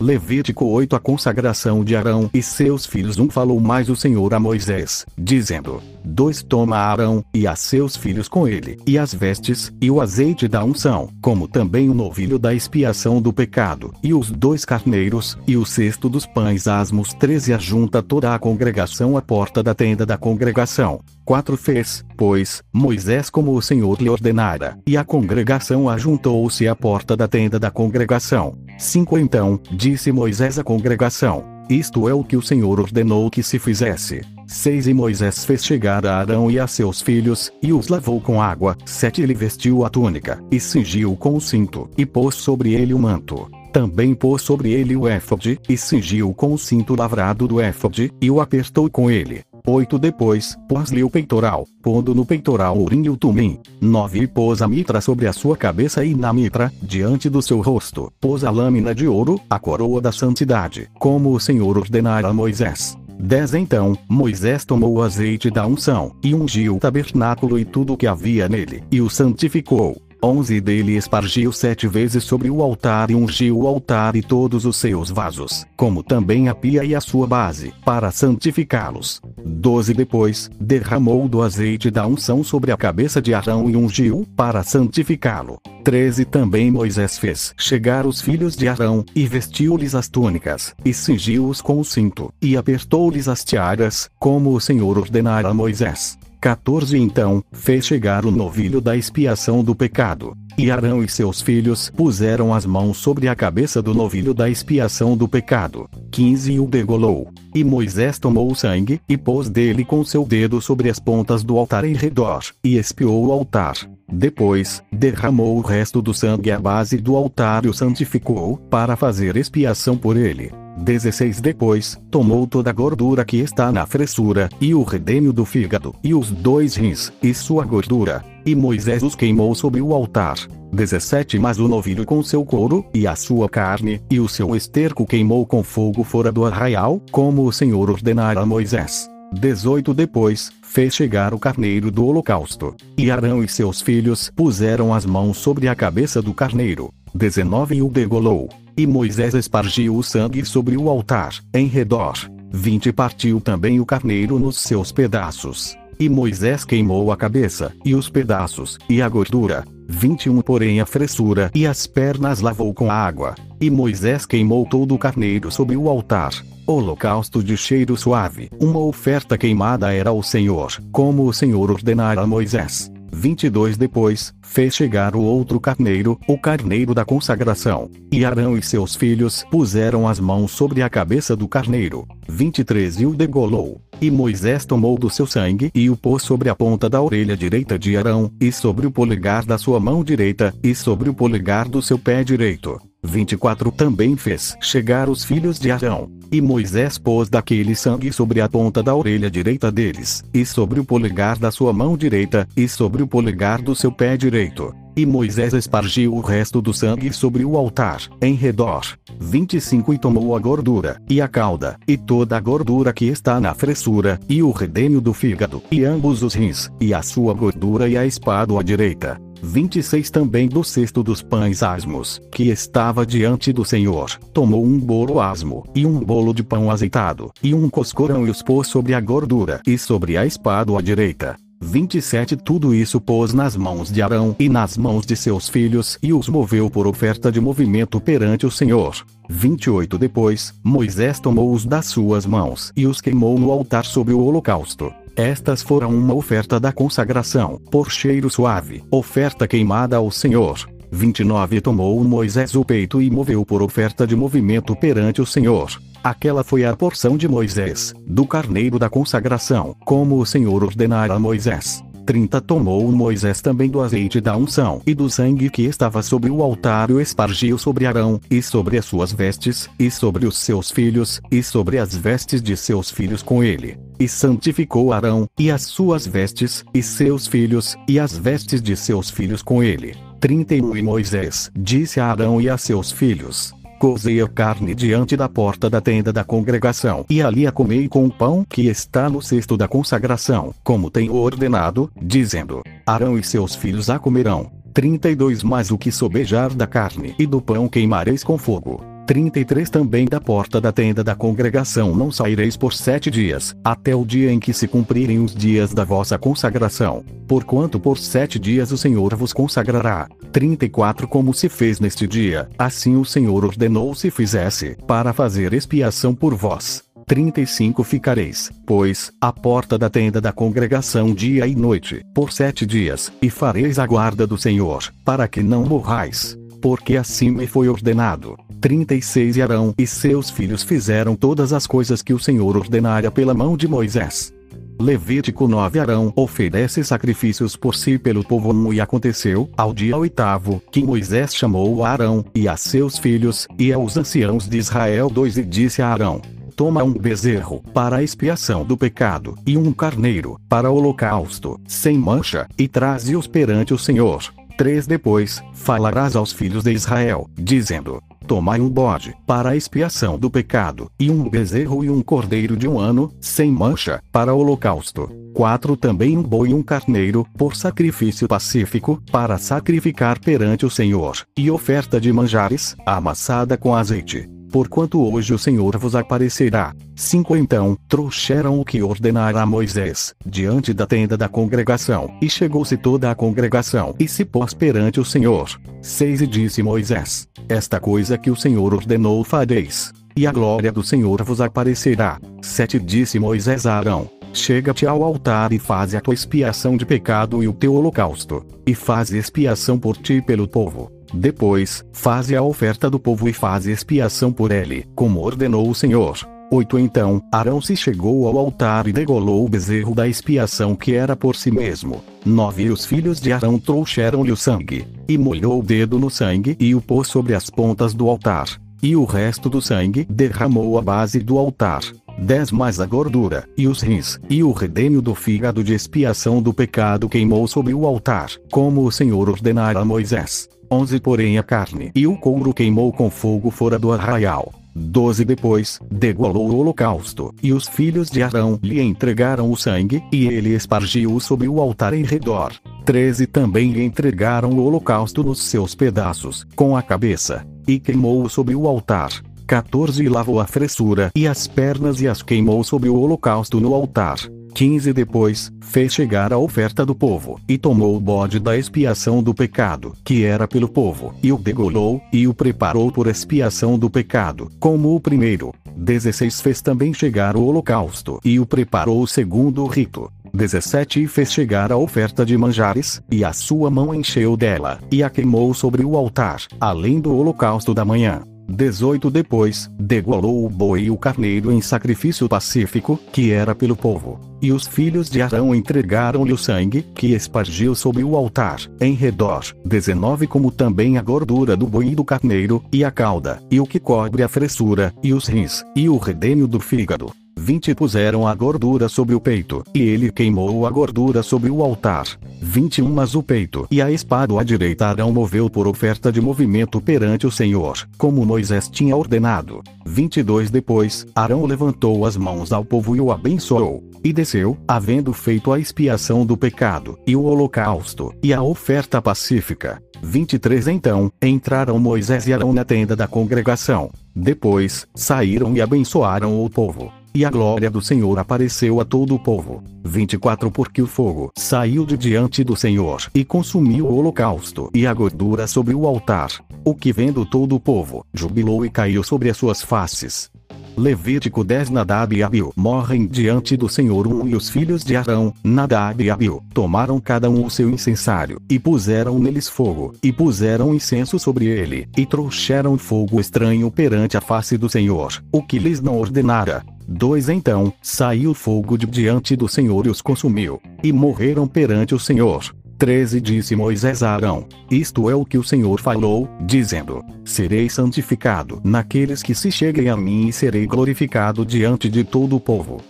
Levítico 0.03 0.65
8 0.65 0.97
A 0.97 0.99
consagração 0.99 1.81
de 1.81 1.95
Arão 1.95 2.29
e 2.33 2.43
seus 2.43 2.85
filhos. 2.85 3.17
Um 3.17 3.29
falou 3.29 3.57
mais 3.61 3.89
o 3.89 3.95
Senhor 3.95 4.33
a 4.33 4.39
Moisés, 4.39 5.05
dizendo: 5.17 5.81
2 6.05 6.43
Toma 6.43 6.77
Arão, 6.77 7.23
e 7.33 7.47
a 7.47 7.55
seus 7.55 7.95
filhos 7.95 8.27
com 8.27 8.47
ele, 8.47 8.77
e 8.85 8.97
as 8.97 9.13
vestes, 9.13 9.71
e 9.81 9.89
o 9.89 10.01
azeite 10.01 10.47
da 10.47 10.63
unção, 10.63 11.09
como 11.21 11.47
também 11.47 11.89
o 11.89 11.93
novilho 11.93 12.37
da 12.37 12.53
expiação 12.53 13.21
do 13.21 13.31
pecado, 13.31 13.93
e 14.03 14.13
os 14.13 14.29
dois 14.29 14.65
carneiros, 14.65 15.37
e 15.47 15.57
o 15.57 15.65
cesto 15.65 16.09
dos 16.09 16.25
pães 16.25 16.67
asmos 16.67 17.13
13 17.13 17.53
Ajunta 17.53 18.01
toda 18.01 18.33
a 18.33 18.39
congregação 18.39 19.17
à 19.17 19.21
porta 19.21 19.63
da 19.63 19.73
tenda 19.73 20.05
da 20.05 20.17
congregação. 20.17 21.01
4 21.25 21.55
Fez, 21.55 22.03
pois, 22.17 22.61
Moisés 22.73 23.29
como 23.29 23.53
o 23.53 23.61
Senhor 23.61 24.01
lhe 24.01 24.09
ordenara, 24.09 24.77
e 24.85 24.97
a 24.97 25.03
congregação 25.03 25.89
ajuntou-se 25.89 26.67
à 26.67 26.75
porta 26.75 27.15
da 27.15 27.27
tenda 27.27 27.59
da 27.59 27.71
congregação. 27.71 28.57
5 28.77 29.17
Então, 29.17 29.59
disse 29.71 30.11
Moisés 30.11 30.59
à 30.59 30.63
congregação: 30.63 31.45
Isto 31.69 32.09
é 32.09 32.13
o 32.13 32.23
que 32.23 32.35
o 32.35 32.41
Senhor 32.41 32.79
ordenou 32.79 33.29
que 33.29 33.41
se 33.41 33.57
fizesse. 33.57 34.21
6 34.53 34.87
E 34.87 34.93
Moisés 34.93 35.43
fez 35.43 35.65
chegar 35.65 36.05
a 36.05 36.19
Arão 36.19 36.49
e 36.49 36.59
a 36.59 36.67
seus 36.67 37.01
filhos, 37.01 37.51
e 37.61 37.73
os 37.73 37.87
lavou 37.87 38.21
com 38.21 38.39
água. 38.39 38.77
7 38.85 39.19
Ele 39.19 39.33
vestiu 39.33 39.83
a 39.83 39.89
túnica, 39.89 40.41
e 40.51 40.59
cingiu 40.59 41.15
com 41.15 41.35
o 41.35 41.41
cinto, 41.41 41.89
e 41.97 42.05
pôs 42.05 42.35
sobre 42.35 42.73
ele 42.73 42.93
o 42.93 42.99
manto. 42.99 43.49
Também 43.73 44.13
pôs 44.13 44.43
sobre 44.43 44.71
ele 44.71 44.95
o 44.95 45.07
éfode, 45.07 45.59
e 45.67 45.75
cingiu 45.75 46.31
com 46.35 46.53
o 46.53 46.57
cinto 46.57 46.95
lavrado 46.95 47.47
do 47.47 47.59
éfode, 47.59 48.11
e 48.21 48.29
o 48.29 48.39
apertou 48.39 48.87
com 48.91 49.09
ele. 49.09 49.41
8 49.65 49.97
depois, 49.97 50.55
pôs-lhe 50.67 51.03
o 51.03 51.09
peitoral, 51.09 51.65
pondo 51.81 52.13
no 52.13 52.23
peitoral 52.23 52.77
o 52.77 52.83
urim 52.83 53.05
e 53.05 53.09
o 53.09 53.17
tumim. 53.17 53.59
9 53.81 54.19
e 54.19 54.27
pôs 54.27 54.61
a 54.61 54.67
mitra 54.67 55.01
sobre 55.01 55.25
a 55.25 55.33
sua 55.33 55.57
cabeça 55.57 56.05
e 56.05 56.13
na 56.13 56.31
mitra, 56.31 56.71
diante 56.81 57.27
do 57.27 57.41
seu 57.41 57.59
rosto, 57.59 58.11
pôs 58.21 58.43
a 58.43 58.51
lâmina 58.51 58.93
de 58.93 59.07
ouro, 59.07 59.39
a 59.49 59.57
coroa 59.57 59.99
da 59.99 60.11
santidade, 60.11 60.89
como 60.99 61.31
o 61.31 61.39
Senhor 61.39 61.75
ordenara 61.77 62.27
a 62.27 62.33
Moisés. 62.33 62.95
10 63.19 63.53
Então, 63.53 63.97
Moisés 64.07 64.65
tomou 64.65 64.93
o 64.93 65.01
azeite 65.01 65.49
da 65.49 65.65
unção, 65.65 66.15
e 66.23 66.33
ungiu 66.33 66.75
o 66.75 66.79
tabernáculo 66.79 67.57
e 67.57 67.65
tudo 67.65 67.93
o 67.93 67.97
que 67.97 68.07
havia 68.07 68.49
nele, 68.49 68.83
e 68.91 69.01
o 69.01 69.09
santificou. 69.09 70.01
11 70.23 70.61
dele 70.61 70.95
espargiu 70.95 71.51
sete 71.51 71.85
vezes 71.85 72.23
sobre 72.23 72.49
o 72.49 72.61
altar 72.61 73.11
e 73.11 73.15
ungiu 73.15 73.59
o 73.59 73.67
altar 73.67 74.15
e 74.15 74.21
todos 74.21 74.65
os 74.65 74.77
seus 74.77 75.09
vasos, 75.09 75.65
como 75.75 76.01
também 76.01 76.47
a 76.47 76.55
pia 76.55 76.85
e 76.85 76.95
a 76.95 77.01
sua 77.01 77.27
base, 77.27 77.73
para 77.83 78.09
santificá-los. 78.09 79.21
12 79.43 79.93
Depois, 79.93 80.49
derramou 80.57 81.27
do 81.27 81.41
azeite 81.41 81.91
da 81.91 82.07
unção 82.07 82.41
sobre 82.41 82.71
a 82.71 82.77
cabeça 82.77 83.21
de 83.21 83.33
Arão 83.33 83.69
e 83.69 83.75
ungiu, 83.75 84.25
para 84.33 84.63
santificá-lo. 84.63 85.59
13 85.83 86.23
Também 86.23 86.71
Moisés 86.71 87.17
fez 87.17 87.53
chegar 87.57 88.05
os 88.05 88.21
filhos 88.21 88.55
de 88.55 88.69
Arão, 88.69 89.03
e 89.13 89.27
vestiu-lhes 89.27 89.93
as 89.93 90.07
túnicas, 90.07 90.73
e 90.85 90.93
cingiu-os 90.93 91.59
com 91.59 91.81
o 91.81 91.83
cinto, 91.83 92.31
e 92.41 92.55
apertou-lhes 92.55 93.27
as 93.27 93.43
tiaras, 93.43 94.09
como 94.17 94.53
o 94.53 94.61
Senhor 94.61 94.97
ordenara 94.97 95.49
a 95.49 95.53
Moisés. 95.53 96.17
14 96.43 96.97
Então, 96.97 97.41
fez 97.53 97.87
chegar 97.87 98.25
o 98.25 98.31
novilho 98.31 98.81
da 98.81 98.97
expiação 98.97 99.63
do 99.63 99.73
pecado. 99.73 100.35
E 100.57 100.69
Arão 100.69 101.01
e 101.01 101.07
seus 101.07 101.41
filhos 101.41 101.89
puseram 101.89 102.53
as 102.53 102.65
mãos 102.65 102.97
sobre 102.97 103.29
a 103.29 103.35
cabeça 103.35 103.81
do 103.81 103.93
novilho 103.93 104.33
da 104.33 104.49
expiação 104.49 105.15
do 105.15 105.25
pecado. 105.25 105.89
15 106.11 106.51
E 106.51 106.59
o 106.59 106.67
degolou. 106.67 107.31
E 107.55 107.63
Moisés 107.63 108.19
tomou 108.19 108.51
o 108.51 108.55
sangue, 108.55 108.99
e 109.07 109.17
pôs 109.17 109.47
dele 109.47 109.85
com 109.85 110.03
seu 110.03 110.25
dedo 110.25 110.59
sobre 110.59 110.89
as 110.89 110.99
pontas 110.99 111.45
do 111.45 111.57
altar 111.57 111.85
em 111.85 111.93
redor, 111.93 112.43
e 112.61 112.75
espiou 112.77 113.25
o 113.27 113.31
altar. 113.31 113.77
Depois, 114.11 114.83
derramou 114.91 115.55
o 115.57 115.61
resto 115.61 116.01
do 116.01 116.13
sangue 116.13 116.51
à 116.51 116.59
base 116.59 116.97
do 116.97 117.15
altar 117.15 117.63
e 117.63 117.69
o 117.69 117.73
santificou, 117.73 118.57
para 118.69 118.97
fazer 118.97 119.37
expiação 119.37 119.97
por 119.97 120.17
ele. 120.17 120.51
16 120.77 121.39
Depois, 121.39 121.99
tomou 122.09 122.47
toda 122.47 122.69
a 122.69 122.73
gordura 122.73 123.23
que 123.23 123.37
está 123.37 123.71
na 123.71 123.85
fressura, 123.85 124.49
e 124.59 124.73
o 124.73 124.83
redêmio 124.83 125.31
do 125.31 125.45
fígado, 125.45 125.95
e 126.03 126.13
os 126.13 126.31
dois 126.31 126.75
rins, 126.75 127.11
e 127.21 127.33
sua 127.33 127.65
gordura, 127.65 128.23
e 128.45 128.55
Moisés 128.55 129.03
os 129.03 129.15
queimou 129.15 129.53
sobre 129.55 129.81
o 129.81 129.93
altar. 129.93 130.37
17 130.71 131.37
Mas 131.37 131.59
o 131.59 131.67
novilho 131.67 132.05
com 132.05 132.21
seu 132.23 132.43
couro, 132.43 132.85
e 132.93 133.05
a 133.05 133.15
sua 133.15 133.47
carne, 133.47 134.01
e 134.09 134.19
o 134.19 134.27
seu 134.27 134.55
esterco 134.55 135.05
queimou 135.05 135.45
com 135.45 135.63
fogo 135.63 136.03
fora 136.03 136.31
do 136.31 136.45
arraial, 136.45 137.01
como 137.11 137.45
o 137.45 137.51
Senhor 137.51 137.89
ordenara 137.89 138.41
a 138.41 138.45
Moisés. 138.45 139.09
18 139.33 139.93
Depois, 139.93 140.51
fez 140.73 140.95
chegar 140.95 141.35
o 141.35 141.39
carneiro 141.39 141.91
do 141.91 142.03
holocausto. 142.03 142.75
E 142.97 143.11
Arão 143.11 143.43
e 143.43 143.47
seus 143.47 143.79
filhos 143.79 144.31
puseram 144.35 144.91
as 144.91 145.05
mãos 145.05 145.37
sobre 145.37 145.67
a 145.67 145.75
cabeça 145.75 146.19
do 146.19 146.33
carneiro. 146.33 146.91
19 147.13 147.75
E 147.75 147.81
o 147.83 147.89
degolou. 147.89 148.49
E 148.75 148.87
Moisés 148.87 149.35
espargiu 149.35 149.95
o 149.95 150.01
sangue 150.01 150.43
sobre 150.43 150.75
o 150.75 150.89
altar, 150.89 151.35
em 151.53 151.67
redor. 151.67 152.15
20 152.51 152.91
Partiu 152.91 153.39
também 153.39 153.79
o 153.79 153.85
carneiro 153.85 154.39
nos 154.39 154.57
seus 154.57 154.91
pedaços. 154.91 155.77
E 155.99 156.09
Moisés 156.09 156.65
queimou 156.65 157.11
a 157.11 157.17
cabeça, 157.17 157.71
e 157.85 157.93
os 157.93 158.09
pedaços, 158.09 158.79
e 158.89 158.99
a 158.99 159.07
gordura. 159.07 159.63
21 159.87 160.41
Porém 160.41 160.81
a 160.81 160.85
fressura 160.85 161.51
e 161.53 161.65
as 161.65 161.87
pernas 161.87 162.41
lavou 162.41 162.73
com 162.73 162.89
água. 162.91 163.35
E 163.59 163.69
Moisés 163.69 164.25
queimou 164.25 164.65
todo 164.65 164.93
o 164.93 164.97
carneiro 164.97 165.51
sobre 165.51 165.77
o 165.77 165.89
altar. 165.89 166.33
Holocausto 166.65 167.43
de 167.43 167.57
cheiro 167.57 167.97
suave. 167.97 168.49
Uma 168.59 168.79
oferta 168.79 169.37
queimada 169.37 169.93
era 169.93 170.09
ao 170.09 170.23
Senhor, 170.23 170.71
como 170.91 171.25
o 171.27 171.33
Senhor 171.33 171.69
ordenara 171.69 172.21
a 172.21 172.27
Moisés. 172.27 172.91
22 173.13 173.77
Depois, 173.77 174.33
fez 174.41 174.75
chegar 174.75 175.15
o 175.15 175.21
outro 175.21 175.59
carneiro, 175.59 176.19
o 176.27 176.37
carneiro 176.37 176.93
da 176.93 177.05
consagração. 177.05 177.89
E 178.11 178.25
Arão 178.25 178.57
e 178.57 178.63
seus 178.63 178.95
filhos 178.95 179.45
puseram 179.51 180.07
as 180.07 180.19
mãos 180.19 180.51
sobre 180.51 180.81
a 180.81 180.89
cabeça 180.89 181.35
do 181.35 181.47
carneiro. 181.47 182.07
23 182.27 183.01
E 183.01 183.05
o 183.05 183.13
degolou. 183.13 183.81
E 184.03 184.11
Moisés 184.11 184.65
tomou 184.65 184.97
do 184.97 185.09
seu 185.09 185.25
sangue 185.25 185.71
e 185.73 185.89
o 185.89 185.95
pôs 185.95 186.23
sobre 186.23 186.49
a 186.49 186.55
ponta 186.55 186.89
da 186.89 187.01
orelha 187.01 187.37
direita 187.37 187.79
de 187.79 187.95
Arão, 187.95 188.29
e 188.37 188.51
sobre 188.51 188.85
o 188.85 188.91
polegar 188.91 189.45
da 189.45 189.57
sua 189.57 189.79
mão 189.79 190.03
direita, 190.03 190.53
e 190.61 190.75
sobre 190.75 191.09
o 191.09 191.13
polegar 191.13 191.69
do 191.69 191.81
seu 191.81 191.97
pé 191.97 192.21
direito. 192.21 192.77
24 193.01 193.71
Também 193.71 194.17
fez 194.17 194.57
chegar 194.59 195.07
os 195.07 195.23
filhos 195.23 195.57
de 195.57 195.71
Arão. 195.71 196.11
E 196.29 196.41
Moisés 196.41 196.97
pôs 196.97 197.29
daquele 197.29 197.75
sangue 197.75 198.11
sobre 198.11 198.41
a 198.41 198.49
ponta 198.49 198.83
da 198.83 198.93
orelha 198.93 199.31
direita 199.31 199.71
deles, 199.71 200.21
e 200.33 200.45
sobre 200.45 200.81
o 200.81 200.83
polegar 200.83 201.39
da 201.39 201.49
sua 201.49 201.71
mão 201.71 201.95
direita, 201.95 202.45
e 202.57 202.67
sobre 202.67 203.03
o 203.03 203.07
polegar 203.07 203.61
do 203.61 203.73
seu 203.73 203.89
pé 203.89 204.17
direito. 204.17 204.82
E 204.95 205.05
Moisés 205.05 205.53
espargiu 205.53 206.13
o 206.13 206.21
resto 206.21 206.61
do 206.61 206.73
sangue 206.73 207.11
sobre 207.11 207.43
o 207.43 207.57
altar, 207.57 208.01
em 208.21 208.35
redor. 208.35 208.85
25 209.19 209.93
E 209.93 209.97
tomou 209.97 210.35
a 210.35 210.39
gordura, 210.39 211.01
e 211.09 211.19
a 211.19 211.27
cauda, 211.27 211.77
e 211.87 211.97
toda 211.97 212.37
a 212.37 212.39
gordura 212.39 212.93
que 212.93 213.05
está 213.05 213.39
na 213.39 213.53
fressura, 213.53 214.19
e 214.29 214.43
o 214.43 214.51
redêmio 214.51 215.01
do 215.01 215.13
fígado, 215.13 215.63
e 215.71 215.83
ambos 215.83 216.21
os 216.21 216.35
rins, 216.35 216.69
e 216.79 216.93
a 216.93 217.01
sua 217.01 217.33
gordura 217.33 217.89
e 217.89 217.97
a 217.97 218.05
espada 218.05 218.59
à 218.59 218.61
direita. 218.61 219.19
26 219.41 220.09
Também 220.09 220.47
do 220.47 220.63
cesto 220.63 221.03
dos 221.03 221.21
pães 221.21 221.61
asmos, 221.61 222.21
que 222.31 222.49
estava 222.49 223.05
diante 223.05 223.51
do 223.51 223.65
Senhor, 223.65 224.09
tomou 224.31 224.63
um 224.63 224.79
bolo 224.79 225.19
asmo, 225.19 225.67
e 225.75 225.85
um 225.85 225.99
bolo 225.99 226.33
de 226.33 226.43
pão 226.43 226.71
azeitado, 226.71 227.31
e 227.43 227.53
um 227.53 227.69
coscorão 227.69 228.25
e 228.25 228.29
os 228.29 228.41
pôs 228.41 228.67
sobre 228.67 228.93
a 228.93 229.01
gordura, 229.01 229.61
e 229.67 229.77
sobre 229.77 230.17
a 230.17 230.25
espada 230.25 230.77
à 230.77 230.81
direita. 230.81 231.35
27 231.63 232.35
Tudo 232.35 232.75
isso 232.75 232.99
pôs 232.99 233.33
nas 233.33 233.55
mãos 233.55 233.91
de 233.91 234.01
Arão 234.01 234.35
e 234.37 234.49
nas 234.49 234.77
mãos 234.77 235.05
de 235.05 235.15
seus 235.15 235.47
filhos 235.47 235.97
e 236.03 236.13
os 236.13 236.27
moveu 236.27 236.69
por 236.69 236.85
oferta 236.85 237.31
de 237.31 237.39
movimento 237.39 237.99
perante 237.99 238.45
o 238.45 238.51
Senhor. 238.51 238.95
28 239.29 239.97
Depois, 239.97 240.53
Moisés 240.63 241.19
tomou-os 241.19 241.65
das 241.65 241.85
suas 241.85 242.25
mãos 242.25 242.71
e 242.75 242.85
os 242.85 242.99
queimou 242.99 243.39
no 243.39 243.51
altar 243.51 243.85
sobre 243.85 244.13
o 244.13 244.19
holocausto. 244.19 244.93
Estas 245.15 245.61
foram 245.61 245.95
uma 245.95 246.13
oferta 246.13 246.59
da 246.59 246.71
consagração, 246.71 247.61
por 247.71 247.91
cheiro 247.91 248.29
suave, 248.29 248.83
oferta 248.91 249.47
queimada 249.47 249.97
ao 249.97 250.09
Senhor. 250.09 250.72
29 250.93 251.59
Tomou 251.59 252.03
Moisés 252.03 252.55
o 252.55 252.63
peito 252.63 253.01
e 253.01 253.09
moveu 253.09 253.43
por 253.43 253.63
oferta 253.63 254.05
de 254.05 254.15
movimento 254.15 254.75
perante 254.75 255.21
o 255.21 255.25
Senhor. 255.25 255.81
Aquela 256.03 256.43
foi 256.43 256.65
a 256.65 256.75
porção 256.75 257.17
de 257.17 257.27
Moisés, 257.27 257.93
do 258.05 258.27
carneiro 258.27 258.77
da 258.77 258.89
consagração, 258.89 259.75
como 259.85 260.19
o 260.19 260.25
Senhor 260.25 260.63
ordenara 260.63 261.15
a 261.15 261.19
Moisés. 261.19 261.83
30 262.05 262.41
Tomou 262.41 262.91
Moisés 262.91 263.41
também 263.41 263.69
do 263.69 263.81
azeite 263.81 264.19
da 264.21 264.35
unção 264.35 264.81
e 264.85 264.93
do 264.93 265.09
sangue 265.09 265.49
que 265.49 265.63
estava 265.63 266.03
sobre 266.03 266.29
o 266.29 266.43
altar 266.43 266.89
e 266.91 266.93
o 266.93 267.01
espargiu 267.01 267.57
sobre 267.57 267.87
Arão, 267.87 268.19
e 268.29 268.41
sobre 268.41 268.77
as 268.77 268.85
suas 268.85 269.11
vestes, 269.11 269.69
e 269.79 269.89
sobre 269.89 270.27
os 270.27 270.37
seus 270.37 270.69
filhos, 270.69 271.19
e 271.31 271.41
sobre 271.41 271.79
as 271.79 271.95
vestes 271.95 272.41
de 272.41 272.55
seus 272.55 272.91
filhos 272.91 273.23
com 273.23 273.43
ele. 273.43 273.79
E 273.99 274.07
santificou 274.07 274.93
Arão, 274.93 275.27
e 275.39 275.49
as 275.49 275.63
suas 275.63 276.05
vestes, 276.05 276.63
e 276.73 276.83
seus 276.83 277.25
filhos, 277.25 277.75
e 277.87 277.99
as 277.99 278.15
vestes 278.15 278.61
de 278.61 278.75
seus 278.75 279.09
filhos 279.09 279.41
com 279.41 279.63
ele. 279.63 279.95
31 280.23 280.77
E 280.77 280.81
Moisés 280.81 281.51
disse 281.53 281.99
a 281.99 282.05
Arão 282.05 282.39
e 282.39 282.47
a 282.47 282.57
seus 282.57 282.93
filhos: 282.93 283.53
cozei 283.77 284.21
a 284.21 284.27
carne 284.29 284.73
diante 284.73 285.17
da 285.17 285.27
porta 285.27 285.69
da 285.69 285.81
tenda 285.81 286.13
da 286.13 286.23
congregação, 286.23 287.05
e 287.09 287.21
ali 287.21 287.45
a 287.45 287.51
comei 287.51 287.89
com 287.89 288.05
o 288.05 288.09
pão 288.09 288.45
que 288.47 288.69
está 288.69 289.09
no 289.09 289.21
cesto 289.21 289.57
da 289.57 289.67
consagração, 289.67 290.55
como 290.63 290.89
tenho 290.89 291.13
ordenado, 291.13 291.91
dizendo: 292.01 292.63
Arão 292.85 293.19
e 293.19 293.23
seus 293.23 293.53
filhos 293.53 293.89
a 293.89 293.99
comerão. 293.99 294.49
32 294.73 295.43
Mas 295.43 295.71
o 295.71 295.77
que 295.77 295.91
sobejar 295.91 296.53
da 296.53 296.65
carne 296.65 297.13
e 297.19 297.27
do 297.27 297.41
pão 297.41 297.67
queimareis 297.67 298.23
com 298.23 298.37
fogo. 298.37 298.92
33 299.05 299.69
Também 299.69 300.05
da 300.05 300.21
porta 300.21 300.61
da 300.61 300.71
tenda 300.71 301.03
da 301.03 301.13
congregação 301.15 301.95
não 301.95 302.11
saireis 302.11 302.55
por 302.55 302.73
sete 302.73 303.11
dias, 303.11 303.55
até 303.63 303.93
o 303.93 304.05
dia 304.05 304.31
em 304.31 304.39
que 304.39 304.53
se 304.53 304.67
cumprirem 304.67 305.19
os 305.19 305.35
dias 305.35 305.73
da 305.73 305.83
vossa 305.83 306.17
consagração. 306.17 307.03
Porquanto 307.27 307.79
por 307.79 307.97
sete 307.97 308.39
dias 308.39 308.71
o 308.71 308.77
Senhor 308.77 309.13
vos 309.15 309.33
consagrará. 309.33 310.07
34 310.31 311.07
Como 311.07 311.33
se 311.33 311.49
fez 311.49 311.79
neste 311.79 312.07
dia, 312.07 312.47
assim 312.57 312.95
o 312.95 313.03
Senhor 313.03 313.43
ordenou 313.43 313.93
se 313.93 314.09
fizesse, 314.09 314.77
para 314.87 315.11
fazer 315.11 315.53
expiação 315.53 316.15
por 316.15 316.33
vós. 316.33 316.83
35 317.05 317.83
Ficareis, 317.83 318.49
pois, 318.65 319.11
à 319.19 319.33
porta 319.33 319.77
da 319.77 319.89
tenda 319.89 320.21
da 320.21 320.31
congregação 320.31 321.13
dia 321.13 321.45
e 321.45 321.53
noite, 321.53 322.01
por 322.13 322.31
sete 322.31 322.65
dias, 322.65 323.11
e 323.21 323.29
fareis 323.29 323.77
a 323.77 323.85
guarda 323.85 324.25
do 324.25 324.37
Senhor, 324.37 324.83
para 325.03 325.27
que 325.27 325.43
não 325.43 325.65
morrais. 325.65 326.37
Porque 326.63 326.95
assim 326.95 327.29
me 327.29 327.45
foi 327.45 327.67
ordenado. 327.67 328.37
36 328.61 329.35
E 329.35 329.41
Arão 329.41 329.73
e 329.77 329.85
seus 329.85 330.29
filhos 330.29 330.63
fizeram 330.63 331.13
todas 331.13 331.51
as 331.51 331.67
coisas 331.67 332.01
que 332.01 332.13
o 332.13 332.19
Senhor 332.19 332.55
ordenara 332.55 333.11
pela 333.11 333.33
mão 333.33 333.57
de 333.57 333.67
Moisés. 333.67 334.33
Levítico 334.79 335.45
9 335.45 335.77
Arão 335.79 336.13
oferece 336.15 336.81
sacrifícios 336.81 337.57
por 337.57 337.75
si 337.75 337.97
pelo 337.97 338.23
povo 338.23 338.53
1 338.53 338.75
E 338.75 338.79
aconteceu, 338.79 339.49
ao 339.57 339.73
dia 339.73 339.97
oitavo, 339.97 340.63
que 340.71 340.81
Moisés 340.81 341.35
chamou 341.35 341.83
Arão, 341.83 342.23
e 342.33 342.47
a 342.47 342.55
seus 342.55 342.97
filhos, 342.97 343.45
e 343.59 343.73
aos 343.73 343.97
anciãos 343.97 344.47
de 344.47 344.57
Israel 344.57 345.09
2 345.09 345.39
E 345.39 345.43
disse 345.43 345.81
a 345.81 345.89
Arão, 345.89 346.21
Toma 346.55 346.81
um 346.81 346.93
bezerro 346.93 347.61
para 347.73 347.97
a 347.97 348.03
expiação 348.03 348.63
do 348.63 348.77
pecado, 348.77 349.37
e 349.45 349.57
um 349.57 349.73
carneiro 349.73 350.39
para 350.47 350.71
o 350.71 350.75
holocausto, 350.75 351.59
sem 351.67 351.97
mancha, 351.97 352.47
e 352.57 352.69
traze-os 352.69 353.27
perante 353.27 353.73
o 353.73 353.77
Senhor. 353.77 354.31
3 354.57 354.87
Depois, 354.87 355.41
falarás 355.53 356.15
aos 356.15 356.31
filhos 356.31 356.63
de 356.63 356.71
Israel, 356.71 357.29
dizendo: 357.35 358.01
Tomai 358.27 358.59
um 358.61 358.69
bode, 358.69 359.15
para 359.27 359.49
a 359.49 359.55
expiação 359.55 360.17
do 360.17 360.29
pecado, 360.29 360.89
e 360.99 361.09
um 361.09 361.29
bezerro 361.29 361.83
e 361.83 361.89
um 361.89 362.01
cordeiro 362.01 362.55
de 362.55 362.67
um 362.67 362.79
ano, 362.79 363.11
sem 363.19 363.51
mancha, 363.51 364.01
para 364.11 364.33
o 364.33 364.39
holocausto. 364.39 365.09
4 365.33 365.75
Também 365.75 366.17
um 366.17 366.23
boi 366.23 366.49
e 366.49 366.53
um 366.53 366.61
carneiro, 366.61 367.25
por 367.37 367.55
sacrifício 367.55 368.27
pacífico, 368.27 369.01
para 369.11 369.37
sacrificar 369.37 370.19
perante 370.19 370.65
o 370.65 370.69
Senhor, 370.69 371.17
e 371.37 371.49
oferta 371.49 371.99
de 371.99 372.13
manjares, 372.13 372.75
amassada 372.85 373.57
com 373.57 373.75
azeite 373.75 374.29
porquanto 374.53 375.01
hoje 375.01 375.33
o 375.33 375.39
Senhor 375.39 375.75
vos 375.79 375.95
aparecerá. 375.95 376.75
5 376.95 377.35
Então, 377.35 377.75
trouxeram 377.89 378.59
o 378.59 378.63
que 378.63 378.83
ordenara 378.83 379.43
Moisés, 379.47 380.13
diante 380.23 380.75
da 380.75 380.85
tenda 380.85 381.17
da 381.17 381.27
congregação, 381.27 382.15
e 382.21 382.29
chegou-se 382.29 382.77
toda 382.77 383.09
a 383.09 383.15
congregação, 383.15 383.95
e 383.99 384.07
se 384.07 384.23
pôs 384.23 384.53
perante 384.53 384.99
o 384.99 385.05
Senhor. 385.05 385.59
6 385.81 386.21
E 386.21 386.27
disse 386.27 386.61
Moisés: 386.61 387.27
Esta 387.49 387.79
coisa 387.79 388.15
que 388.15 388.29
o 388.29 388.35
Senhor 388.35 388.75
ordenou 388.75 389.23
fareis, 389.23 389.91
e 390.15 390.27
a 390.27 390.31
glória 390.31 390.71
do 390.71 390.83
Senhor 390.83 391.23
vos 391.23 391.41
aparecerá. 391.41 392.19
7 392.39 392.79
Disse 392.79 393.17
Moisés 393.17 393.65
a 393.65 393.75
Arão: 393.75 394.07
Chega-te 394.31 394.85
ao 394.85 395.03
altar 395.03 395.51
e 395.51 395.57
faze 395.57 395.97
a 395.97 396.01
tua 396.01 396.13
expiação 396.13 396.77
de 396.77 396.85
pecado 396.85 397.41
e 397.41 397.47
o 397.47 397.53
teu 397.53 397.73
holocausto, 397.73 398.45
e 398.67 398.75
faze 398.75 399.17
expiação 399.17 399.79
por 399.79 399.97
ti 399.97 400.13
e 400.13 400.21
pelo 400.21 400.47
povo 400.47 400.91
depois, 401.13 401.85
faze 401.91 402.35
a 402.35 402.41
oferta 402.41 402.89
do 402.89 402.99
povo 402.99 403.29
e 403.29 403.33
faze 403.33 403.71
expiação 403.71 404.31
por 404.31 404.51
ele, 404.51 404.85
como 404.95 405.21
ordenou 405.21 405.69
o 405.69 405.75
Senhor. 405.75 406.17
8 406.51 406.77
Então, 406.77 407.21
Arão 407.31 407.59
se 407.61 407.75
chegou 407.75 408.27
ao 408.27 408.37
altar 408.37 408.87
e 408.87 408.93
degolou 408.93 409.45
o 409.45 409.49
bezerro 409.49 409.95
da 409.95 410.07
expiação 410.07 410.75
que 410.75 410.93
era 410.93 411.15
por 411.15 411.35
si 411.35 411.49
mesmo. 411.49 412.03
9 412.25 412.63
E 412.63 412.69
os 412.69 412.85
filhos 412.85 413.19
de 413.19 413.31
Arão 413.31 413.57
trouxeram-lhe 413.57 414.31
o 414.31 414.37
sangue, 414.37 414.85
e 415.07 415.17
molhou 415.17 415.59
o 415.59 415.63
dedo 415.63 415.97
no 415.97 416.09
sangue 416.09 416.55
e 416.59 416.75
o 416.75 416.81
pôs 416.81 417.07
sobre 417.07 417.33
as 417.33 417.49
pontas 417.49 417.93
do 417.93 418.07
altar. 418.07 418.47
E 418.81 418.95
o 418.95 419.05
resto 419.05 419.49
do 419.49 419.61
sangue 419.61 420.05
derramou 420.09 420.77
a 420.77 420.81
base 420.81 421.19
do 421.19 421.37
altar. 421.37 421.81
10 422.19 422.51
mais 422.51 422.79
a 422.79 422.85
gordura, 422.85 423.47
e 423.57 423.67
os 423.67 423.81
rins, 423.81 424.19
e 424.29 424.43
o 424.43 424.51
redênio 424.51 425.01
do 425.01 425.15
fígado 425.15 425.63
de 425.63 425.73
expiação 425.73 426.41
do 426.41 426.53
pecado 426.53 427.09
queimou 427.09 427.47
sobre 427.47 427.73
o 427.73 427.87
altar, 427.87 428.29
como 428.51 428.85
o 428.85 428.91
Senhor 428.91 429.29
ordenara 429.29 429.79
a 429.79 429.85
Moisés. 429.85 430.52
11 430.71 430.99
Porém 430.99 431.37
a 431.37 431.43
carne 431.43 431.91
e 431.95 432.07
o 432.07 432.17
couro 432.17 432.53
queimou 432.53 432.91
com 432.91 433.09
fogo 433.09 433.49
fora 433.49 433.77
do 433.77 433.91
arraial. 433.91 434.53
12 434.75 435.23
Depois, 435.23 435.79
degolou 435.91 436.49
o 436.49 436.57
holocausto, 436.57 437.33
e 437.43 437.53
os 437.53 437.67
filhos 437.67 438.09
de 438.09 438.23
Arão 438.23 438.59
lhe 438.63 438.81
entregaram 438.81 439.51
o 439.51 439.55
sangue, 439.55 440.03
e 440.11 440.25
ele 440.25 440.55
espargiu-o 440.55 441.21
sobre 441.21 441.47
o 441.47 441.61
altar 441.61 441.93
em 441.93 442.03
redor. 442.03 442.53
13 442.85 443.27
Também 443.27 443.71
lhe 443.71 443.83
entregaram 443.83 444.49
o 444.49 444.65
holocausto 444.65 445.23
nos 445.23 445.43
seus 445.43 445.75
pedaços, 445.75 446.45
com 446.55 446.75
a 446.75 446.81
cabeça, 446.81 447.45
e 447.67 447.79
queimou-o 447.79 448.29
sobre 448.29 448.55
o 448.55 448.67
altar. 448.67 449.11
14 449.45 450.03
E 450.03 450.09
lavou 450.09 450.39
a 450.39 450.47
fressura 450.47 451.11
e 451.15 451.27
as 451.27 451.47
pernas 451.47 452.01
e 452.01 452.07
as 452.07 452.23
queimou 452.23 452.63
sobre 452.63 452.89
o 452.89 452.95
holocausto 452.95 453.59
no 453.59 453.75
altar. 453.75 454.17
15 454.53 454.93
Depois, 454.93 455.51
fez 455.61 455.93
chegar 455.93 456.31
a 456.31 456.37
oferta 456.37 456.85
do 456.85 456.93
povo, 456.93 457.39
e 457.47 457.57
tomou 457.57 457.95
o 457.95 457.99
bode 457.99 458.39
da 458.39 458.57
expiação 458.57 459.23
do 459.23 459.33
pecado, 459.33 459.95
que 460.03 460.23
era 460.23 460.47
pelo 460.47 460.69
povo, 460.69 461.13
e 461.23 461.31
o 461.31 461.37
degolou, 461.37 462.01
e 462.11 462.27
o 462.27 462.33
preparou 462.33 462.91
por 462.91 463.07
expiação 463.07 463.77
do 463.77 463.89
pecado, 463.89 464.49
como 464.59 464.95
o 464.95 464.99
primeiro. 464.99 465.53
16 465.75 466.41
Fez 466.41 466.61
também 466.61 466.93
chegar 466.93 467.35
o 467.35 467.43
holocausto, 467.43 468.19
e 468.23 468.39
o 468.39 468.45
preparou 468.45 469.05
segundo 469.07 469.63
o 469.63 469.67
rito. 469.67 470.11
17 470.33 471.03
E 471.03 471.07
fez 471.07 471.31
chegar 471.31 471.71
a 471.71 471.77
oferta 471.77 472.25
de 472.25 472.35
manjares, 472.37 473.01
e 473.11 473.23
a 473.23 473.31
sua 473.33 473.69
mão 473.69 473.93
encheu 473.93 474.35
dela, 474.35 474.79
e 474.91 475.03
a 475.03 475.09
queimou 475.09 475.53
sobre 475.53 475.83
o 475.85 475.95
altar, 475.95 476.41
além 476.59 476.99
do 476.99 477.15
holocausto 477.15 477.73
da 477.73 477.85
manhã. 477.85 478.21
18 478.53 479.09
Depois, 479.09 479.69
degolou 479.79 480.45
o 480.45 480.49
boi 480.49 480.83
e 480.83 480.91
o 480.91 480.97
carneiro 480.97 481.51
em 481.51 481.61
sacrifício 481.61 482.29
pacífico, 482.29 482.99
que 483.11 483.31
era 483.31 483.55
pelo 483.55 483.75
povo. 483.75 484.19
E 484.41 484.51
os 484.51 484.67
filhos 484.67 485.09
de 485.09 485.21
Arão 485.21 485.55
entregaram-lhe 485.55 486.33
o 486.33 486.37
sangue, 486.37 486.85
que 486.93 487.13
espargiu 487.13 487.73
sobre 487.73 488.03
o 488.03 488.15
altar, 488.15 488.59
em 488.79 488.93
redor. 488.93 489.45
19 489.65 490.27
Como 490.27 490.51
também 490.51 490.97
a 490.97 491.01
gordura 491.01 491.55
do 491.57 491.65
boi 491.65 491.87
e 491.87 491.95
do 491.95 492.03
carneiro, 492.03 492.63
e 492.71 492.83
a 492.83 492.91
cauda, 492.91 493.41
e 493.49 493.59
o 493.59 493.65
que 493.65 493.79
cobre 493.79 494.21
a 494.21 494.27
fressura, 494.27 494.93
e 495.01 495.13
os 495.13 495.27
rins, 495.27 495.63
e 495.75 495.89
o 495.89 495.97
redênio 495.97 496.47
do 496.47 496.59
fígado. 496.59 497.22
20 497.35 497.75
Puseram 497.75 498.27
a 498.27 498.33
gordura 498.35 498.87
sobre 498.87 499.15
o 499.15 499.19
peito, 499.19 499.63
e 499.73 499.81
ele 499.81 500.11
queimou 500.11 500.65
a 500.65 500.69
gordura 500.69 501.23
sobre 501.23 501.49
o 501.49 501.61
altar. 501.63 502.05
21 502.41 502.87
Mas 502.87 503.15
o 503.15 503.23
peito 503.23 503.67
e 503.69 503.81
a 503.81 503.91
espada 503.91 504.39
à 504.39 504.43
direita 504.43 504.87
Arão 504.87 505.11
moveu 505.11 505.49
por 505.49 505.67
oferta 505.67 506.11
de 506.11 506.21
movimento 506.21 506.79
perante 506.79 507.25
o 507.25 507.31
Senhor, 507.31 507.87
como 507.97 508.25
Moisés 508.25 508.69
tinha 508.69 508.95
ordenado. 508.95 509.61
22 509.85 510.51
Depois, 510.51 511.05
Arão 511.15 511.45
levantou 511.45 512.05
as 512.05 512.15
mãos 512.15 512.53
ao 512.53 512.63
povo 512.63 512.95
e 512.95 513.01
o 513.01 513.11
abençoou, 513.11 513.83
e 514.03 514.13
desceu, 514.13 514.57
havendo 514.67 515.11
feito 515.11 515.51
a 515.51 515.59
expiação 515.59 516.25
do 516.25 516.37
pecado, 516.37 516.97
e 517.05 517.15
o 517.15 517.23
holocausto, 517.23 518.13
e 518.21 518.33
a 518.33 518.41
oferta 518.41 519.01
pacífica. 519.01 519.81
23 520.01 520.67
Então, 520.67 521.11
entraram 521.21 521.79
Moisés 521.79 522.27
e 522.27 522.33
Arão 522.33 522.53
na 522.53 522.65
tenda 522.65 522.95
da 522.95 523.07
congregação. 523.07 523.89
Depois, 524.15 524.85
saíram 524.93 525.55
e 525.55 525.61
abençoaram 525.61 526.43
o 526.43 526.49
povo. 526.49 526.91
E 527.15 527.23
a 527.23 527.29
glória 527.29 527.69
do 527.69 527.79
Senhor 527.79 528.17
apareceu 528.17 528.81
a 528.81 528.85
todo 528.85 529.13
o 529.13 529.19
povo. 529.19 529.63
24 529.83 530.49
Porque 530.49 530.81
o 530.81 530.87
fogo 530.87 531.31
saiu 531.37 531.85
de 531.85 531.95
diante 531.95 532.43
do 532.43 532.55
Senhor 532.55 533.07
e 533.13 533.23
consumiu 533.23 533.85
o 533.85 533.95
holocausto 533.95 534.71
e 534.73 534.87
a 534.87 534.93
gordura 534.95 535.45
sobre 535.45 535.75
o 535.75 535.85
altar. 535.85 536.31
O 536.65 536.73
que 536.73 536.91
vendo 536.91 537.23
todo 537.23 537.55
o 537.55 537.59
povo, 537.59 538.03
jubilou 538.11 538.65
e 538.65 538.69
caiu 538.69 539.03
sobre 539.03 539.29
as 539.29 539.37
suas 539.37 539.61
faces. 539.61 540.32
Levítico 540.75 541.43
10 541.43 541.69
Nadab 541.69 542.15
e 542.15 542.23
Abiu 542.23 542.51
morrem 542.55 543.05
diante 543.05 543.55
do 543.55 543.69
Senhor 543.69 544.07
um 544.07 544.27
e 544.27 544.35
os 544.35 544.49
filhos 544.49 544.83
de 544.83 544.95
Arão, 544.95 545.31
Nadab 545.43 546.03
e 546.03 546.09
Abiu, 546.09 546.41
tomaram 546.51 546.99
cada 546.99 547.29
um 547.29 547.45
o 547.45 547.49
seu 547.49 547.69
incensário, 547.69 548.41
e 548.49 548.57
puseram 548.57 549.19
neles 549.19 549.47
fogo, 549.47 549.93
e 550.01 550.11
puseram 550.11 550.73
incenso 550.73 551.19
sobre 551.19 551.45
ele, 551.45 551.87
e 551.95 552.07
trouxeram 552.07 552.75
fogo 552.75 553.19
estranho 553.19 553.69
perante 553.69 554.17
a 554.17 554.21
face 554.21 554.57
do 554.57 554.67
Senhor, 554.67 555.23
o 555.31 555.43
que 555.43 555.59
lhes 555.59 555.79
não 555.79 555.99
ordenara. 555.99 556.65
2 556.87 557.29
Então, 557.29 557.71
saiu 557.81 558.33
fogo 558.33 558.75
de 558.75 558.87
diante 558.87 559.35
do 559.35 559.47
Senhor 559.47 559.85
e 559.85 559.89
os 559.89 560.01
consumiu, 560.01 560.59
e 560.83 560.91
morreram 560.91 561.47
perante 561.47 561.93
o 561.93 561.99
Senhor. 561.99 562.51
13 562.77 563.21
Disse 563.21 563.55
Moisés 563.55 564.03
a 564.03 564.13
Arão: 564.13 564.45
Isto 564.69 565.09
é 565.09 565.15
o 565.15 565.25
que 565.25 565.37
o 565.37 565.43
Senhor 565.43 565.79
falou, 565.79 566.29
dizendo: 566.41 567.03
Serei 567.25 567.69
santificado 567.69 568.61
naqueles 568.63 569.23
que 569.23 569.33
se 569.33 569.51
cheguem 569.51 569.89
a 569.89 569.97
mim 569.97 570.27
e 570.27 570.33
serei 570.33 570.65
glorificado 570.65 571.45
diante 571.45 571.89
de 571.89 572.03
todo 572.03 572.35
o 572.35 572.39
povo. 572.39 572.81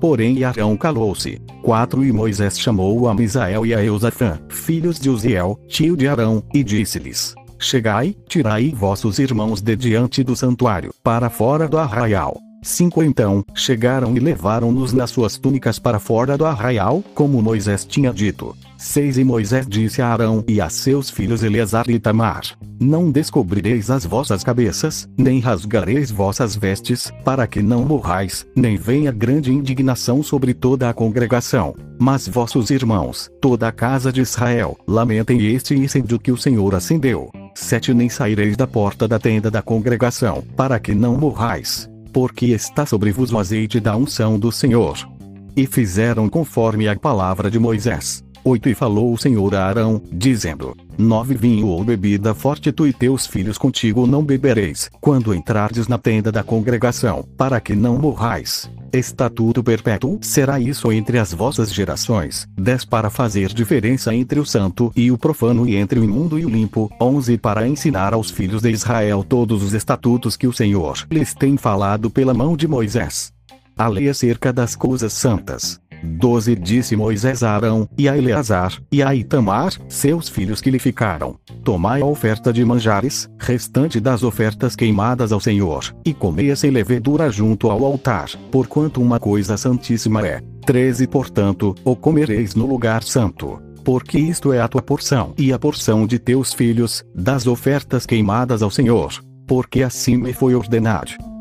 Porém 0.00 0.42
Arão 0.42 0.76
calou-se. 0.76 1.40
4 1.62 2.04
E 2.04 2.12
Moisés 2.12 2.58
chamou 2.58 3.08
a 3.08 3.14
Misael 3.14 3.64
e 3.64 3.72
a 3.72 3.82
Eusafã, 3.82 4.40
filhos 4.48 4.98
de 4.98 5.08
Uziel, 5.08 5.58
tio 5.68 5.96
de 5.96 6.08
Arão, 6.08 6.42
e 6.52 6.64
disse-lhes: 6.64 7.34
Chegai, 7.58 8.16
tirai 8.26 8.70
vossos 8.70 9.20
irmãos 9.20 9.60
de 9.60 9.76
diante 9.76 10.24
do 10.24 10.34
santuário, 10.34 10.92
para 11.04 11.30
fora 11.30 11.68
do 11.68 11.78
arraial. 11.78 12.36
Cinco 12.64 13.02
então, 13.02 13.44
chegaram 13.56 14.16
e 14.16 14.20
levaram-nos 14.20 14.92
nas 14.92 15.10
suas 15.10 15.36
túnicas 15.36 15.80
para 15.80 15.98
fora 15.98 16.38
do 16.38 16.46
arraial, 16.46 17.02
como 17.12 17.42
Moisés 17.42 17.84
tinha 17.84 18.12
dito. 18.12 18.56
6 18.78 19.18
E 19.18 19.24
Moisés 19.24 19.66
disse 19.66 20.00
a 20.00 20.06
Arão 20.06 20.44
e 20.46 20.60
a 20.60 20.68
seus 20.68 21.10
filhos 21.10 21.42
Eleazar 21.42 21.90
e 21.90 21.98
Tamar: 21.98 22.42
Não 22.80 23.10
descobrireis 23.10 23.90
as 23.90 24.06
vossas 24.06 24.44
cabeças, 24.44 25.08
nem 25.18 25.40
rasgareis 25.40 26.12
vossas 26.12 26.54
vestes, 26.54 27.12
para 27.24 27.48
que 27.48 27.60
não 27.60 27.84
morrais, 27.84 28.46
nem 28.54 28.76
venha 28.76 29.10
grande 29.10 29.52
indignação 29.52 30.22
sobre 30.22 30.54
toda 30.54 30.88
a 30.88 30.94
congregação. 30.94 31.74
Mas 32.00 32.28
vossos 32.28 32.70
irmãos, 32.70 33.28
toda 33.40 33.66
a 33.66 33.72
casa 33.72 34.12
de 34.12 34.20
Israel, 34.20 34.78
lamentem 34.86 35.44
este 35.52 35.74
incêndio 35.74 36.18
que 36.18 36.30
o 36.30 36.36
Senhor 36.36 36.76
acendeu. 36.76 37.28
7 37.56 37.92
Nem 37.92 38.08
saireis 38.08 38.56
da 38.56 38.68
porta 38.68 39.08
da 39.08 39.18
tenda 39.18 39.50
da 39.50 39.62
congregação, 39.62 40.44
para 40.56 40.78
que 40.78 40.94
não 40.94 41.16
morrais 41.16 41.91
porque 42.12 42.46
está 42.46 42.84
sobre 42.84 43.10
vos 43.10 43.32
o 43.32 43.38
azeite 43.38 43.80
da 43.80 43.96
unção 43.96 44.38
do 44.38 44.52
Senhor. 44.52 45.08
E 45.56 45.66
fizeram 45.66 46.28
conforme 46.28 46.88
a 46.88 46.98
palavra 46.98 47.50
de 47.50 47.58
Moisés. 47.58 48.22
8 48.44 48.68
E 48.68 48.74
falou 48.74 49.12
o 49.12 49.18
Senhor 49.18 49.54
a 49.54 49.66
Arão, 49.66 50.02
dizendo: 50.10 50.76
9 50.98 51.34
Vinho 51.34 51.68
ou 51.68 51.84
bebida 51.84 52.34
forte 52.34 52.72
tu 52.72 52.86
e 52.86 52.92
teus 52.92 53.26
filhos 53.26 53.56
contigo 53.56 54.06
não 54.06 54.24
bebereis, 54.24 54.90
quando 55.00 55.34
entrardes 55.34 55.86
na 55.86 55.98
tenda 55.98 56.32
da 56.32 56.42
congregação, 56.42 57.24
para 57.36 57.60
que 57.60 57.74
não 57.74 57.96
morrais. 57.98 58.68
Estatuto 58.92 59.64
perpétuo 59.64 60.18
será 60.20 60.60
isso 60.60 60.92
entre 60.92 61.18
as 61.18 61.32
vossas 61.32 61.72
gerações. 61.72 62.46
10 62.58 62.84
para 62.84 63.08
fazer 63.08 63.48
diferença 63.54 64.14
entre 64.14 64.38
o 64.38 64.44
santo 64.44 64.92
e 64.94 65.10
o 65.10 65.16
profano 65.16 65.66
e 65.66 65.76
entre 65.76 65.98
o 65.98 66.04
imundo 66.04 66.38
e 66.38 66.44
o 66.44 66.48
limpo. 66.48 66.92
11 67.00 67.38
para 67.38 67.66
ensinar 67.66 68.12
aos 68.12 68.30
filhos 68.30 68.60
de 68.60 68.70
Israel 68.70 69.24
todos 69.26 69.62
os 69.62 69.72
estatutos 69.72 70.36
que 70.36 70.46
o 70.46 70.52
Senhor 70.52 71.06
lhes 71.10 71.32
tem 71.32 71.56
falado 71.56 72.10
pela 72.10 72.34
mão 72.34 72.54
de 72.54 72.68
Moisés. 72.68 73.32
A 73.78 73.88
lei 73.88 74.10
acerca 74.10 74.52
das 74.52 74.76
coisas 74.76 75.14
santas. 75.14 75.80
12 76.02 76.56
Disse 76.56 76.96
Moisés 76.96 77.42
a 77.42 77.54
Arão, 77.54 77.88
e 77.96 78.08
a 78.08 78.16
Eleazar, 78.16 78.72
e 78.90 79.02
a 79.02 79.14
Itamar, 79.14 79.72
seus 79.88 80.28
filhos 80.28 80.60
que 80.60 80.70
lhe 80.70 80.78
ficaram: 80.78 81.36
Tomai 81.64 82.00
a 82.02 82.06
oferta 82.06 82.52
de 82.52 82.64
manjares, 82.64 83.28
restante 83.38 84.00
das 84.00 84.22
ofertas 84.22 84.76
queimadas 84.76 85.32
ao 85.32 85.40
Senhor, 85.40 85.94
e 86.04 86.12
comei 86.12 86.54
sem 86.56 86.70
levedura 86.70 87.30
junto 87.30 87.70
ao 87.70 87.84
altar, 87.84 88.30
porquanto 88.50 89.00
uma 89.00 89.18
coisa 89.18 89.56
santíssima 89.56 90.26
é. 90.26 90.40
13 90.66 91.06
Portanto, 91.06 91.74
o 91.84 91.96
comereis 91.96 92.54
no 92.54 92.66
lugar 92.66 93.02
santo 93.02 93.60
porque 93.84 94.18
isto 94.18 94.52
é 94.52 94.60
a 94.60 94.68
tua 94.68 94.82
porção 94.82 95.34
e 95.36 95.52
a 95.52 95.58
porção 95.58 96.06
de 96.06 96.18
teus 96.18 96.52
filhos, 96.52 97.04
das 97.14 97.46
ofertas 97.46 98.06
queimadas 98.06 98.62
ao 98.62 98.70
Senhor, 98.70 99.12
porque 99.46 99.82
assim 99.82 100.16
me 100.16 100.32
foi 100.32 100.54
ordenado. 100.54 101.31